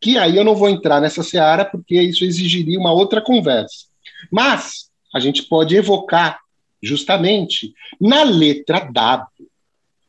que 0.00 0.18
aí 0.18 0.36
eu 0.36 0.44
não 0.44 0.54
vou 0.54 0.68
entrar 0.68 1.00
nessa 1.00 1.22
seara 1.22 1.64
porque 1.64 2.00
isso 2.00 2.24
exigiria 2.24 2.78
uma 2.78 2.92
outra 2.92 3.20
conversa. 3.20 3.86
Mas 4.30 4.90
a 5.14 5.20
gente 5.20 5.42
pode 5.44 5.76
evocar 5.76 6.40
justamente 6.82 7.74
na 8.00 8.22
letra 8.22 8.80
W 8.80 9.26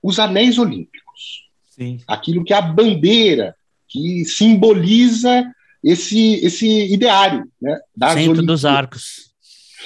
os 0.02 0.20
anéis 0.20 0.58
olímpicos. 0.58 1.46
Sim. 1.70 2.00
Aquilo 2.08 2.44
que 2.44 2.54
é 2.54 2.58
a 2.58 2.62
bandeira 2.62 3.56
que 3.88 4.26
simboliza 4.26 5.52
esse, 5.84 6.36
esse 6.46 6.68
ideário 6.92 7.50
né, 7.62 7.80
das 7.96 8.14
Centro 8.14 8.32
Olimpíadas. 8.32 8.46
dos 8.46 8.66
arcos. 8.66 9.32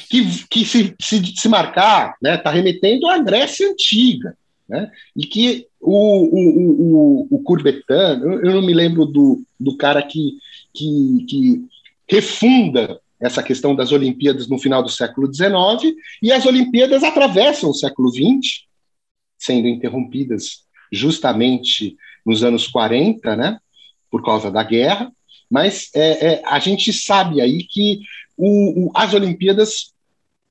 Que, 0.09 0.45
que 0.49 0.65
se, 0.65 0.95
se, 0.99 1.35
se 1.35 1.49
marcar, 1.49 2.13
está 2.13 2.17
né, 2.21 2.37
tá 2.37 2.49
remetendo 2.49 3.07
à 3.07 3.17
Grécia 3.19 3.69
Antiga. 3.69 4.35
Né? 4.69 4.91
E 5.15 5.25
que 5.25 5.65
o, 5.81 5.91
o, 5.91 7.25
o, 7.25 7.27
o 7.31 7.43
Courbetano, 7.43 8.35
eu 8.45 8.53
não 8.53 8.61
me 8.61 8.73
lembro 8.73 9.05
do, 9.05 9.43
do 9.59 9.75
cara 9.75 10.03
que, 10.03 10.37
que, 10.73 11.25
que 11.27 11.65
refunda 12.07 13.01
essa 13.19 13.41
questão 13.41 13.75
das 13.75 13.91
Olimpíadas 13.91 14.47
no 14.47 14.59
final 14.59 14.83
do 14.83 14.89
século 14.89 15.33
XIX, 15.33 15.95
e 16.21 16.31
as 16.31 16.45
Olimpíadas 16.45 17.03
atravessam 17.03 17.71
o 17.71 17.73
século 17.73 18.09
XX, 18.09 18.65
sendo 19.37 19.67
interrompidas 19.67 20.63
justamente 20.91 21.97
nos 22.25 22.43
anos 22.43 22.67
40, 22.67 23.35
né, 23.35 23.59
por 24.09 24.23
causa 24.23 24.49
da 24.49 24.63
guerra, 24.63 25.11
mas 25.49 25.89
é, 25.95 26.27
é, 26.33 26.41
a 26.45 26.59
gente 26.59 26.93
sabe 26.93 27.41
aí 27.41 27.63
que 27.63 28.01
o, 28.37 28.85
o, 28.85 28.91
as 28.95 29.13
Olimpíadas 29.13 29.93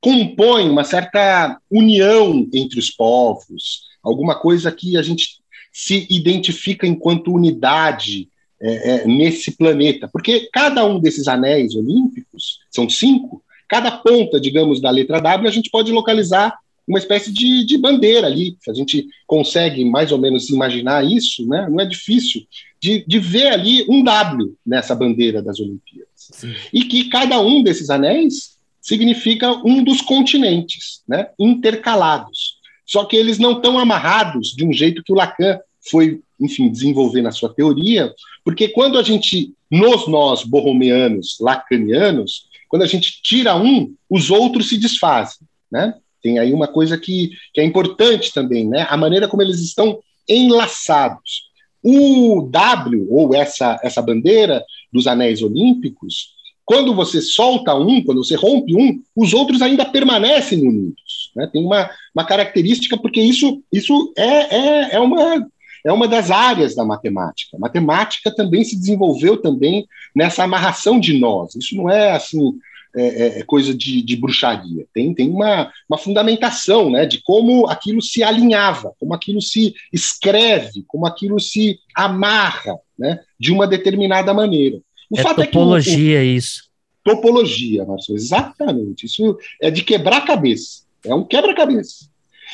compõe 0.01 0.69
uma 0.69 0.85
certa 0.85 1.59
união 1.71 2.49
entre 2.53 2.79
os 2.79 2.91
povos, 2.91 3.88
alguma 4.03 4.35
coisa 4.35 4.73
que 4.73 4.97
a 4.97 5.03
gente 5.03 5.41
se 5.73 6.07
identifica 6.11 6.87
enquanto 6.87 7.33
unidade 7.33 8.29
é, 8.61 8.91
é, 8.91 9.07
nesse 9.07 9.57
planeta. 9.57 10.09
Porque 10.09 10.49
cada 10.53 10.85
um 10.85 10.99
desses 10.99 11.29
anéis 11.29 11.75
olímpicos, 11.75 12.59
são 12.71 12.89
cinco, 12.89 13.43
cada 13.69 13.91
ponta, 13.91 14.41
digamos, 14.41 14.81
da 14.81 14.91
letra 14.91 15.21
W, 15.21 15.49
a 15.49 15.53
gente 15.53 15.71
pode 15.71 15.93
localizar 15.93 16.57
uma 16.87 16.99
espécie 16.99 17.31
de, 17.33 17.65
de 17.65 17.77
bandeira 17.77 18.27
ali. 18.27 18.57
Se 18.61 18.71
a 18.71 18.75
gente 18.75 19.07
consegue 19.27 19.85
mais 19.85 20.11
ou 20.11 20.19
menos 20.19 20.49
imaginar 20.49 21.05
isso, 21.05 21.47
né, 21.47 21.69
não 21.71 21.79
é 21.79 21.85
difícil 21.85 22.43
de, 22.81 23.05
de 23.07 23.19
ver 23.19 23.49
ali 23.49 23.85
um 23.89 24.03
W 24.03 24.55
nessa 24.67 24.95
bandeira 24.95 25.43
das 25.43 25.61
Olimpíadas. 25.61 26.09
Sim. 26.17 26.55
E 26.73 26.85
que 26.85 27.09
cada 27.11 27.41
um 27.41 27.63
desses 27.63 27.91
anéis 27.91 28.57
significa 28.81 29.53
um 29.67 29.85
dos 29.85 30.01
continentes, 30.01 31.03
né, 31.07 31.29
intercalados. 31.39 32.58
Só 32.89 33.05
que 33.05 33.17
eles 33.17 33.39
não 33.39 33.53
estão 33.53 33.79
amarrados 33.79 34.55
de 34.57 34.65
um 34.65 34.73
jeito 34.73 35.03
que 35.03 35.13
o 35.13 35.15
Lacan 35.15 35.59
foi, 35.91 36.21
enfim, 36.41 36.71
desenvolver 36.71 37.21
na 37.21 37.31
sua 37.31 37.53
teoria, 37.53 38.13
porque 38.43 38.69
quando 38.69 38.99
a 38.99 39.03
gente, 39.03 39.53
nos 39.71 40.09
nós 40.09 40.43
borromeanos, 40.43 41.37
lacanianos, 41.39 42.49
quando 42.69 42.83
a 42.83 42.87
gente 42.87 43.21
tira 43.23 43.55
um, 43.57 43.95
os 44.09 44.31
outros 44.31 44.71
se 44.71 44.79
desfazem, 44.79 45.47
né? 45.71 45.95
Tem 46.23 46.39
aí 46.39 46.53
uma 46.53 46.67
coisa 46.67 46.99
que, 46.99 47.31
que 47.53 47.61
é 47.61 47.65
importante 47.65 48.33
também, 48.33 48.67
né? 48.67 48.87
A 48.89 48.97
maneira 48.97 49.29
como 49.29 49.43
eles 49.43 49.61
estão 49.61 50.01
enlaçados. 50.29 51.49
O 51.83 52.49
W, 52.51 53.07
ou 53.11 53.35
essa, 53.35 53.79
essa 53.83 54.03
bandeira 54.03 54.65
dos 54.93 55.07
anéis 55.07 55.43
olímpicos, 55.43 56.35
quando 56.65 56.95
você 56.95 57.21
solta 57.21 57.75
um, 57.75 58.03
quando 58.03 58.23
você 58.23 58.35
rompe 58.35 58.75
um, 58.75 59.01
os 59.15 59.33
outros 59.33 59.63
ainda 59.63 59.85
permanecem 59.85 60.67
unidos. 60.67 61.08
Né? 61.39 61.49
Tem 61.53 61.65
uma, 61.65 61.89
uma 62.13 62.25
característica, 62.25 62.99
porque 62.99 63.21
isso, 63.21 63.63
isso 63.73 64.13
é, 64.17 64.57
é, 64.57 64.95
é, 64.97 65.01
uma, 65.01 65.49
é 65.87 65.93
uma 65.93 66.09
das 66.09 66.33
áreas 66.33 66.75
da 66.75 66.85
matemática. 66.85 67.57
A 67.57 67.61
matemática 67.61 68.35
também 68.35 68.65
se 68.65 68.77
desenvolveu 68.77 69.37
também 69.37 69.87
nessa 70.15 70.43
amarração 70.43 70.99
de 70.99 71.17
nós. 71.17 71.55
Isso 71.55 71.77
não 71.77 71.89
é 71.89 72.11
assim 72.11 72.59
é, 72.97 73.07
é, 73.07 73.39
é, 73.39 73.43
coisa 73.45 73.73
de, 73.73 74.03
de, 74.03 74.17
bruxaria. 74.17 74.85
Tem, 74.93 75.15
tem 75.15 75.31
uma, 75.31 75.71
uma 75.89 75.97
fundamentação 75.97 76.91
né, 76.91 77.07
de 77.07 77.23
como 77.23 77.69
aquilo 77.69 78.03
se 78.03 78.25
alinhava, 78.25 78.93
como 78.99 79.15
aquilo 79.15 79.41
se 79.41 79.75
escreve, 79.93 80.85
como 80.89 81.07
aquilo 81.07 81.39
se 81.39 81.79
amarra 81.95 82.77
né, 82.99 83.21
de 83.39 83.53
uma 83.53 83.67
determinada 83.69 84.35
maneira. 84.35 84.81
O 85.09 85.21
é 85.21 85.23
topologia 85.23 86.19
é 86.19 86.23
o, 86.23 86.25
isso. 86.25 86.65
Topologia, 87.05 87.85
Marcelo, 87.85 88.19
exatamente. 88.19 89.07
Isso 89.07 89.39
é 89.63 89.71
de 89.71 89.85
quebrar 89.85 90.27
cabeça. 90.27 90.88
É 91.05 91.15
um 91.15 91.25
quebra-cabeça. 91.25 92.09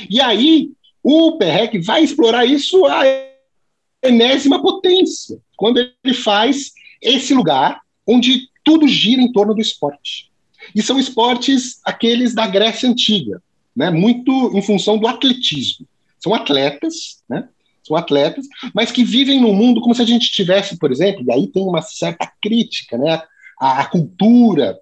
E 0.08 0.20
aí, 0.20 0.70
o 1.02 1.36
PREC 1.38 1.78
vai 1.80 2.02
explorar 2.02 2.44
isso 2.44 2.84
a 2.86 3.02
enésima 4.02 4.60
potência, 4.60 5.38
quando 5.56 5.78
ele 5.78 6.14
faz 6.14 6.72
esse 7.00 7.34
lugar 7.34 7.80
onde 8.06 8.48
tudo 8.64 8.88
gira 8.88 9.20
em 9.20 9.32
torno 9.32 9.54
do 9.54 9.60
esporte. 9.60 10.30
E 10.74 10.82
são 10.82 10.98
esportes 10.98 11.80
aqueles 11.84 12.34
da 12.34 12.46
Grécia 12.46 12.88
Antiga, 12.88 13.42
né? 13.74 13.90
muito 13.90 14.56
em 14.56 14.62
função 14.62 14.98
do 14.98 15.06
atletismo. 15.06 15.86
São 16.18 16.34
atletas, 16.34 17.22
né? 17.28 17.48
são 17.86 17.96
atletas, 17.96 18.46
mas 18.74 18.90
que 18.90 19.04
vivem 19.04 19.40
no 19.40 19.52
mundo 19.52 19.80
como 19.80 19.94
se 19.94 20.00
a 20.00 20.06
gente 20.06 20.30
tivesse, 20.30 20.78
por 20.78 20.90
exemplo, 20.90 21.22
e 21.26 21.30
aí 21.30 21.46
tem 21.46 21.62
uma 21.62 21.82
certa 21.82 22.30
crítica, 22.40 22.96
né, 22.96 23.22
à, 23.60 23.80
à 23.80 23.86
cultura, 23.86 24.78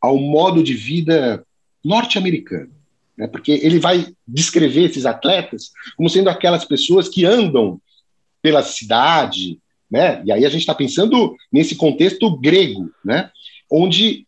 ao 0.00 0.18
modo 0.18 0.62
de 0.62 0.74
vida 0.74 1.46
norte-americano, 1.84 2.70
né, 3.16 3.26
porque 3.26 3.52
ele 3.52 3.78
vai 3.78 4.12
descrever 4.26 4.84
esses 4.84 5.06
atletas 5.06 5.70
como 5.96 6.08
sendo 6.08 6.28
aquelas 6.28 6.64
pessoas 6.64 7.08
que 7.08 7.24
andam 7.24 7.80
pela 8.40 8.62
cidade, 8.62 9.58
né, 9.90 10.22
e 10.24 10.32
aí 10.32 10.44
a 10.44 10.48
gente 10.48 10.60
está 10.60 10.74
pensando 10.74 11.36
nesse 11.52 11.76
contexto 11.76 12.36
grego, 12.38 12.90
né, 13.04 13.30
onde 13.70 14.26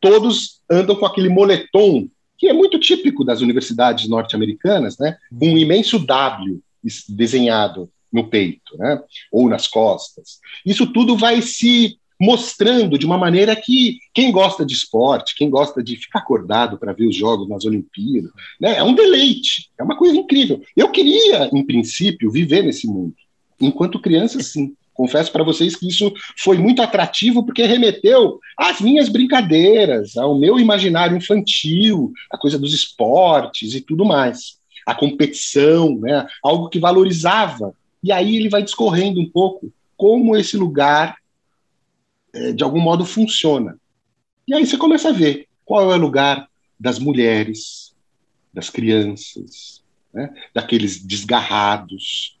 todos 0.00 0.60
andam 0.70 0.96
com 0.96 1.06
aquele 1.06 1.28
moletom 1.28 2.08
que 2.38 2.48
é 2.48 2.52
muito 2.52 2.78
típico 2.78 3.22
das 3.22 3.42
universidades 3.42 4.08
norte-americanas, 4.08 4.96
né, 4.98 5.16
um 5.30 5.58
imenso 5.58 5.98
W 5.98 6.60
desenhado 7.08 7.90
no 8.12 8.28
peito, 8.28 8.76
né? 8.76 9.00
ou 9.30 9.48
nas 9.48 9.68
costas. 9.68 10.40
Isso 10.64 10.92
tudo 10.92 11.16
vai 11.16 11.40
se 11.40 11.98
mostrando 12.20 12.98
de 12.98 13.06
uma 13.06 13.16
maneira 13.16 13.56
que 13.56 13.98
quem 14.12 14.30
gosta 14.30 14.64
de 14.64 14.74
esporte, 14.74 15.34
quem 15.34 15.48
gosta 15.48 15.82
de 15.82 15.96
ficar 15.96 16.20
acordado 16.20 16.78
para 16.78 16.92
ver 16.92 17.06
os 17.06 17.16
jogos 17.16 17.48
nas 17.48 17.64
Olimpíadas, 17.64 18.30
né? 18.60 18.76
é 18.76 18.82
um 18.82 18.94
deleite, 18.94 19.70
é 19.78 19.82
uma 19.82 19.96
coisa 19.96 20.16
incrível. 20.16 20.62
Eu 20.76 20.90
queria, 20.90 21.48
em 21.52 21.64
princípio, 21.64 22.30
viver 22.30 22.62
nesse 22.62 22.86
mundo. 22.86 23.14
Enquanto 23.60 24.00
criança, 24.00 24.42
sim. 24.42 24.74
Confesso 24.92 25.32
para 25.32 25.44
vocês 25.44 25.74
que 25.76 25.88
isso 25.88 26.12
foi 26.38 26.58
muito 26.58 26.82
atrativo 26.82 27.42
porque 27.42 27.64
remeteu 27.64 28.38
às 28.58 28.82
minhas 28.82 29.08
brincadeiras, 29.08 30.14
ao 30.16 30.38
meu 30.38 30.58
imaginário 30.58 31.16
infantil, 31.16 32.12
a 32.30 32.36
coisa 32.36 32.58
dos 32.58 32.74
esportes 32.74 33.74
e 33.74 33.80
tudo 33.80 34.04
mais 34.04 34.60
a 34.86 34.94
competição, 34.94 35.96
né? 36.00 36.26
algo 36.42 36.68
que 36.68 36.78
valorizava. 36.78 37.74
E 38.02 38.10
aí 38.10 38.36
ele 38.36 38.48
vai 38.48 38.62
discorrendo 38.62 39.20
um 39.20 39.28
pouco 39.28 39.72
como 39.96 40.36
esse 40.36 40.56
lugar, 40.56 41.16
de 42.54 42.62
algum 42.62 42.80
modo, 42.80 43.04
funciona. 43.04 43.78
E 44.46 44.54
aí 44.54 44.66
você 44.66 44.76
começa 44.76 45.08
a 45.08 45.12
ver 45.12 45.48
qual 45.64 45.92
é 45.92 45.96
o 45.96 46.00
lugar 46.00 46.48
das 46.78 46.98
mulheres, 46.98 47.94
das 48.52 48.70
crianças, 48.70 49.82
né? 50.12 50.32
daqueles 50.54 51.04
desgarrados. 51.04 52.38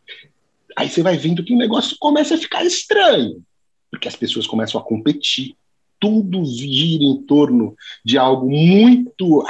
Aí 0.76 0.88
você 0.88 1.02
vai 1.02 1.16
vendo 1.16 1.44
que 1.44 1.54
o 1.54 1.58
negócio 1.58 1.96
começa 1.98 2.34
a 2.34 2.38
ficar 2.38 2.64
estranho, 2.64 3.42
porque 3.90 4.08
as 4.08 4.16
pessoas 4.16 4.46
começam 4.46 4.80
a 4.80 4.84
competir, 4.84 5.54
tudo 6.00 6.44
gira 6.44 7.04
em 7.04 7.22
torno 7.22 7.76
de 8.04 8.16
algo 8.16 8.48
muito 8.50 9.44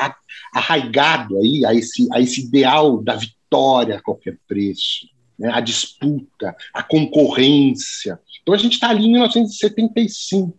arraigado 0.52 1.38
aí, 1.38 1.64
a 1.64 1.72
esse, 1.72 2.08
a 2.12 2.20
esse 2.20 2.40
ideal 2.40 3.00
da 3.00 3.14
vitória 3.14 3.96
a 3.96 4.02
qualquer 4.02 4.36
preço, 4.48 5.08
né? 5.40 5.50
a 5.52 5.60
disputa, 5.60 6.54
a 6.72 6.82
concorrência. 6.82 8.20
Então 8.42 8.54
a 8.54 8.58
gente 8.58 8.74
está 8.74 8.90
ali 8.90 9.06
em 9.06 9.12
1975, 9.12 10.56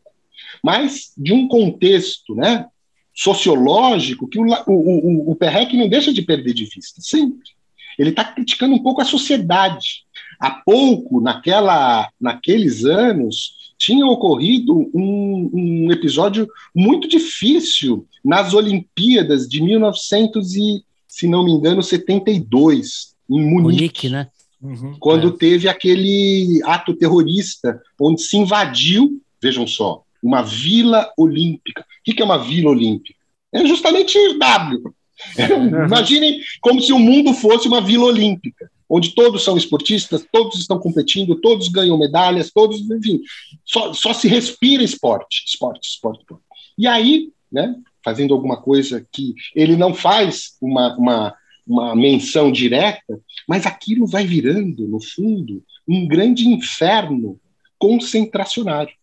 mas 0.64 1.14
de 1.16 1.32
um 1.32 1.48
contexto 1.48 2.36
né, 2.36 2.66
sociológico 3.14 4.28
que 4.28 4.40
o, 4.40 4.44
o, 4.44 4.74
o, 4.74 5.32
o 5.32 5.36
Perrec 5.36 5.78
não 5.78 5.88
deixa 5.88 6.12
de 6.12 6.24
perder 6.24 6.54
de 6.54 6.66
vista, 6.66 7.00
sempre. 7.00 7.52
Ele 7.98 8.10
está 8.10 8.24
criticando 8.24 8.74
um 8.74 8.82
pouco 8.82 9.02
a 9.02 9.06
sociedade. 9.06 10.04
Há 10.40 10.50
pouco, 10.50 11.22
naquela, 11.22 12.10
naqueles 12.20 12.84
anos, 12.84 13.74
tinha 13.78 14.06
ocorrido 14.08 14.90
um, 14.94 15.50
um 15.54 15.92
episódio 15.92 16.48
muito 16.74 17.08
difícil 17.08 18.08
nas 18.24 18.54
Olimpíadas 18.54 19.48
de 19.48 19.62
1900 19.62 20.56
e, 20.56 20.84
se 21.08 21.28
não 21.28 21.44
me 21.44 21.52
engano, 21.52 21.84
72, 21.84 23.14
em 23.30 23.42
Munique. 23.42 23.62
Munique 23.62 24.10
né? 24.10 24.30
Uhum, 24.62 24.96
quando 25.00 25.30
é. 25.30 25.38
teve 25.38 25.68
aquele 25.68 26.62
ato 26.64 26.94
terrorista 26.94 27.82
onde 28.00 28.22
se 28.22 28.38
invadiu, 28.38 29.22
vejam 29.42 29.66
só, 29.66 30.04
uma 30.22 30.42
vila 30.42 31.12
olímpica. 31.18 31.82
O 31.82 32.04
que 32.04 32.22
é 32.22 32.26
uma 32.26 32.38
vila 32.38 32.70
olímpica? 32.70 33.20
É 33.52 33.66
justamente 33.66 34.18
W. 34.38 34.94
É, 35.38 35.54
imaginem 35.86 36.40
como 36.62 36.82
se 36.82 36.92
o 36.92 37.00
mundo 37.00 37.34
fosse 37.34 37.68
uma 37.68 37.82
vila 37.82 38.06
olímpica 38.06 38.70
onde 38.94 39.16
todos 39.16 39.46
são 39.46 39.56
esportistas, 39.56 40.28
todos 40.30 40.60
estão 40.60 40.78
competindo, 40.78 41.40
todos 41.40 41.70
ganham 41.70 41.98
medalhas, 41.98 42.52
todos, 42.52 42.82
enfim, 42.92 43.22
só, 43.64 43.94
só 43.94 44.14
se 44.14 44.28
respira 44.28 44.84
esporte, 44.84 45.46
esporte, 45.48 45.88
esporte, 45.88 46.20
esporte. 46.20 46.44
E 46.78 46.86
aí, 46.86 47.30
né, 47.50 47.74
fazendo 48.04 48.34
alguma 48.34 48.62
coisa 48.62 49.08
que 49.10 49.34
ele 49.56 49.78
não 49.78 49.94
faz 49.94 50.58
uma, 50.62 50.98
uma, 50.98 51.34
uma 51.72 51.96
menção 51.96 52.52
direta, 52.52 53.20
mas 53.48 53.66
aquilo 53.66 54.06
vai 54.06 54.26
virando, 54.26 54.88
no 54.88 55.02
fundo, 55.02 55.64
um 55.88 56.08
grande 56.08 56.48
inferno 56.48 57.40
concentracionário 57.78 58.94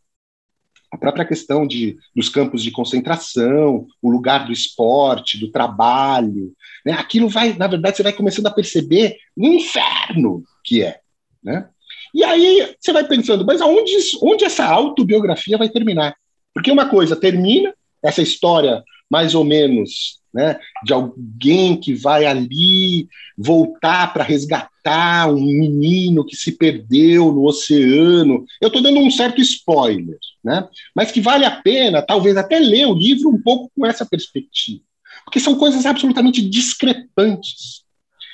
a 0.91 0.97
própria 0.97 1.25
questão 1.25 1.66
de, 1.66 1.99
dos 2.14 2.29
campos 2.29 2.62
de 2.62 2.71
concentração, 2.71 3.87
o 4.01 4.11
lugar 4.11 4.47
do 4.47 4.53
esporte, 4.53 5.39
do 5.39 5.51
trabalho, 5.51 6.53
né? 6.85 6.93
aquilo 6.93 7.29
vai, 7.29 7.53
na 7.53 7.66
verdade, 7.66 7.97
você 7.97 8.03
vai 8.03 8.12
começando 8.12 8.47
a 8.47 8.51
perceber 8.51 9.16
o 9.37 9.47
inferno 9.47 10.43
que 10.64 10.83
é. 10.83 11.01
Né? 11.43 11.69
E 12.14 12.25
aí 12.25 12.75
você 12.81 12.93
vai 12.93 13.05
pensando, 13.07 13.45
mas 13.45 13.61
aonde 13.61 13.93
onde 14.23 14.45
essa 14.45 14.64
autobiografia 14.64 15.59
vai 15.59 15.69
terminar? 15.69 16.16
Porque 16.55 16.71
uma 16.71 16.89
coisa 16.89 17.14
termina, 17.14 17.75
essa 18.03 18.23
história 18.23 18.83
mais 19.11 19.35
ou 19.35 19.45
menos 19.45 20.19
né, 20.33 20.59
de 20.85 20.93
alguém 20.93 21.77
que 21.77 21.95
vai 21.95 22.27
ali 22.27 23.09
voltar 23.37 24.13
para 24.13 24.23
resgatar 24.25 25.33
um 25.33 25.41
menino 25.41 26.25
que 26.25 26.37
se 26.37 26.53
perdeu 26.53 27.33
no 27.33 27.45
oceano. 27.45 28.45
Eu 28.61 28.69
estou 28.69 28.83
dando 28.83 28.99
um 28.99 29.11
certo 29.11 29.41
spoiler, 29.41 30.19
né, 30.45 30.69
mas 30.95 31.11
que 31.11 31.21
vale 31.21 31.45
a 31.45 31.51
pena, 31.51 32.03
talvez, 32.03 32.37
até 32.37 32.59
ler 32.59 32.87
o 32.87 32.95
livro 32.95 33.31
um 33.31 33.41
pouco 33.41 33.71
com 33.75 33.87
essa 33.87 34.05
perspectiva. 34.05 34.83
porque 35.25 35.41
são 35.41 35.57
coisas 35.57 35.85
absolutamente 35.85 36.41
discrepantes. 36.41 37.83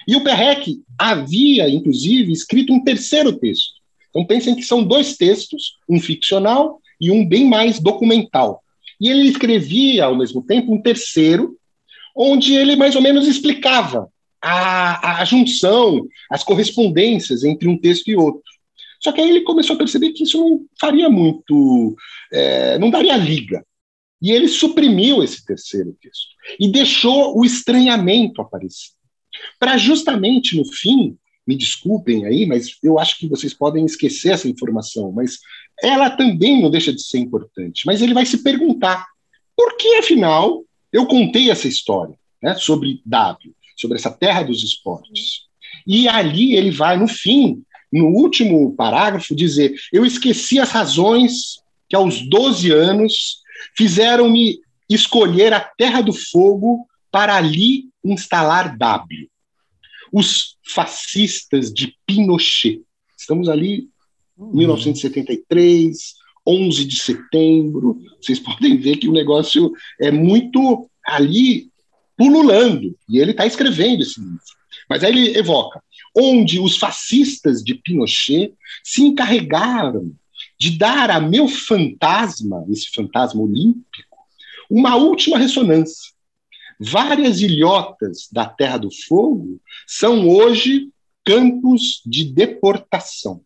E 0.06 0.14
o 0.14 0.22
Perrec 0.22 0.82
havia, 0.98 1.68
inclusive, 1.68 2.30
escrito 2.30 2.72
um 2.72 2.84
terceiro 2.84 3.32
texto. 3.32 3.72
Então 4.10 4.24
pensem 4.24 4.54
que 4.54 4.62
são 4.62 4.84
dois 4.84 5.16
textos, 5.16 5.76
um 5.88 5.98
ficcional 5.98 6.80
e 7.00 7.10
um 7.10 7.26
bem 7.26 7.48
mais 7.48 7.80
documental. 7.80 8.62
E 9.00 9.08
ele 9.08 9.28
escrevia, 9.28 10.04
ao 10.04 10.16
mesmo 10.16 10.42
tempo, 10.42 10.72
um 10.72 10.80
terceiro, 10.80 11.58
onde 12.16 12.54
ele 12.54 12.76
mais 12.76 12.94
ou 12.94 13.02
menos 13.02 13.26
explicava 13.26 14.08
a, 14.40 15.20
a 15.20 15.24
junção, 15.24 16.06
as 16.30 16.44
correspondências 16.44 17.44
entre 17.44 17.68
um 17.68 17.78
texto 17.78 18.08
e 18.08 18.16
outro. 18.16 18.42
Só 19.00 19.12
que 19.12 19.20
aí 19.20 19.28
ele 19.28 19.42
começou 19.42 19.74
a 19.74 19.78
perceber 19.78 20.12
que 20.12 20.24
isso 20.24 20.38
não 20.38 20.64
faria 20.80 21.10
muito, 21.10 21.96
é, 22.32 22.78
não 22.78 22.90
daria 22.90 23.16
liga. 23.16 23.64
E 24.20 24.30
ele 24.30 24.48
suprimiu 24.48 25.22
esse 25.22 25.44
terceiro 25.44 25.94
texto 26.00 26.28
e 26.58 26.68
deixou 26.68 27.38
o 27.38 27.44
estranhamento 27.44 28.40
aparecer. 28.40 28.92
Para 29.58 29.76
justamente 29.76 30.56
no 30.56 30.64
fim, 30.64 31.18
me 31.46 31.56
desculpem 31.56 32.24
aí, 32.24 32.46
mas 32.46 32.78
eu 32.82 32.98
acho 32.98 33.18
que 33.18 33.28
vocês 33.28 33.52
podem 33.52 33.84
esquecer 33.84 34.32
essa 34.32 34.48
informação, 34.48 35.12
mas 35.12 35.38
ela 35.82 36.10
também 36.10 36.62
não 36.62 36.70
deixa 36.70 36.92
de 36.92 37.02
ser 37.02 37.18
importante. 37.18 37.82
Mas 37.86 38.00
ele 38.02 38.14
vai 38.14 38.26
se 38.26 38.42
perguntar: 38.42 39.06
por 39.56 39.76
que, 39.76 39.96
afinal, 39.96 40.64
eu 40.92 41.06
contei 41.06 41.50
essa 41.50 41.68
história 41.68 42.16
né, 42.42 42.54
sobre 42.54 43.00
W, 43.04 43.54
sobre 43.76 43.96
essa 43.96 44.10
terra 44.10 44.42
dos 44.42 44.62
esportes? 44.62 45.42
E 45.86 46.08
ali 46.08 46.54
ele 46.54 46.70
vai, 46.70 46.96
no 46.96 47.08
fim, 47.08 47.62
no 47.92 48.06
último 48.06 48.74
parágrafo, 48.74 49.34
dizer: 49.34 49.74
eu 49.92 50.04
esqueci 50.04 50.58
as 50.58 50.70
razões 50.70 51.62
que 51.88 51.96
aos 51.96 52.20
12 52.28 52.70
anos 52.70 53.42
fizeram-me 53.76 54.58
escolher 54.88 55.52
a 55.52 55.60
Terra 55.60 56.00
do 56.00 56.12
Fogo 56.12 56.86
para 57.10 57.36
ali 57.36 57.88
instalar 58.04 58.76
W. 58.76 59.28
Os 60.12 60.56
fascistas 60.66 61.72
de 61.72 61.96
Pinochet. 62.06 62.82
Estamos 63.16 63.48
ali 63.48 63.88
1973, 64.36 66.14
11 66.46 66.84
de 66.84 66.96
setembro. 66.96 68.00
Vocês 68.20 68.38
podem 68.40 68.76
ver 68.76 68.96
que 68.96 69.08
o 69.08 69.12
negócio 69.12 69.72
é 70.00 70.10
muito 70.10 70.88
ali 71.06 71.68
pululando. 72.16 72.96
E 73.08 73.18
ele 73.18 73.32
está 73.32 73.46
escrevendo 73.46 74.02
esse 74.02 74.20
livro. 74.20 74.40
Mas 74.88 75.02
aí 75.02 75.10
ele 75.10 75.38
evoca 75.38 75.82
onde 76.16 76.60
os 76.60 76.76
fascistas 76.76 77.62
de 77.62 77.74
Pinochet 77.74 78.54
se 78.84 79.02
encarregaram 79.02 80.14
de 80.58 80.78
dar 80.78 81.10
a 81.10 81.20
meu 81.20 81.48
fantasma, 81.48 82.64
esse 82.70 82.90
fantasma 82.94 83.42
olímpico, 83.42 84.16
uma 84.70 84.94
última 84.94 85.38
ressonância. 85.38 86.12
Várias 86.78 87.40
ilhotas 87.40 88.28
da 88.30 88.46
Terra 88.46 88.78
do 88.78 88.90
Fogo 89.06 89.60
são 89.86 90.28
hoje 90.28 90.88
campos 91.24 92.00
de 92.06 92.24
deportação. 92.24 93.40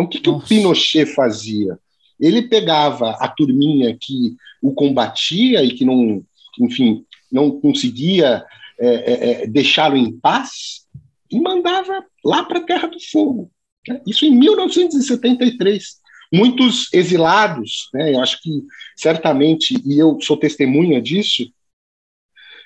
Então, 0.00 0.04
o 0.04 0.08
que, 0.08 0.20
que 0.20 0.30
o 0.30 0.40
Pinochet 0.40 1.06
fazia? 1.06 1.78
Ele 2.18 2.42
pegava 2.42 3.12
a 3.12 3.28
turminha 3.28 3.96
que 3.98 4.36
o 4.62 4.72
combatia 4.72 5.62
e 5.62 5.72
que 5.72 5.84
não, 5.84 6.22
enfim, 6.58 7.04
não 7.30 7.60
conseguia 7.60 8.44
é, 8.78 8.88
é, 8.88 9.42
é 9.42 9.46
deixá-lo 9.46 9.96
em 9.96 10.12
paz 10.12 10.86
e 11.30 11.40
mandava 11.40 12.04
lá 12.24 12.44
para 12.44 12.58
a 12.58 12.64
Terra 12.64 12.88
do 12.88 12.98
Fogo. 13.00 13.50
Né? 13.88 14.00
Isso 14.06 14.24
em 14.24 14.30
1973 14.30 16.00
muitos 16.32 16.92
exilados, 16.92 17.88
né, 17.92 18.14
eu 18.14 18.20
acho 18.20 18.40
que 18.40 18.62
certamente, 18.96 19.76
e 19.84 19.98
eu 19.98 20.16
sou 20.20 20.36
testemunha 20.36 21.02
disso, 21.02 21.50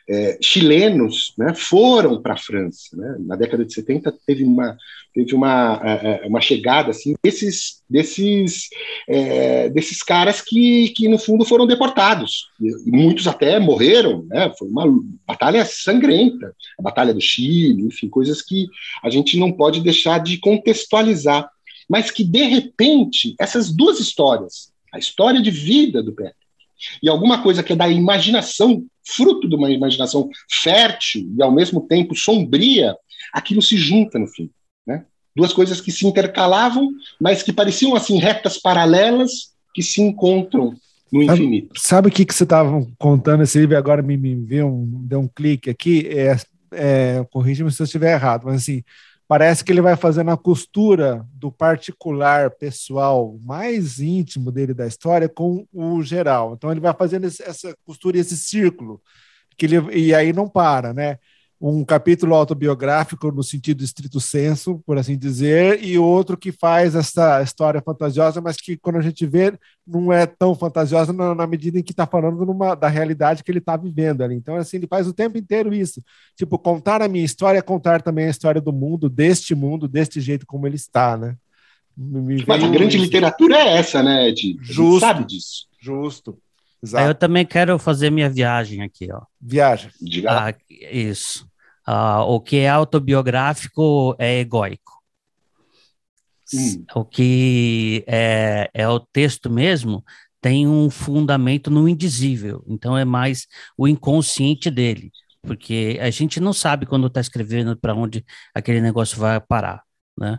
é, 0.08 0.38
chilenos 0.40 1.32
né, 1.38 1.54
foram 1.54 2.20
para 2.20 2.34
a 2.34 2.38
França. 2.38 2.96
Né? 2.96 3.16
Na 3.20 3.36
década 3.36 3.64
de 3.64 3.72
70 3.72 4.14
teve 4.26 4.44
uma, 4.44 4.76
teve 5.14 5.34
uma, 5.34 5.80
é, 5.82 6.24
é, 6.24 6.26
uma 6.26 6.40
chegada 6.40 6.90
assim, 6.90 7.14
desses, 7.22 7.82
desses, 7.88 8.68
é, 9.08 9.68
desses 9.70 10.02
caras 10.02 10.40
que, 10.40 10.88
que, 10.90 11.08
no 11.08 11.18
fundo, 11.18 11.44
foram 11.44 11.66
deportados. 11.66 12.48
E 12.60 12.90
muitos 12.90 13.26
até 13.26 13.58
morreram. 13.58 14.24
Né? 14.26 14.52
Foi 14.58 14.68
uma 14.68 14.84
batalha 15.26 15.64
sangrenta 15.64 16.54
a 16.78 16.82
Batalha 16.82 17.14
do 17.14 17.20
Chile, 17.20 17.82
enfim, 17.82 18.08
coisas 18.08 18.42
que 18.42 18.66
a 19.02 19.08
gente 19.08 19.38
não 19.38 19.52
pode 19.52 19.80
deixar 19.80 20.18
de 20.18 20.38
contextualizar 20.38 21.48
mas 21.88 22.10
que, 22.10 22.24
de 22.24 22.42
repente, 22.44 23.34
essas 23.38 23.70
duas 23.70 24.00
histórias, 24.00 24.72
a 24.92 24.98
história 24.98 25.40
de 25.42 25.50
vida 25.50 26.02
do 26.02 26.12
Patrick 26.12 26.43
e 27.02 27.08
alguma 27.08 27.42
coisa 27.42 27.62
que 27.62 27.72
é 27.72 27.76
da 27.76 27.88
imaginação, 27.88 28.84
fruto 29.06 29.48
de 29.48 29.54
uma 29.54 29.70
imaginação 29.70 30.28
fértil 30.50 31.30
e, 31.38 31.42
ao 31.42 31.52
mesmo 31.52 31.80
tempo, 31.80 32.14
sombria, 32.14 32.96
aquilo 33.32 33.62
se 33.62 33.76
junta 33.76 34.18
no 34.18 34.26
fim. 34.26 34.50
Né? 34.86 35.04
Duas 35.36 35.52
coisas 35.52 35.80
que 35.80 35.92
se 35.92 36.06
intercalavam, 36.06 36.90
mas 37.20 37.42
que 37.42 37.52
pareciam 37.52 37.94
assim 37.94 38.18
retas 38.18 38.58
paralelas 38.58 39.52
que 39.74 39.82
se 39.82 40.00
encontram 40.00 40.74
no 41.12 41.22
infinito. 41.22 41.72
Sabe 41.76 42.08
o 42.08 42.10
que, 42.10 42.24
que 42.24 42.34
você 42.34 42.44
estava 42.44 42.86
contando 42.98 43.42
esse 43.42 43.58
livro 43.58 43.76
agora 43.76 44.02
me, 44.02 44.16
me 44.16 44.34
veio 44.34 44.66
um, 44.66 45.06
deu 45.06 45.20
um 45.20 45.28
clique 45.28 45.70
aqui? 45.70 46.08
É, 46.08 46.36
é, 46.72 47.26
Corrija-me 47.30 47.70
se 47.70 47.80
eu 47.80 47.84
estiver 47.84 48.12
errado, 48.12 48.44
mas 48.46 48.56
assim, 48.56 48.82
parece 49.26 49.64
que 49.64 49.72
ele 49.72 49.80
vai 49.80 49.96
fazendo 49.96 50.30
a 50.30 50.36
costura 50.36 51.26
do 51.32 51.50
particular, 51.50 52.50
pessoal, 52.50 53.38
mais 53.42 53.98
íntimo 53.98 54.52
dele 54.52 54.74
da 54.74 54.86
história 54.86 55.28
com 55.28 55.66
o 55.72 56.02
geral. 56.02 56.54
Então 56.54 56.70
ele 56.70 56.80
vai 56.80 56.92
fazendo 56.92 57.26
essa 57.26 57.74
costura, 57.84 58.18
esse 58.18 58.36
círculo, 58.36 59.00
que 59.56 59.66
ele, 59.66 59.76
e 59.96 60.14
aí 60.14 60.32
não 60.32 60.48
para, 60.48 60.92
né? 60.92 61.18
Um 61.66 61.82
capítulo 61.82 62.34
autobiográfico 62.34 63.32
no 63.32 63.42
sentido 63.42 63.82
estrito 63.82 64.20
senso, 64.20 64.82
por 64.84 64.98
assim 64.98 65.16
dizer, 65.16 65.82
e 65.82 65.98
outro 65.98 66.36
que 66.36 66.52
faz 66.52 66.94
essa 66.94 67.40
história 67.40 67.80
fantasiosa, 67.80 68.38
mas 68.38 68.58
que 68.58 68.76
quando 68.76 68.96
a 68.96 69.00
gente 69.00 69.24
vê 69.24 69.58
não 69.86 70.12
é 70.12 70.26
tão 70.26 70.54
fantasiosa 70.54 71.10
na, 71.10 71.34
na 71.34 71.46
medida 71.46 71.78
em 71.78 71.82
que 71.82 71.92
está 71.92 72.06
falando 72.06 72.44
numa, 72.44 72.74
da 72.74 72.88
realidade 72.88 73.42
que 73.42 73.50
ele 73.50 73.60
está 73.60 73.78
vivendo 73.78 74.22
ali. 74.22 74.34
Então, 74.34 74.56
assim, 74.56 74.76
ele 74.76 74.86
faz 74.86 75.08
o 75.08 75.14
tempo 75.14 75.38
inteiro 75.38 75.72
isso. 75.72 76.02
Tipo, 76.36 76.58
contar 76.58 77.00
a 77.00 77.08
minha 77.08 77.24
história 77.24 77.58
é 77.58 77.62
contar 77.62 78.02
também 78.02 78.26
a 78.26 78.30
história 78.30 78.60
do 78.60 78.72
mundo, 78.72 79.08
deste 79.08 79.54
mundo, 79.54 79.88
deste 79.88 80.20
jeito 80.20 80.44
como 80.44 80.66
ele 80.66 80.76
está, 80.76 81.16
né? 81.16 81.34
mas 81.96 82.62
a 82.62 82.68
grande 82.68 82.96
isso. 82.96 83.04
literatura 83.04 83.56
é 83.56 83.78
essa, 83.78 84.02
né, 84.02 84.28
Ed? 84.28 84.58
Justo. 84.60 85.00
sabe 85.00 85.24
disso. 85.24 85.66
Justo. 85.80 86.38
Exato. 86.82 87.08
Eu 87.08 87.14
também 87.14 87.46
quero 87.46 87.78
fazer 87.78 88.10
minha 88.10 88.28
viagem 88.28 88.82
aqui, 88.82 89.08
ó. 89.10 89.22
Viagem. 89.40 89.90
Ah, 90.28 90.52
isso. 90.68 91.46
Uh, 91.86 92.22
o 92.26 92.40
que 92.40 92.56
é 92.56 92.68
autobiográfico 92.68 94.16
é 94.18 94.40
egóico. 94.40 95.02
Hum. 96.52 96.84
O 96.94 97.04
que 97.04 98.04
é, 98.06 98.70
é 98.72 98.88
o 98.88 99.00
texto 99.00 99.50
mesmo 99.50 100.04
tem 100.40 100.66
um 100.66 100.90
fundamento 100.90 101.70
no 101.70 101.88
indizível, 101.88 102.62
então 102.68 102.96
é 102.96 103.04
mais 103.04 103.46
o 103.78 103.88
inconsciente 103.88 104.70
dele, 104.70 105.10
porque 105.42 105.98
a 106.00 106.10
gente 106.10 106.38
não 106.38 106.52
sabe 106.52 106.84
quando 106.84 107.06
está 107.06 107.20
escrevendo 107.20 107.74
para 107.76 107.94
onde 107.94 108.24
aquele 108.54 108.80
negócio 108.80 109.18
vai 109.18 109.40
parar, 109.40 109.82
né? 110.18 110.38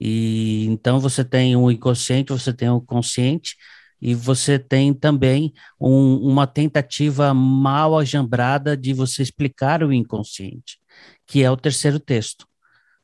E 0.00 0.66
então 0.66 0.98
você 0.98 1.24
tem 1.24 1.54
o 1.54 1.70
inconsciente, 1.70 2.32
você 2.32 2.52
tem 2.52 2.68
o 2.68 2.80
consciente, 2.80 3.56
e 4.02 4.12
você 4.14 4.58
tem 4.58 4.92
também 4.92 5.52
um, 5.80 6.16
uma 6.16 6.46
tentativa 6.46 7.32
mal 7.32 7.96
ajambrada 7.96 8.76
de 8.76 8.92
você 8.92 9.22
explicar 9.22 9.82
o 9.84 9.92
inconsciente 9.92 10.78
que 11.26 11.42
é 11.42 11.50
o 11.50 11.56
terceiro 11.56 11.98
texto. 11.98 12.46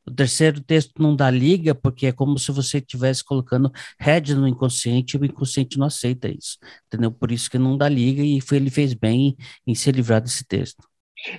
O 0.06 0.10
terceiro 0.10 0.60
texto 0.60 0.92
não 0.98 1.14
dá 1.14 1.30
liga, 1.30 1.74
porque 1.74 2.06
é 2.06 2.12
como 2.12 2.38
se 2.38 2.50
você 2.50 2.78
estivesse 2.78 3.22
colocando 3.22 3.70
head 3.98 4.34
no 4.34 4.48
inconsciente 4.48 5.16
e 5.16 5.20
o 5.20 5.24
inconsciente 5.24 5.78
não 5.78 5.86
aceita 5.86 6.28
isso, 6.28 6.58
entendeu? 6.86 7.12
Por 7.12 7.30
isso 7.30 7.50
que 7.50 7.58
não 7.58 7.76
dá 7.76 7.88
liga 7.88 8.22
e 8.22 8.40
foi, 8.40 8.56
ele 8.56 8.70
fez 8.70 8.94
bem 8.94 9.36
em 9.66 9.74
se 9.74 9.92
livrar 9.92 10.20
desse 10.20 10.44
texto. 10.44 10.82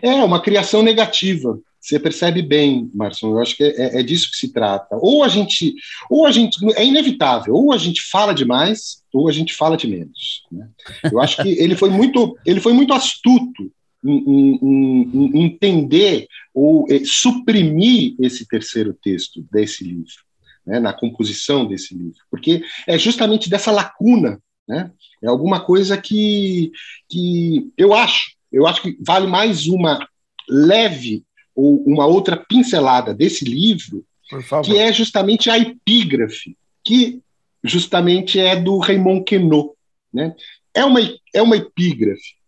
É, 0.02 0.14
uma 0.24 0.42
criação 0.42 0.84
negativa. 0.84 1.60
Você 1.80 2.00
percebe 2.00 2.44
bem, 2.44 2.92
Marson, 2.94 3.32
eu 3.32 3.40
acho 3.40 3.58
que 3.58 3.64
é, 3.64 4.00
é, 4.00 4.04
disso 4.04 4.30
que 4.30 4.38
se 4.38 4.54
trata. 4.54 4.96
Ou 5.02 5.24
a 5.24 5.28
gente, 5.28 5.74
ou 6.12 6.28
a 6.28 6.32
gente, 6.32 6.58
é 6.76 6.86
inevitável, 6.86 7.56
ou 7.56 7.74
a 7.74 7.78
gente 7.78 8.04
fala 8.04 8.34
demais, 8.34 9.02
ou 9.12 9.28
a 9.28 9.32
gente 9.32 9.52
fala 9.54 9.76
de 9.76 9.88
menos. 9.88 10.44
Né? 10.52 10.70
Eu 11.12 11.20
acho 11.20 11.42
que 11.42 11.50
ele 11.50 11.76
foi 11.76 11.90
muito, 11.90 12.38
ele 12.46 12.62
foi 12.62 12.72
muito 12.72 12.94
astuto 12.94 13.72
em, 14.04 14.60
em, 14.62 15.38
em 15.38 15.44
entender 15.44 16.28
ou 16.54 16.86
eh, 16.90 17.02
suprimir 17.06 18.16
esse 18.20 18.48
terceiro 18.48 18.94
texto 18.94 19.46
desse 19.52 19.84
livro, 19.84 20.24
né, 20.66 20.80
na 20.80 20.94
composição 20.94 21.66
desse 21.68 21.96
livro, 21.96 22.20
porque 22.30 22.64
é 22.88 22.98
justamente 22.98 23.50
dessa 23.50 23.72
lacuna, 23.72 24.42
né, 24.68 24.92
é 25.22 25.28
alguma 25.28 25.60
coisa 25.60 25.98
que, 25.98 26.72
que 27.10 27.72
eu 27.78 27.94
acho, 27.94 28.36
eu 28.52 28.66
acho 28.68 28.82
que 28.82 28.98
vale 29.00 29.28
mais 29.28 29.68
uma 29.68 30.08
leve 30.50 31.24
ou 31.56 31.84
uma 31.86 32.06
outra 32.06 32.38
pincelada 32.38 33.14
desse 33.14 33.46
livro, 33.46 34.04
que 34.64 34.78
é 34.78 34.92
justamente 34.94 35.50
a 35.50 35.58
epígrafe, 35.58 36.58
que 36.84 37.22
justamente 37.64 38.40
é 38.40 38.56
do 38.56 38.78
Raymond 38.80 39.24
Queneau, 39.26 39.76
né? 40.12 40.34
É 40.74 40.86
uma, 40.86 41.00
é 41.34 41.42
uma 41.42 41.58
epígrafe 41.58 42.41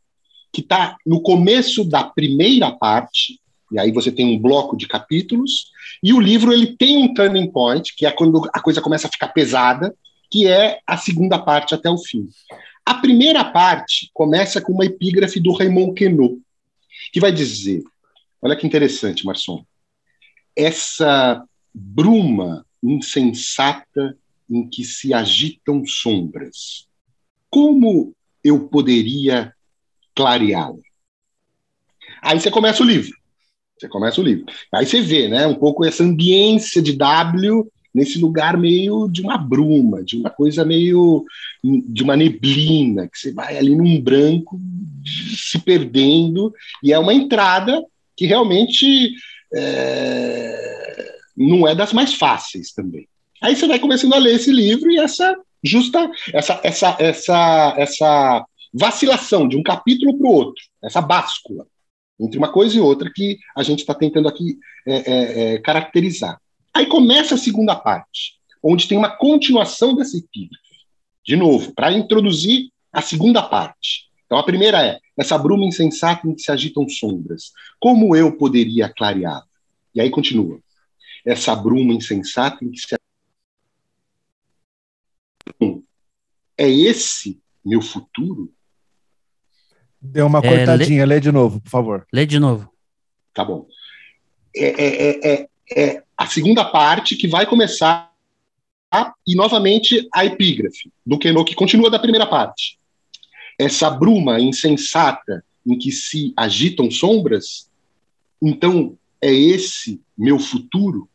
que 0.53 0.61
está 0.61 0.95
no 1.03 1.19
começo 1.19 1.83
da 1.83 2.03
primeira 2.03 2.71
parte, 2.71 3.41
e 3.71 3.79
aí 3.79 3.91
você 3.91 4.11
tem 4.11 4.35
um 4.35 4.39
bloco 4.39 4.77
de 4.77 4.87
capítulos, 4.87 5.71
e 6.01 6.13
o 6.13 6.19
livro 6.19 6.53
ele 6.53 6.77
tem 6.77 6.97
um 6.99 7.11
turning 7.11 7.51
point, 7.51 7.95
que 7.95 8.05
é 8.05 8.11
quando 8.11 8.47
a 8.53 8.61
coisa 8.61 8.79
começa 8.79 9.07
a 9.07 9.11
ficar 9.11 9.29
pesada, 9.29 9.95
que 10.29 10.47
é 10.47 10.79
a 10.85 10.95
segunda 10.95 11.39
parte 11.39 11.73
até 11.73 11.89
o 11.89 11.97
fim. 11.97 12.27
A 12.85 12.95
primeira 12.95 13.43
parte 13.43 14.11
começa 14.13 14.61
com 14.61 14.73
uma 14.73 14.85
epígrafe 14.85 15.39
do 15.39 15.53
Raymond 15.53 15.93
Queneau, 15.95 16.37
que 17.11 17.19
vai 17.19 17.31
dizer: 17.31 17.81
olha 18.39 18.55
que 18.55 18.67
interessante, 18.67 19.25
Marçom, 19.25 19.65
essa 20.55 21.43
bruma 21.73 22.63
insensata 22.83 24.15
em 24.47 24.69
que 24.69 24.83
se 24.83 25.13
agitam 25.13 25.83
sombras, 25.85 26.87
como 27.49 28.13
eu 28.43 28.67
poderia 28.67 29.53
clareá-la? 30.15 30.77
Aí 32.21 32.39
você 32.39 32.49
começa 32.49 32.81
o 32.83 32.85
livro. 32.85 33.15
Você 33.77 33.87
começa 33.87 34.21
o 34.21 34.23
livro. 34.23 34.45
Aí 34.71 34.85
você 34.85 35.01
vê, 35.01 35.27
né, 35.27 35.45
um 35.45 35.55
pouco 35.55 35.83
essa 35.83 36.03
ambiência 36.03 36.81
de 36.81 36.93
W 36.93 37.69
nesse 37.93 38.17
lugar 38.17 38.57
meio 38.57 39.07
de 39.07 39.21
uma 39.21 39.37
bruma, 39.37 40.03
de 40.03 40.17
uma 40.17 40.29
coisa 40.29 40.65
meio 40.65 41.25
de 41.63 42.01
uma 42.01 42.15
neblina, 42.15 43.07
que 43.07 43.19
você 43.19 43.31
vai 43.31 43.57
ali 43.57 43.75
num 43.75 44.01
branco 44.01 44.59
se 45.05 45.59
perdendo, 45.59 46.53
e 46.81 46.91
é 46.91 46.97
uma 46.97 47.13
entrada 47.13 47.83
que 48.17 48.25
realmente 48.25 49.13
é, 49.53 51.15
não 51.37 51.67
é 51.67 51.75
das 51.75 51.93
mais 51.93 52.13
fáceis 52.13 52.71
também. 52.71 53.07
Aí 53.41 53.55
você 53.55 53.67
vai 53.67 53.77
começando 53.77 54.13
a 54.13 54.17
ler 54.17 54.35
esse 54.35 54.51
livro 54.51 54.89
e 54.89 54.97
essa 54.97 55.35
justa 55.63 56.09
essa 56.33 56.59
essa 56.63 56.97
essa 56.99 57.75
essa 57.77 58.45
vacilação 58.73 59.47
de 59.47 59.55
um 59.55 59.63
capítulo 59.63 60.17
para 60.17 60.27
o 60.27 60.31
outro, 60.31 60.63
essa 60.81 61.01
báscula 61.01 61.67
entre 62.19 62.37
uma 62.37 62.51
coisa 62.51 62.77
e 62.77 62.81
outra 62.81 63.11
que 63.13 63.39
a 63.55 63.63
gente 63.63 63.79
está 63.79 63.93
tentando 63.93 64.27
aqui 64.27 64.57
é, 64.85 64.95
é, 64.95 65.53
é, 65.53 65.57
caracterizar. 65.59 66.39
Aí 66.73 66.85
começa 66.85 67.35
a 67.35 67.37
segunda 67.37 67.75
parte, 67.75 68.39
onde 68.61 68.87
tem 68.87 68.97
uma 68.97 69.09
continuação 69.09 69.95
dessa 69.95 70.17
epígrafe. 70.17 70.63
De 71.25 71.35
novo, 71.35 71.73
para 71.73 71.91
introduzir 71.91 72.69
a 72.91 73.01
segunda 73.01 73.41
parte. 73.41 74.09
Então 74.25 74.37
a 74.37 74.43
primeira 74.43 74.85
é: 74.85 74.99
essa 75.17 75.37
bruma 75.37 75.65
insensata 75.65 76.27
em 76.27 76.35
que 76.35 76.41
se 76.41 76.51
agitam 76.51 76.87
sombras. 76.87 77.51
Como 77.79 78.15
eu 78.15 78.37
poderia 78.37 78.89
clareá-la? 78.89 79.45
E 79.93 80.01
aí 80.01 80.09
continua. 80.09 80.59
Essa 81.25 81.55
bruma 81.55 81.93
insensata 81.93 82.63
em 82.63 82.71
que 82.71 82.79
se 82.79 82.95
É 86.57 86.69
esse 86.69 87.41
meu 87.65 87.81
futuro? 87.81 88.52
Deu 90.03 90.27
uma 90.27 90.39
é, 90.39 90.41
cortadinha, 90.41 91.05
lê... 91.05 91.15
lê... 91.15 91.21
de 91.21 91.31
novo, 91.31 91.61
por 91.61 91.69
favor. 91.69 92.05
Lê 92.11 92.25
de 92.25 92.37
novo. 92.37 92.69
Tá 93.33 93.45
bom. 93.45 93.65
É, 94.53 94.65
é, 94.65 95.09
é, 95.09 95.31
é, 95.33 95.47
é 95.75 96.03
a 96.17 96.27
segunda 96.27 96.65
parte 96.65 97.15
que 97.15 97.27
vai 97.27 97.45
começar 97.45 98.11
e 99.25 99.33
novamente 99.33 100.07
a 100.13 100.25
epígrafe 100.25 100.91
do 101.05 101.17
Queneau, 101.17 101.45
que 101.45 101.55
continua 101.55 101.89
da 101.89 101.97
primeira 101.97 102.27
parte. 102.27 102.77
Essa 103.57 103.89
bruma 103.89 104.39
insensata 104.39 105.43
em 105.65 105.77
que 105.77 105.91
se 105.91 106.33
agitam 106.35 106.91
sombras, 106.91 107.69
então 108.41 108.97
é 109.21 109.33
esse 109.33 110.01
meu 110.17 110.37
futuro? 110.37 111.09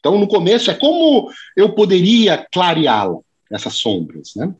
Então, 0.00 0.18
no 0.18 0.26
começo, 0.26 0.70
é 0.70 0.74
como 0.74 1.30
eu 1.56 1.72
poderia 1.74 2.44
clareá-la, 2.52 3.18
essas 3.50 3.74
sombras, 3.74 4.34
né? 4.34 4.54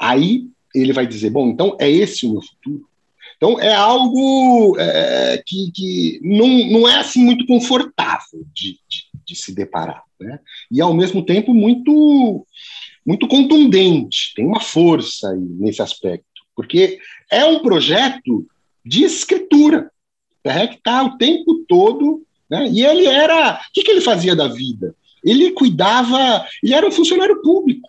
Aí 0.00 0.48
ele 0.74 0.92
vai 0.92 1.06
dizer, 1.06 1.30
bom, 1.30 1.48
então 1.48 1.76
é 1.80 1.90
esse 1.90 2.26
o 2.26 2.32
meu 2.32 2.42
futuro? 2.42 2.86
Então 3.36 3.58
é 3.60 3.74
algo 3.74 4.76
é, 4.78 5.42
que, 5.46 5.70
que 5.70 6.20
não, 6.22 6.48
não 6.70 6.88
é 6.88 6.96
assim 6.96 7.24
muito 7.24 7.46
confortável 7.46 8.44
de, 8.52 8.78
de, 8.88 9.04
de, 9.24 9.36
se 9.36 9.54
deparar, 9.54 10.02
né? 10.20 10.40
E 10.70 10.80
ao 10.80 10.92
mesmo 10.92 11.24
tempo 11.24 11.54
muito 11.54 12.44
muito 13.06 13.26
contundente, 13.26 14.34
tem 14.36 14.44
uma 14.44 14.60
força 14.60 15.34
nesse 15.34 15.80
aspecto, 15.80 16.26
porque 16.54 16.98
é 17.30 17.44
um 17.44 17.60
projeto 17.60 18.46
de 18.84 19.04
escritura, 19.04 19.90
é 20.44 20.66
que 20.66 20.74
está 20.74 21.02
o 21.04 21.16
tempo 21.16 21.64
todo, 21.68 22.22
né? 22.50 22.68
E 22.70 22.84
ele 22.84 23.06
era, 23.06 23.54
o 23.54 23.72
que, 23.72 23.82
que 23.82 23.90
ele 23.90 24.00
fazia 24.00 24.34
da 24.34 24.48
vida? 24.48 24.94
Ele 25.22 25.52
cuidava, 25.52 26.46
ele 26.62 26.74
era 26.74 26.86
um 26.86 26.92
funcionário 26.92 27.40
público. 27.42 27.88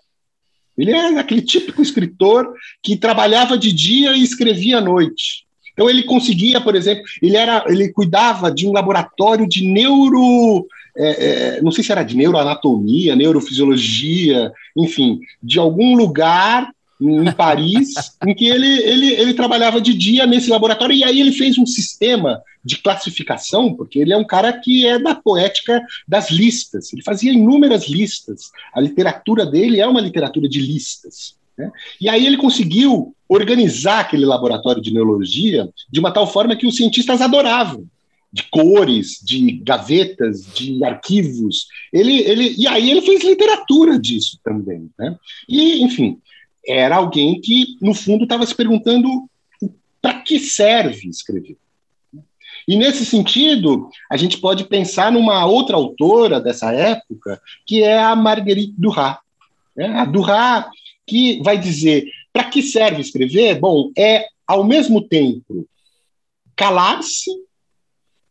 Ele 0.82 0.91
é 0.91 1.19
aquele 1.19 1.41
típico 1.41 1.82
escritor 1.82 2.53
que 2.82 2.95
trabalhava 2.95 3.57
de 3.57 3.71
dia 3.71 4.15
e 4.15 4.23
escrevia 4.23 4.77
à 4.77 4.82
noite. 4.82 5.45
Então 5.73 5.89
ele 5.89 6.03
conseguia, 6.03 6.59
por 6.59 6.75
exemplo, 6.75 7.03
ele 7.21 7.38
era, 7.38 7.63
ele 7.67 7.91
cuidava 7.93 8.51
de 8.51 8.67
um 8.67 8.73
laboratório 8.73 9.47
de 9.47 9.65
neuro, 9.65 10.67
é, 10.97 11.57
é, 11.57 11.61
não 11.61 11.71
sei 11.71 11.84
se 11.84 11.91
era 11.91 12.03
de 12.03 12.17
neuroanatomia, 12.17 13.15
neurofisiologia, 13.15 14.51
enfim, 14.75 15.19
de 15.41 15.57
algum 15.57 15.95
lugar 15.95 16.69
em 17.00 17.32
Paris, 17.32 17.93
em 18.26 18.34
que 18.34 18.47
ele, 18.47 18.68
ele, 18.84 19.14
ele 19.14 19.34
trabalhava 19.34 19.80
de 19.80 19.93
dia 19.93 20.26
nesse 20.26 20.50
laboratório, 20.50 20.95
e 20.95 21.04
aí 21.04 21.20
ele 21.20 21.32
fez 21.32 21.58
um 21.58 21.66
sistema 21.66 22.41
de 22.64 22.78
classificação, 22.78 23.74
porque 23.74 24.00
ele 24.00 24.14
é 24.14 24.18
um 24.18 24.26
cara 24.26 24.52
que 24.54 24.86
é 24.86 25.00
da 25.00 25.16
poética 25.16 25.82
das 26.08 26.30
listas, 26.30 26.91
ele 26.91 27.02
fazia 27.02 27.32
inúmeras 27.32 27.88
listas, 27.88 28.52
a 28.74 28.82
literatura 28.82 29.45
dele 29.45 29.80
é 29.80 29.88
uma 29.88 30.02
literatura 30.02 30.47
de 30.47 30.60
listas. 30.60 31.36
Né? 31.58 31.72
E 32.00 32.10
aí 32.10 32.26
ele 32.26 32.38
conseguiu 32.38 33.16
organizar 33.28 34.00
aquele 34.02 34.26
laboratório 34.26 34.82
de 34.82 34.93
neurologia 34.93 35.70
de 35.89 36.00
uma 36.00 36.12
tal 36.12 36.28
forma 36.28 36.56
que 36.56 36.68
os 36.68 36.76
cientistas 36.76 37.22
adoravam 37.22 37.86
de 38.32 38.43
cores, 38.43 39.20
de 39.24 39.60
gavetas, 39.64 40.45
de 40.54 40.84
arquivos. 40.84 41.68
Ele, 41.91 42.20
ele, 42.22 42.56
e 42.58 42.68
aí 42.68 42.91
ele 42.91 43.02
fez 43.02 43.24
literatura 43.24 44.00
disso 44.00 44.39
também. 44.43 44.89
Né? 44.97 45.16
E, 45.47 45.84
enfim, 45.84 46.20
era 46.66 46.97
alguém 46.97 47.39
que, 47.39 47.78
no 47.82 47.93
fundo, 47.93 48.24
estava 48.24 48.45
se 48.45 48.55
perguntando 48.55 49.07
para 50.01 50.22
que 50.22 50.39
serve 50.39 51.07
escrever. 51.07 51.57
E 52.68 52.76
nesse 52.76 53.05
sentido, 53.05 53.89
a 54.10 54.16
gente 54.16 54.38
pode 54.38 54.66
pensar 54.66 55.12
numa 55.12 55.45
outra 55.45 55.76
autora 55.76 56.39
dessa 56.39 56.72
época, 56.72 57.41
que 57.66 57.84
é 57.84 57.97
a 57.97 58.16
Marguerite 58.16 58.74
Duras. 58.78 59.18
Né? 59.76 59.88
A 59.88 60.05
Duras, 60.05 60.66
que 61.07 61.41
vai 61.43 61.57
dizer: 61.57 62.05
para 62.32 62.45
que 62.45 62.62
serve 62.62 63.01
escrever? 63.01 63.60
Bom, 63.60 63.91
é, 63.97 64.28
ao 64.45 64.64
mesmo 64.64 65.01
tempo, 65.01 65.68
calar-se 66.55 67.32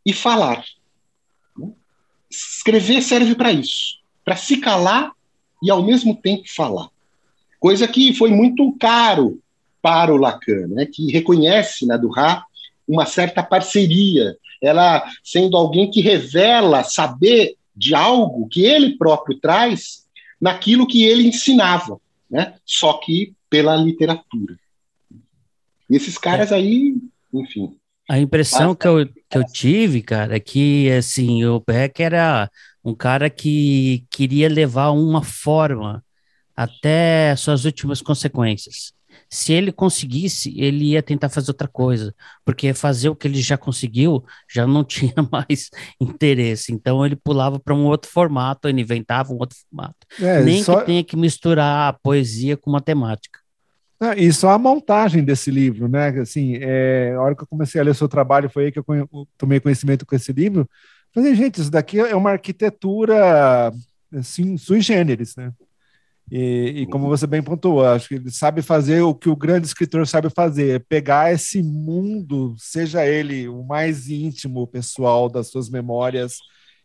e 0.07 0.13
falar. 0.13 0.65
Escrever 2.31 3.03
serve 3.03 3.35
para 3.35 3.53
isso 3.53 3.99
para 4.29 4.37
se 4.37 4.59
calar 4.59 5.13
e, 5.63 5.71
ao 5.71 5.83
mesmo 5.83 6.15
tempo, 6.15 6.43
falar 6.55 6.91
coisa 7.59 7.87
que 7.89 8.13
foi 8.15 8.31
muito 8.31 8.73
caro 8.79 9.41
para 9.83 10.13
o 10.13 10.17
Lacan, 10.17 10.67
né, 10.69 10.87
que 10.87 11.11
reconhece 11.11 11.87
na 11.87 11.97
Durra 11.97 12.45
uma 12.87 13.07
certa 13.07 13.43
parceria, 13.43 14.37
ela 14.63 15.05
sendo 15.23 15.57
alguém 15.57 15.91
que 15.91 16.01
revela 16.01 16.83
saber 16.83 17.57
de 17.77 17.95
algo 17.95 18.49
que 18.49 18.63
ele 18.63 18.97
próprio 18.97 19.39
traz 19.39 20.05
naquilo 20.41 20.87
que 20.87 21.05
ele 21.05 21.27
ensinava, 21.27 22.01
né, 22.31 22.55
só 22.65 22.95
que 22.95 23.33
pela 23.49 23.77
literatura. 23.77 24.59
E 25.89 25.97
esses 25.97 26.19
caras 26.19 26.53
aí, 26.53 26.97
enfim. 27.33 27.75
A 28.09 28.19
impressão 28.19 28.75
que 28.75 28.87
eu, 28.87 29.07
que 29.07 29.39
eu 29.39 29.45
tive, 29.45 30.03
cara, 30.03 30.37
é 30.37 30.41
que 30.41 30.91
assim, 30.91 31.45
o 31.45 31.63
Beck 31.67 32.01
era 32.01 32.51
um 32.85 32.95
cara 32.95 33.29
que 33.29 34.05
queria 34.11 34.49
levar 34.49 34.91
uma 34.91 35.23
forma 35.23 36.03
até 36.59 37.37
suas 37.37 37.65
últimas 37.65 38.03
consequências. 38.03 38.93
Se 39.31 39.53
ele 39.53 39.71
conseguisse, 39.71 40.53
ele 40.59 40.87
ia 40.87 41.03
tentar 41.03 41.29
fazer 41.29 41.53
outra 41.53 41.69
coisa, 41.69 42.13
porque 42.45 42.75
fazer 42.75 43.09
o 43.09 43.15
que 43.15 43.29
ele 43.29 43.41
já 43.41 43.57
conseguiu 43.57 44.25
já 44.53 44.67
não 44.67 44.83
tinha 44.85 45.15
mais 45.31 45.71
interesse. 46.01 46.73
Então 46.73 47.07
ele 47.07 47.15
pulava 47.15 47.61
para 47.61 47.73
um 47.73 47.85
outro 47.85 48.11
formato, 48.11 48.67
ele 48.67 48.81
inventava 48.81 49.33
um 49.33 49.37
outro 49.37 49.57
formato. 49.57 50.05
É, 50.21 50.43
Nem 50.43 50.65
só... 50.65 50.81
que 50.81 50.87
tenha 50.87 51.05
que 51.05 51.17
misturar 51.17 51.91
a 51.91 51.93
poesia 51.93 52.57
com 52.57 52.73
matemática. 52.73 53.39
Ah, 54.01 54.17
e 54.17 54.33
só 54.33 54.51
a 54.51 54.59
montagem 54.59 55.23
desse 55.23 55.53
livro, 55.53 55.89
né? 55.89 56.09
Assim, 56.09 56.57
é, 56.61 57.15
a 57.17 57.21
hora 57.21 57.37
que 57.37 57.43
eu 57.43 57.49
comecei 57.49 57.81
a 57.81 57.85
ler 57.85 57.95
seu 57.95 58.09
trabalho, 58.09 58.51
foi 58.51 58.67
aí 58.67 58.73
que 58.73 58.79
eu 58.81 58.85
tomei 59.37 59.61
conhecimento 59.61 60.05
com 60.05 60.15
esse 60.17 60.33
livro. 60.33 60.69
Falei, 61.15 61.35
gente, 61.37 61.61
isso 61.61 61.71
daqui 61.71 62.01
é 62.01 62.17
uma 62.17 62.31
arquitetura 62.31 63.73
assim, 64.13 64.57
sui 64.57 64.81
generis, 64.81 65.37
né? 65.37 65.53
E, 66.31 66.83
e, 66.83 66.87
como 66.87 67.09
você 67.09 67.27
bem 67.27 67.43
pontuou, 67.43 67.85
acho 67.85 68.09
que 68.09 68.17
ele 68.17 68.31
sabe 68.31 68.61
fazer 68.61 69.01
o 69.01 69.15
que 69.15 69.31
o 69.31 69.37
grande 69.37 69.67
escritor 69.67 70.07
sabe 70.07 70.29
fazer, 70.29 70.85
pegar 70.89 71.33
esse 71.33 71.63
mundo, 71.63 72.55
seja 72.59 73.07
ele 73.07 73.49
o 73.49 73.63
mais 73.63 74.11
íntimo, 74.11 74.67
pessoal 74.67 75.29
das 75.31 75.49
suas 75.49 75.71
memórias 75.71 76.37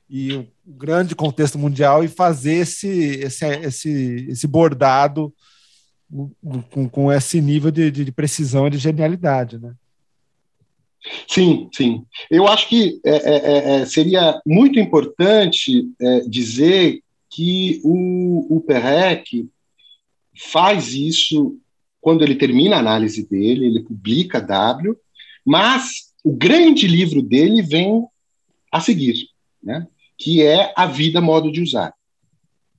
e 0.09 0.33
o 0.33 0.47
grande 0.65 1.15
contexto 1.15 1.59
mundial 1.59 2.03
e 2.03 2.07
fazer 2.07 2.55
esse 2.55 2.87
esse 2.87 3.45
esse, 3.45 4.27
esse 4.29 4.47
bordado 4.47 5.33
com, 6.69 6.87
com 6.87 7.11
esse 7.11 7.41
nível 7.41 7.71
de, 7.71 7.89
de 7.89 8.11
precisão 8.11 8.67
e 8.67 8.69
de 8.69 8.77
genialidade, 8.77 9.57
né? 9.57 9.73
Sim, 11.27 11.69
sim. 11.73 12.05
Eu 12.31 12.47
acho 12.47 12.69
que 12.69 13.01
é, 13.05 13.11
é, 13.11 13.35
é, 13.35 13.81
é 13.81 13.85
seria 13.85 14.39
muito 14.45 14.79
importante 14.79 15.85
é, 15.99 16.19
dizer 16.21 17.01
que 17.33 17.81
o, 17.83 18.57
o 18.57 18.61
Perrec 18.61 19.49
faz 20.35 20.93
isso 20.93 21.57
quando 21.99 22.23
ele 22.23 22.35
termina 22.35 22.75
a 22.75 22.79
análise 22.79 23.27
dele, 23.27 23.65
ele 23.65 23.81
publica 23.81 24.41
W, 24.41 24.95
mas 25.45 26.13
o 26.23 26.33
grande 26.35 26.87
livro 26.87 27.21
dele 27.21 27.61
vem 27.61 28.05
a 28.71 28.79
seguir, 28.79 29.15
né? 29.61 29.87
que 30.17 30.41
é 30.41 30.73
A 30.75 30.85
Vida, 30.85 31.21
Modo 31.21 31.51
de 31.51 31.61
Usar. 31.61 31.93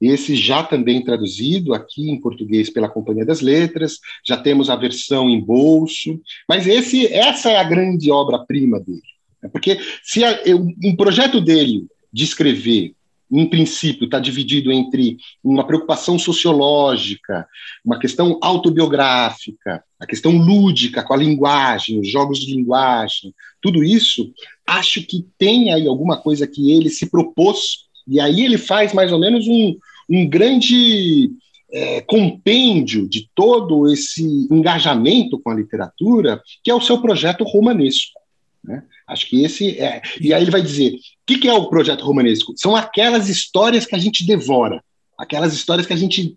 Esse 0.00 0.36
já 0.36 0.62
também 0.62 1.02
traduzido 1.02 1.72
aqui 1.72 2.10
em 2.10 2.20
português 2.20 2.68
pela 2.68 2.88
Companhia 2.88 3.24
das 3.24 3.40
Letras, 3.40 3.98
já 4.26 4.36
temos 4.36 4.68
a 4.68 4.76
versão 4.76 5.30
em 5.30 5.40
bolso, 5.40 6.20
mas 6.48 6.66
esse, 6.66 7.06
essa 7.06 7.50
é 7.50 7.56
a 7.56 7.64
grande 7.64 8.10
obra-prima 8.10 8.78
dele. 8.78 9.00
Né? 9.42 9.48
Porque 9.48 9.78
se 10.02 10.22
a, 10.22 10.38
um 10.84 10.94
projeto 10.94 11.40
dele 11.40 11.86
de 12.12 12.24
escrever 12.24 12.94
em 13.30 13.46
princípio, 13.46 14.04
está 14.04 14.18
dividido 14.18 14.70
entre 14.70 15.16
uma 15.42 15.66
preocupação 15.66 16.18
sociológica, 16.18 17.46
uma 17.84 17.98
questão 17.98 18.38
autobiográfica, 18.42 19.82
a 19.98 20.06
questão 20.06 20.32
lúdica 20.36 21.02
com 21.02 21.14
a 21.14 21.16
linguagem, 21.16 21.98
os 21.98 22.08
jogos 22.08 22.38
de 22.38 22.54
linguagem, 22.54 23.34
tudo 23.60 23.82
isso, 23.82 24.32
acho 24.66 25.02
que 25.06 25.26
tem 25.38 25.72
aí 25.72 25.86
alguma 25.86 26.16
coisa 26.16 26.46
que 26.46 26.70
ele 26.70 26.90
se 26.90 27.10
propôs, 27.10 27.86
e 28.06 28.20
aí 28.20 28.44
ele 28.44 28.58
faz 28.58 28.92
mais 28.92 29.10
ou 29.10 29.18
menos 29.18 29.46
um, 29.48 29.76
um 30.08 30.28
grande 30.28 31.30
é, 31.72 32.00
compêndio 32.02 33.08
de 33.08 33.28
todo 33.34 33.90
esse 33.90 34.22
engajamento 34.50 35.38
com 35.40 35.50
a 35.50 35.54
literatura, 35.54 36.40
que 36.62 36.70
é 36.70 36.74
o 36.74 36.80
seu 36.80 37.00
projeto 37.00 37.42
romanesco. 37.42 38.20
Né? 38.62 38.82
Acho 39.06 39.28
que 39.28 39.44
esse 39.44 39.78
é. 39.78 40.00
E 40.20 40.32
aí 40.32 40.42
ele 40.42 40.50
vai 40.50 40.62
dizer: 40.62 40.92
o 40.92 40.98
que, 41.26 41.38
que 41.38 41.48
é 41.48 41.52
o 41.52 41.68
projeto 41.68 42.04
romanesco? 42.04 42.54
São 42.56 42.74
aquelas 42.74 43.28
histórias 43.28 43.84
que 43.84 43.94
a 43.94 43.98
gente 43.98 44.26
devora, 44.26 44.82
aquelas 45.18 45.52
histórias 45.52 45.86
que 45.86 45.92
a 45.92 45.96
gente, 45.96 46.34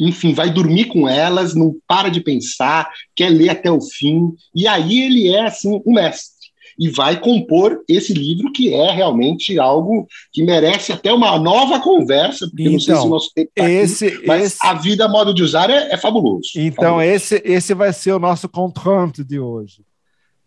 enfim, 0.00 0.32
vai 0.32 0.50
dormir 0.50 0.86
com 0.86 1.08
elas, 1.08 1.54
não 1.54 1.74
para 1.86 2.08
de 2.08 2.20
pensar, 2.20 2.88
quer 3.14 3.30
ler 3.30 3.50
até 3.50 3.70
o 3.70 3.80
fim. 3.80 4.32
E 4.54 4.66
aí 4.66 5.02
ele 5.02 5.28
é, 5.28 5.46
assim, 5.46 5.80
o 5.84 5.92
mestre. 5.92 6.32
E 6.78 6.88
vai 6.88 7.20
compor 7.20 7.84
esse 7.86 8.14
livro 8.14 8.50
que 8.50 8.72
é 8.72 8.90
realmente 8.90 9.58
algo 9.58 10.06
que 10.32 10.42
merece 10.42 10.90
até 10.90 11.12
uma 11.12 11.38
nova 11.38 11.78
conversa, 11.80 12.46
porque 12.48 12.62
então, 12.62 12.72
não 12.72 12.80
sei 12.80 12.94
se 12.94 13.00
o 13.00 13.02
então, 13.02 13.08
nosso 13.10 13.30
tempo 13.34 13.50
tá 13.54 13.70
esse, 13.70 14.06
aqui, 14.06 14.26
mas 14.26 14.44
esse... 14.44 14.66
a 14.66 14.72
vida, 14.72 15.06
modo 15.06 15.34
de 15.34 15.42
usar, 15.42 15.68
é, 15.68 15.92
é 15.92 15.98
fabuloso. 15.98 16.48
Então, 16.56 16.84
fabuloso. 16.84 17.02
Esse, 17.02 17.42
esse 17.44 17.74
vai 17.74 17.92
ser 17.92 18.12
o 18.12 18.18
nosso 18.18 18.48
contrato 18.48 19.22
de 19.22 19.38
hoje 19.38 19.84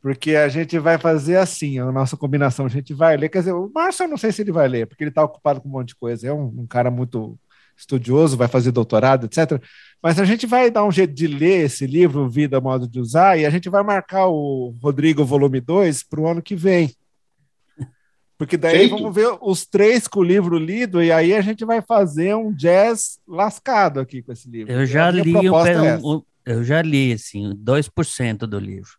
porque 0.06 0.36
a 0.36 0.47
gente 0.47 0.78
vai 0.78 0.99
fazer 0.99 1.38
assim, 1.38 1.80
a 1.80 1.91
nossa 1.91 2.16
combinação, 2.16 2.68
a 2.68 2.70
gente 2.70 2.93
vai 2.93 3.18
ler, 3.18 3.28
quer 3.28 3.39
dizer, 3.39 3.53
o 3.53 3.72
Márcio 3.74 4.03
eu 4.03 4.08
não 4.08 4.18
sei 4.18 4.32
se 4.32 4.43
ele 4.43 4.51
vai 4.51 4.68
ler, 4.68 4.86
porque 4.86 5.03
ele 5.03 5.10
está 5.10 5.24
ocupado 5.24 5.60
com 5.60 5.68
um 5.68 5.72
monte 5.72 5.88
de 5.88 5.95
coisa, 5.95 6.28
é 6.28 6.32
um, 6.32 6.45
um, 6.60 6.68
cara 6.68 6.91
muito 6.91 7.39
estudioso, 7.76 8.38
vai 8.38 8.47
fazer 8.47 8.72
doutorado, 8.72 9.26
etc. 9.26 9.60
Mas 10.03 10.20
a 10.20 10.24
gente 10.24 10.45
vai 10.45 10.70
dar 10.70 10.86
um 10.86 10.91
jeito 10.91 11.12
de 11.12 11.26
ler 11.26 11.66
esse 11.66 11.88
livro, 11.88 12.30
Vida, 12.30 12.62
Modo 12.62 12.88
de 12.88 12.99
Usar, 12.99 13.39
e 13.39 13.47
a 13.47 13.49
gente 13.49 13.68
vai 13.68 13.82
marcar 13.82 14.28
o 14.28 14.76
Rodrigo 14.80 15.26
Volume 15.26 15.60
2 15.60 16.03
para 16.03 16.22
o 16.22 16.28
ano 16.28 16.39
que 16.39 16.56
vem. 16.56 16.93
Porque 18.38 18.58
daí 18.58 18.78
Feito. 18.78 18.91
vamos 18.91 19.16
ver 19.16 19.36
os 19.41 19.66
três 19.66 20.08
com 20.08 20.20
o 20.20 20.24
livro 20.24 20.60
lido, 20.60 21.01
e 21.01 21.12
aí 21.12 21.34
a 21.34 21.41
gente 21.41 21.66
vai 21.66 21.82
fazer 21.82 22.36
um 22.36 22.53
jazz 22.53 23.18
lascado 23.28 23.99
aqui 23.99 24.22
com 24.22 24.32
esse 24.32 24.47
livro. 24.47 24.72
Eu 24.72 24.86
já 24.86 25.10
li, 25.10 25.36
um, 25.36 25.66
é 25.66 25.97
um, 25.97 26.22
eu 26.45 26.64
já 26.64 26.80
li, 26.84 27.12
assim, 27.12 27.56
2% 27.56 28.38
do 28.45 28.60
livro. 28.60 28.91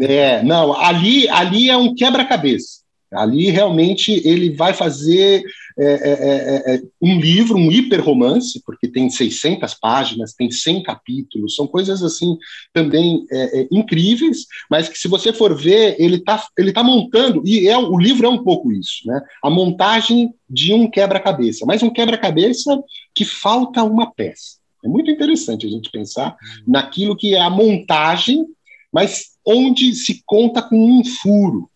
É, 0.00 0.42
não, 0.42 0.72
ali, 0.74 1.28
ali 1.28 1.68
é 1.68 1.76
um 1.76 1.94
quebra-cabeça. 1.94 2.80
Ali 3.12 3.50
realmente 3.50 4.22
ele 4.24 4.54
vai 4.54 4.72
fazer 4.72 5.42
é 5.78 5.84
é, 5.84 5.92
é, 5.92 6.72
é, 6.72 6.74
é, 6.74 6.82
um 7.00 7.18
livro, 7.18 7.56
um 7.56 7.72
hiperromance, 7.72 8.62
porque 8.66 8.86
tem 8.86 9.08
600 9.08 9.72
páginas, 9.74 10.34
tem 10.34 10.50
100 10.50 10.82
capítulos, 10.82 11.54
são 11.54 11.66
coisas 11.66 12.02
assim 12.02 12.36
também 12.72 13.24
é, 13.32 13.66
incríveis, 13.70 14.46
mas 14.70 14.90
que 14.90 14.98
se 14.98 15.08
você 15.08 15.32
for 15.32 15.56
ver, 15.56 15.96
ele 15.98 16.16
está 16.16 16.44
ele 16.58 16.70
tá 16.70 16.82
montando, 16.82 17.42
e 17.46 17.66
é, 17.66 17.78
o 17.78 17.98
livro 17.98 18.26
é 18.26 18.28
um 18.28 18.44
pouco 18.44 18.70
isso, 18.70 19.06
né? 19.06 19.22
a 19.42 19.48
montagem 19.48 20.34
de 20.48 20.74
um 20.74 20.90
quebra-cabeça, 20.90 21.64
mas 21.64 21.82
um 21.82 21.90
quebra-cabeça 21.90 22.78
que 23.14 23.24
falta 23.24 23.82
uma 23.82 24.12
peça. 24.12 24.58
É 24.84 24.88
muito 24.88 25.10
interessante 25.10 25.66
a 25.66 25.70
gente 25.70 25.90
pensar 25.90 26.36
naquilo 26.66 27.16
que 27.16 27.34
é 27.34 27.40
a 27.40 27.48
montagem, 27.48 28.44
mas 28.92 29.30
onde 29.50 29.94
se 29.94 30.22
conta 30.24 30.62
com 30.62 30.76
um 30.76 31.04
furo. 31.04 31.68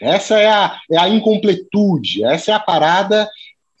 Essa 0.00 0.38
é 0.38 0.46
a, 0.46 0.78
é 0.90 0.98
a 0.98 1.08
incompletude, 1.08 2.24
essa 2.24 2.52
é 2.52 2.54
a 2.54 2.60
parada, 2.60 3.28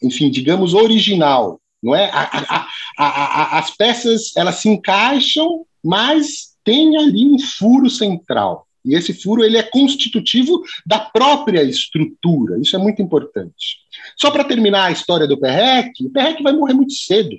enfim, 0.02 0.30
digamos, 0.30 0.74
original. 0.74 1.60
Não 1.80 1.94
é? 1.94 2.10
A, 2.12 2.66
a, 2.98 3.58
as 3.58 3.70
peças 3.70 4.36
elas 4.36 4.56
se 4.56 4.68
encaixam, 4.68 5.64
mas 5.82 6.56
tem 6.64 6.96
ali 6.96 7.24
um 7.24 7.38
furo 7.38 7.88
central. 7.88 8.66
E 8.84 8.94
esse 8.94 9.12
furo 9.12 9.44
ele 9.44 9.56
é 9.56 9.62
constitutivo 9.62 10.62
da 10.84 10.98
própria 10.98 11.62
estrutura. 11.62 12.58
Isso 12.60 12.74
é 12.74 12.78
muito 12.78 13.00
importante. 13.00 13.78
Só 14.16 14.30
para 14.30 14.44
terminar 14.44 14.86
a 14.86 14.90
história 14.90 15.26
do 15.26 15.38
Perrec, 15.38 16.04
o 16.04 16.10
Perrec 16.10 16.42
vai 16.42 16.52
morrer 16.52 16.74
muito 16.74 16.94
cedo. 16.94 17.36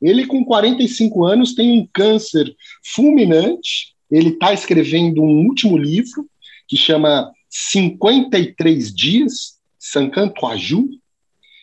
Ele, 0.00 0.26
com 0.26 0.44
45 0.44 1.24
anos, 1.24 1.54
tem 1.54 1.80
um 1.80 1.88
câncer 1.92 2.54
fulminante 2.94 3.97
ele 4.10 4.30
está 4.30 4.52
escrevendo 4.52 5.22
um 5.22 5.46
último 5.46 5.76
livro 5.76 6.28
que 6.66 6.76
chama 6.76 7.32
53 7.48 8.94
Dias, 8.94 9.58
Sancantoaju. 9.78 10.88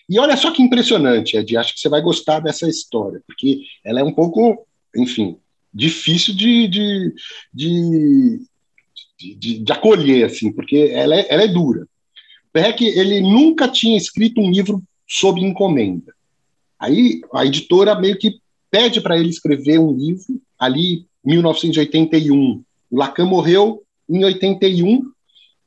E 0.08 0.20
olha 0.20 0.38
só 0.38 0.52
que 0.52 0.62
impressionante, 0.62 1.36
Ed, 1.36 1.58
acho 1.58 1.74
que 1.74 1.80
você 1.80 1.90
vai 1.90 2.02
gostar 2.02 2.40
dessa 2.40 2.68
história, 2.68 3.22
porque 3.26 3.62
ela 3.84 4.00
é 4.00 4.04
um 4.04 4.14
pouco, 4.14 4.66
enfim, 4.96 5.38
difícil 5.74 6.36
de, 6.36 6.68
de, 6.68 7.14
de, 7.54 8.42
de, 9.18 9.60
de 9.60 9.72
acolher, 9.72 10.26
assim, 10.26 10.52
porque 10.52 10.92
ela 10.94 11.16
é, 11.16 11.28
ela 11.30 11.44
é 11.44 11.48
dura. 11.48 11.88
Peck, 12.54 12.86
ele 12.86 13.20
nunca 13.20 13.68
tinha 13.68 13.98
escrito 13.98 14.40
um 14.40 14.50
livro 14.50 14.82
sob 15.08 15.42
encomenda. 15.42 16.14
Aí 16.80 17.22
a 17.34 17.46
editora 17.46 18.00
meio 18.00 18.18
que 18.18 18.40
pede 18.70 19.02
para 19.02 19.18
ele 19.18 19.30
escrever 19.30 19.80
um 19.80 19.92
livro 19.92 20.42
ali 20.58 21.06
1981. 21.26 22.64
O 22.92 22.98
Lacan 22.98 23.26
morreu 23.26 23.84
em 24.08 24.24
81, 24.24 25.02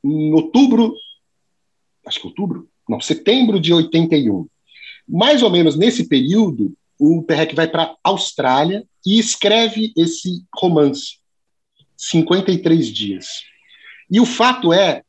em 0.04 0.32
outubro, 0.32 0.94
acho 2.06 2.20
que 2.20 2.26
outubro, 2.26 2.68
não, 2.88 3.00
setembro 3.00 3.60
de 3.60 3.72
81. 3.72 4.46
Mais 5.06 5.42
ou 5.42 5.50
menos 5.50 5.76
nesse 5.76 6.08
período, 6.08 6.74
o 6.98 7.22
Perrec 7.22 7.54
vai 7.54 7.68
para 7.68 7.84
a 7.84 7.96
Austrália 8.04 8.84
e 9.04 9.18
escreve 9.18 9.92
esse 9.96 10.44
romance, 10.54 11.18
53 11.96 12.86
dias. 12.92 13.26
E 14.10 14.20
o 14.20 14.26
fato 14.26 14.72
é 14.72 15.02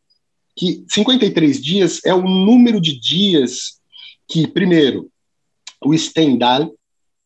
que 0.55 0.83
53 0.89 1.61
dias 1.61 2.01
é 2.05 2.13
o 2.13 2.21
número 2.21 2.81
de 2.81 2.99
dias 2.99 3.79
que, 4.27 4.45
primeiro, 4.47 5.09
o 5.83 5.97
Stendhal 5.97 6.73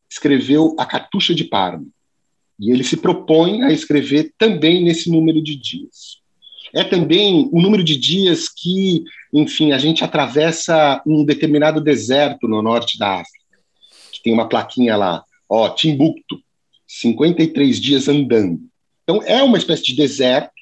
escreveu 0.09 0.75
A 0.77 0.85
Cartucha 0.85 1.33
de 1.33 1.43
Parma. 1.43 1.85
E 2.63 2.71
ele 2.71 2.83
se 2.83 2.95
propõe 2.95 3.61
a 3.63 3.73
escrever 3.73 4.33
também 4.37 4.81
nesse 4.81 5.09
número 5.09 5.43
de 5.43 5.53
dias. 5.53 6.21
É 6.73 6.81
também 6.81 7.49
o 7.51 7.61
número 7.61 7.83
de 7.83 7.97
dias 7.97 8.47
que, 8.47 9.03
enfim, 9.33 9.73
a 9.73 9.77
gente 9.77 10.01
atravessa 10.01 11.01
um 11.05 11.25
determinado 11.25 11.81
deserto 11.81 12.47
no 12.47 12.61
norte 12.61 12.97
da 12.97 13.19
África, 13.19 13.59
que 14.13 14.23
tem 14.23 14.31
uma 14.31 14.47
plaquinha 14.47 14.95
lá, 14.95 15.23
ó, 15.49 15.67
Timbuktu, 15.69 16.41
53 16.87 17.81
dias 17.81 18.07
andando. 18.07 18.61
Então, 19.03 19.21
é 19.23 19.43
uma 19.43 19.57
espécie 19.57 19.83
de 19.83 19.95
deserto 19.95 20.53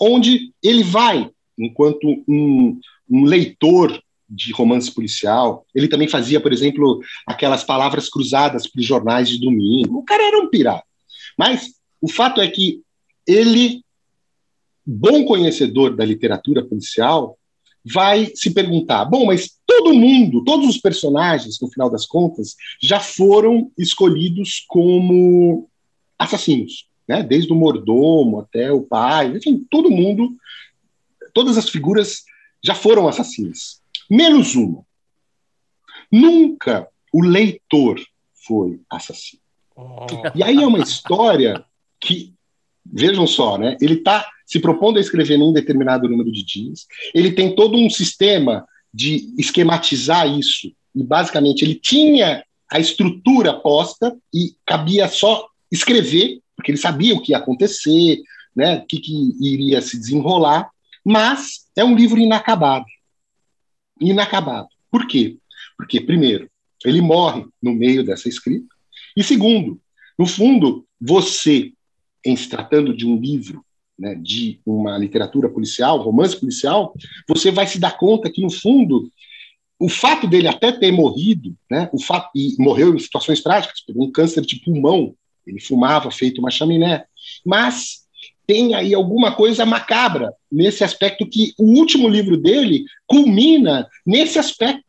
onde 0.00 0.52
ele 0.60 0.82
vai, 0.82 1.30
enquanto 1.56 2.24
um, 2.26 2.80
um 3.08 3.24
leitor 3.24 4.02
de 4.28 4.52
romance 4.52 4.90
policial. 4.90 5.64
Ele 5.72 5.86
também 5.86 6.08
fazia, 6.08 6.40
por 6.40 6.52
exemplo, 6.52 7.00
aquelas 7.24 7.62
palavras 7.62 8.08
cruzadas 8.08 8.66
para 8.66 8.80
os 8.80 8.86
jornais 8.86 9.28
de 9.28 9.38
domingo. 9.38 9.98
O 9.98 10.02
cara 10.02 10.26
era 10.26 10.38
um 10.38 10.48
pirata. 10.48 10.84
Mas 11.38 11.74
o 12.00 12.08
fato 12.08 12.40
é 12.40 12.48
que 12.48 12.82
ele, 13.26 13.82
bom 14.84 15.24
conhecedor 15.24 15.96
da 15.96 16.04
literatura 16.04 16.64
policial, 16.64 17.38
vai 17.84 18.32
se 18.34 18.52
perguntar: 18.52 19.04
bom, 19.04 19.26
mas 19.26 19.58
todo 19.66 19.94
mundo, 19.94 20.42
todos 20.44 20.68
os 20.68 20.78
personagens, 20.78 21.60
no 21.60 21.68
final 21.68 21.90
das 21.90 22.06
contas, 22.06 22.56
já 22.80 23.00
foram 23.00 23.70
escolhidos 23.78 24.64
como 24.68 25.68
assassinos, 26.18 26.88
né? 27.06 27.22
Desde 27.22 27.52
o 27.52 27.56
mordomo 27.56 28.40
até 28.40 28.72
o 28.72 28.82
pai, 28.82 29.36
enfim, 29.36 29.66
todo 29.70 29.90
mundo, 29.90 30.34
todas 31.32 31.58
as 31.58 31.68
figuras 31.68 32.24
já 32.62 32.74
foram 32.74 33.06
assassinas, 33.06 33.82
menos 34.10 34.54
uma. 34.54 34.84
Nunca 36.10 36.88
o 37.12 37.22
leitor 37.22 38.00
foi 38.46 38.80
assassino. 38.88 39.43
Oh. 39.76 40.06
E 40.34 40.42
aí 40.42 40.62
é 40.62 40.66
uma 40.66 40.78
história 40.78 41.64
que, 42.00 42.32
vejam 42.84 43.26
só, 43.26 43.58
né? 43.58 43.76
Ele 43.80 43.94
está 43.94 44.28
se 44.46 44.60
propondo 44.60 44.98
a 44.98 45.00
escrever 45.00 45.38
num 45.38 45.52
determinado 45.52 46.08
número 46.08 46.30
de 46.30 46.44
dias, 46.44 46.86
ele 47.14 47.32
tem 47.32 47.54
todo 47.54 47.76
um 47.76 47.88
sistema 47.88 48.66
de 48.92 49.34
esquematizar 49.38 50.28
isso, 50.28 50.72
e 50.94 51.02
basicamente 51.02 51.64
ele 51.64 51.74
tinha 51.74 52.44
a 52.70 52.78
estrutura 52.78 53.54
posta 53.54 54.16
e 54.32 54.54
cabia 54.64 55.08
só 55.08 55.46
escrever, 55.70 56.40
porque 56.56 56.70
ele 56.70 56.78
sabia 56.78 57.14
o 57.14 57.20
que 57.20 57.32
ia 57.32 57.38
acontecer, 57.38 58.22
né, 58.54 58.76
o 58.78 58.86
que, 58.86 59.00
que 59.00 59.32
iria 59.40 59.80
se 59.80 59.98
desenrolar, 59.98 60.70
mas 61.04 61.66
é 61.76 61.84
um 61.84 61.96
livro 61.96 62.18
inacabado. 62.18 62.86
Inacabado. 64.00 64.68
Por 64.90 65.06
quê? 65.06 65.36
Porque, 65.76 66.00
primeiro, 66.00 66.48
ele 66.84 67.00
morre 67.00 67.44
no 67.60 67.74
meio 67.74 68.04
dessa 68.04 68.28
escrita, 68.28 68.73
e 69.16 69.22
segundo, 69.22 69.80
no 70.18 70.26
fundo, 70.26 70.86
você, 71.00 71.72
em 72.24 72.36
se 72.36 72.48
tratando 72.48 72.96
de 72.96 73.06
um 73.06 73.18
livro, 73.18 73.64
né, 73.98 74.14
de 74.14 74.60
uma 74.66 74.98
literatura 74.98 75.48
policial, 75.48 76.02
romance 76.02 76.38
policial, 76.38 76.94
você 77.28 77.50
vai 77.50 77.66
se 77.66 77.78
dar 77.78 77.96
conta 77.96 78.30
que, 78.30 78.42
no 78.42 78.50
fundo, 78.50 79.10
o 79.78 79.88
fato 79.88 80.26
dele 80.26 80.48
até 80.48 80.72
ter 80.72 80.92
morrido, 80.92 81.54
né, 81.70 81.88
o 81.92 82.00
fato, 82.00 82.30
e 82.34 82.54
morreu 82.58 82.94
em 82.94 82.98
situações 82.98 83.42
trágicas, 83.42 83.82
pegou 83.86 84.04
um 84.04 84.12
câncer 84.12 84.42
de 84.42 84.56
pulmão, 84.60 85.14
ele 85.46 85.60
fumava 85.60 86.10
feito 86.10 86.40
uma 86.40 86.50
chaminé, 86.50 87.04
mas 87.44 88.04
tem 88.46 88.74
aí 88.74 88.94
alguma 88.94 89.34
coisa 89.34 89.64
macabra 89.64 90.32
nesse 90.50 90.84
aspecto 90.84 91.26
que 91.26 91.54
o 91.58 91.78
último 91.78 92.08
livro 92.08 92.36
dele 92.36 92.84
culmina 93.06 93.88
nesse 94.04 94.38
aspecto. 94.38 94.83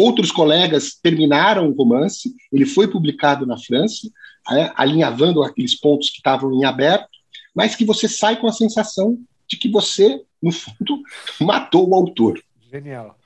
Outros 0.00 0.30
colegas 0.30 0.94
terminaram 1.02 1.68
o 1.68 1.72
romance, 1.72 2.32
ele 2.52 2.64
foi 2.64 2.86
publicado 2.86 3.44
na 3.44 3.58
França, 3.58 4.08
é, 4.52 4.70
alinhavando 4.76 5.42
aqueles 5.42 5.74
pontos 5.74 6.08
que 6.08 6.18
estavam 6.18 6.54
em 6.54 6.64
aberto, 6.64 7.08
mas 7.52 7.74
que 7.74 7.84
você 7.84 8.08
sai 8.08 8.36
com 8.40 8.46
a 8.46 8.52
sensação 8.52 9.18
de 9.48 9.56
que 9.56 9.68
você, 9.68 10.22
no 10.40 10.52
fundo, 10.52 11.02
matou 11.42 11.88
o 11.88 11.96
autor. 11.96 12.40
Genial. 12.70 13.18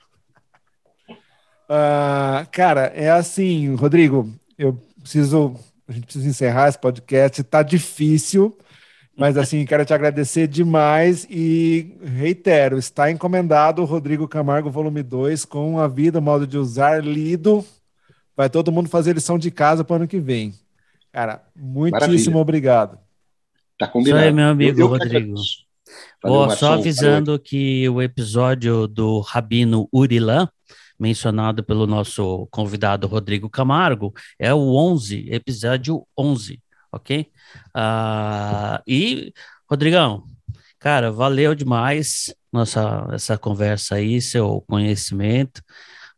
Uh, 1.69 2.49
cara, 2.51 2.91
é 2.95 3.11
assim, 3.11 3.75
Rodrigo, 3.75 4.33
eu 4.57 4.73
preciso, 4.99 5.53
a 5.87 5.91
gente 5.91 6.05
precisa 6.05 6.27
encerrar 6.27 6.69
esse 6.69 6.79
podcast, 6.79 7.43
tá 7.43 7.61
difícil, 7.61 8.57
mas 9.15 9.37
assim, 9.37 9.63
quero 9.65 9.85
te 9.85 9.93
agradecer 9.93 10.47
demais 10.47 11.27
e 11.29 11.95
reitero, 12.01 12.77
está 12.77 13.11
encomendado 13.11 13.81
o 13.81 13.85
Rodrigo 13.85 14.27
Camargo, 14.27 14.71
volume 14.71 15.03
2, 15.03 15.45
com 15.45 15.79
a 15.79 15.87
vida, 15.87 16.19
o 16.19 16.21
modo 16.21 16.47
de 16.47 16.57
usar 16.57 17.03
lido. 17.03 17.63
Vai 18.35 18.49
todo 18.49 18.71
mundo 18.71 18.89
fazer 18.89 19.13
lição 19.13 19.37
de 19.37 19.51
casa 19.51 19.83
para 19.83 19.93
o 19.93 19.95
ano 19.97 20.07
que 20.07 20.19
vem. 20.19 20.53
Cara, 21.11 21.43
muitíssimo 21.55 22.07
Maravilha. 22.09 22.37
obrigado. 22.37 22.97
Tá 23.77 23.87
combinado. 23.87 24.19
Isso 24.19 24.27
aí, 24.29 24.33
meu 24.33 24.47
amigo 24.47 24.79
eu, 24.79 24.85
eu 24.85 24.87
Rodrigo. 24.87 25.35
Valeu, 26.23 26.49
só 26.57 26.73
avisando 26.73 27.33
Valeu. 27.33 27.39
que 27.39 27.87
o 27.89 28.01
episódio 28.01 28.87
do 28.87 29.19
Rabino 29.19 29.87
Urilan, 29.93 30.49
mencionado 30.99 31.63
pelo 31.63 31.85
nosso 31.85 32.47
convidado 32.49 33.05
Rodrigo 33.05 33.47
Camargo, 33.47 34.11
é 34.39 34.51
o 34.51 34.75
11, 34.75 35.27
episódio 35.29 36.03
11, 36.17 36.59
ok? 36.93 37.27
Uh, 37.75 38.81
e, 38.87 39.33
Rodrigão, 39.69 40.23
cara, 40.79 41.11
valeu 41.11 41.55
demais 41.55 42.33
nossa 42.51 43.07
essa 43.11 43.37
conversa 43.37 43.95
aí, 43.95 44.21
seu 44.21 44.61
conhecimento, 44.67 45.61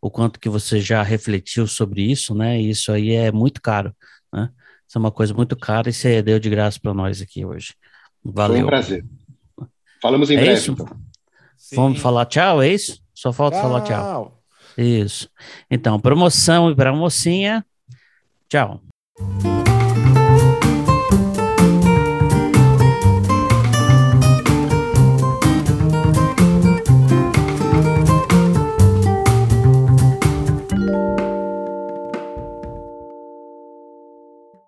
o 0.02 0.12
quanto 0.12 0.40
que 0.40 0.50
você 0.50 0.82
já 0.82 1.02
refletiu 1.02 1.66
sobre 1.66 2.02
isso, 2.04 2.36
né? 2.36 2.60
Isso 2.60 2.92
aí 2.92 3.14
é 3.14 3.32
muito 3.32 3.62
caro, 3.62 3.96
né? 4.32 4.50
Isso 4.88 4.98
é 4.98 5.00
uma 5.00 5.12
coisa 5.12 5.34
muito 5.34 5.56
cara 5.56 5.90
e 5.90 5.94
você 5.94 6.22
deu 6.22 6.40
de 6.40 6.50
graça 6.50 6.80
para 6.80 6.94
nós 6.94 7.22
aqui 7.22 7.46
hoje. 7.46 7.74
Valeu. 8.24 8.58
Foi 8.58 8.64
um 8.64 8.68
prazer. 8.68 9.06
Falamos 10.02 10.30
em 10.30 10.36
é 10.36 10.42
breve. 10.42 10.60
Isso? 10.60 10.72
Então. 10.74 10.88
Vamos 11.74 12.00
falar 12.00 12.26
tchau, 12.26 12.62
é 12.62 12.70
isso? 12.70 13.02
Só 13.14 13.32
falta 13.34 13.58
tchau. 13.58 13.64
falar 13.64 13.82
tchau. 13.82 14.44
Isso. 14.78 15.30
Então, 15.72 16.00
promoção 16.00 16.70
e 16.70 16.76
para 16.76 16.94
mocinha. 16.94 17.66
Tchau. 18.50 18.82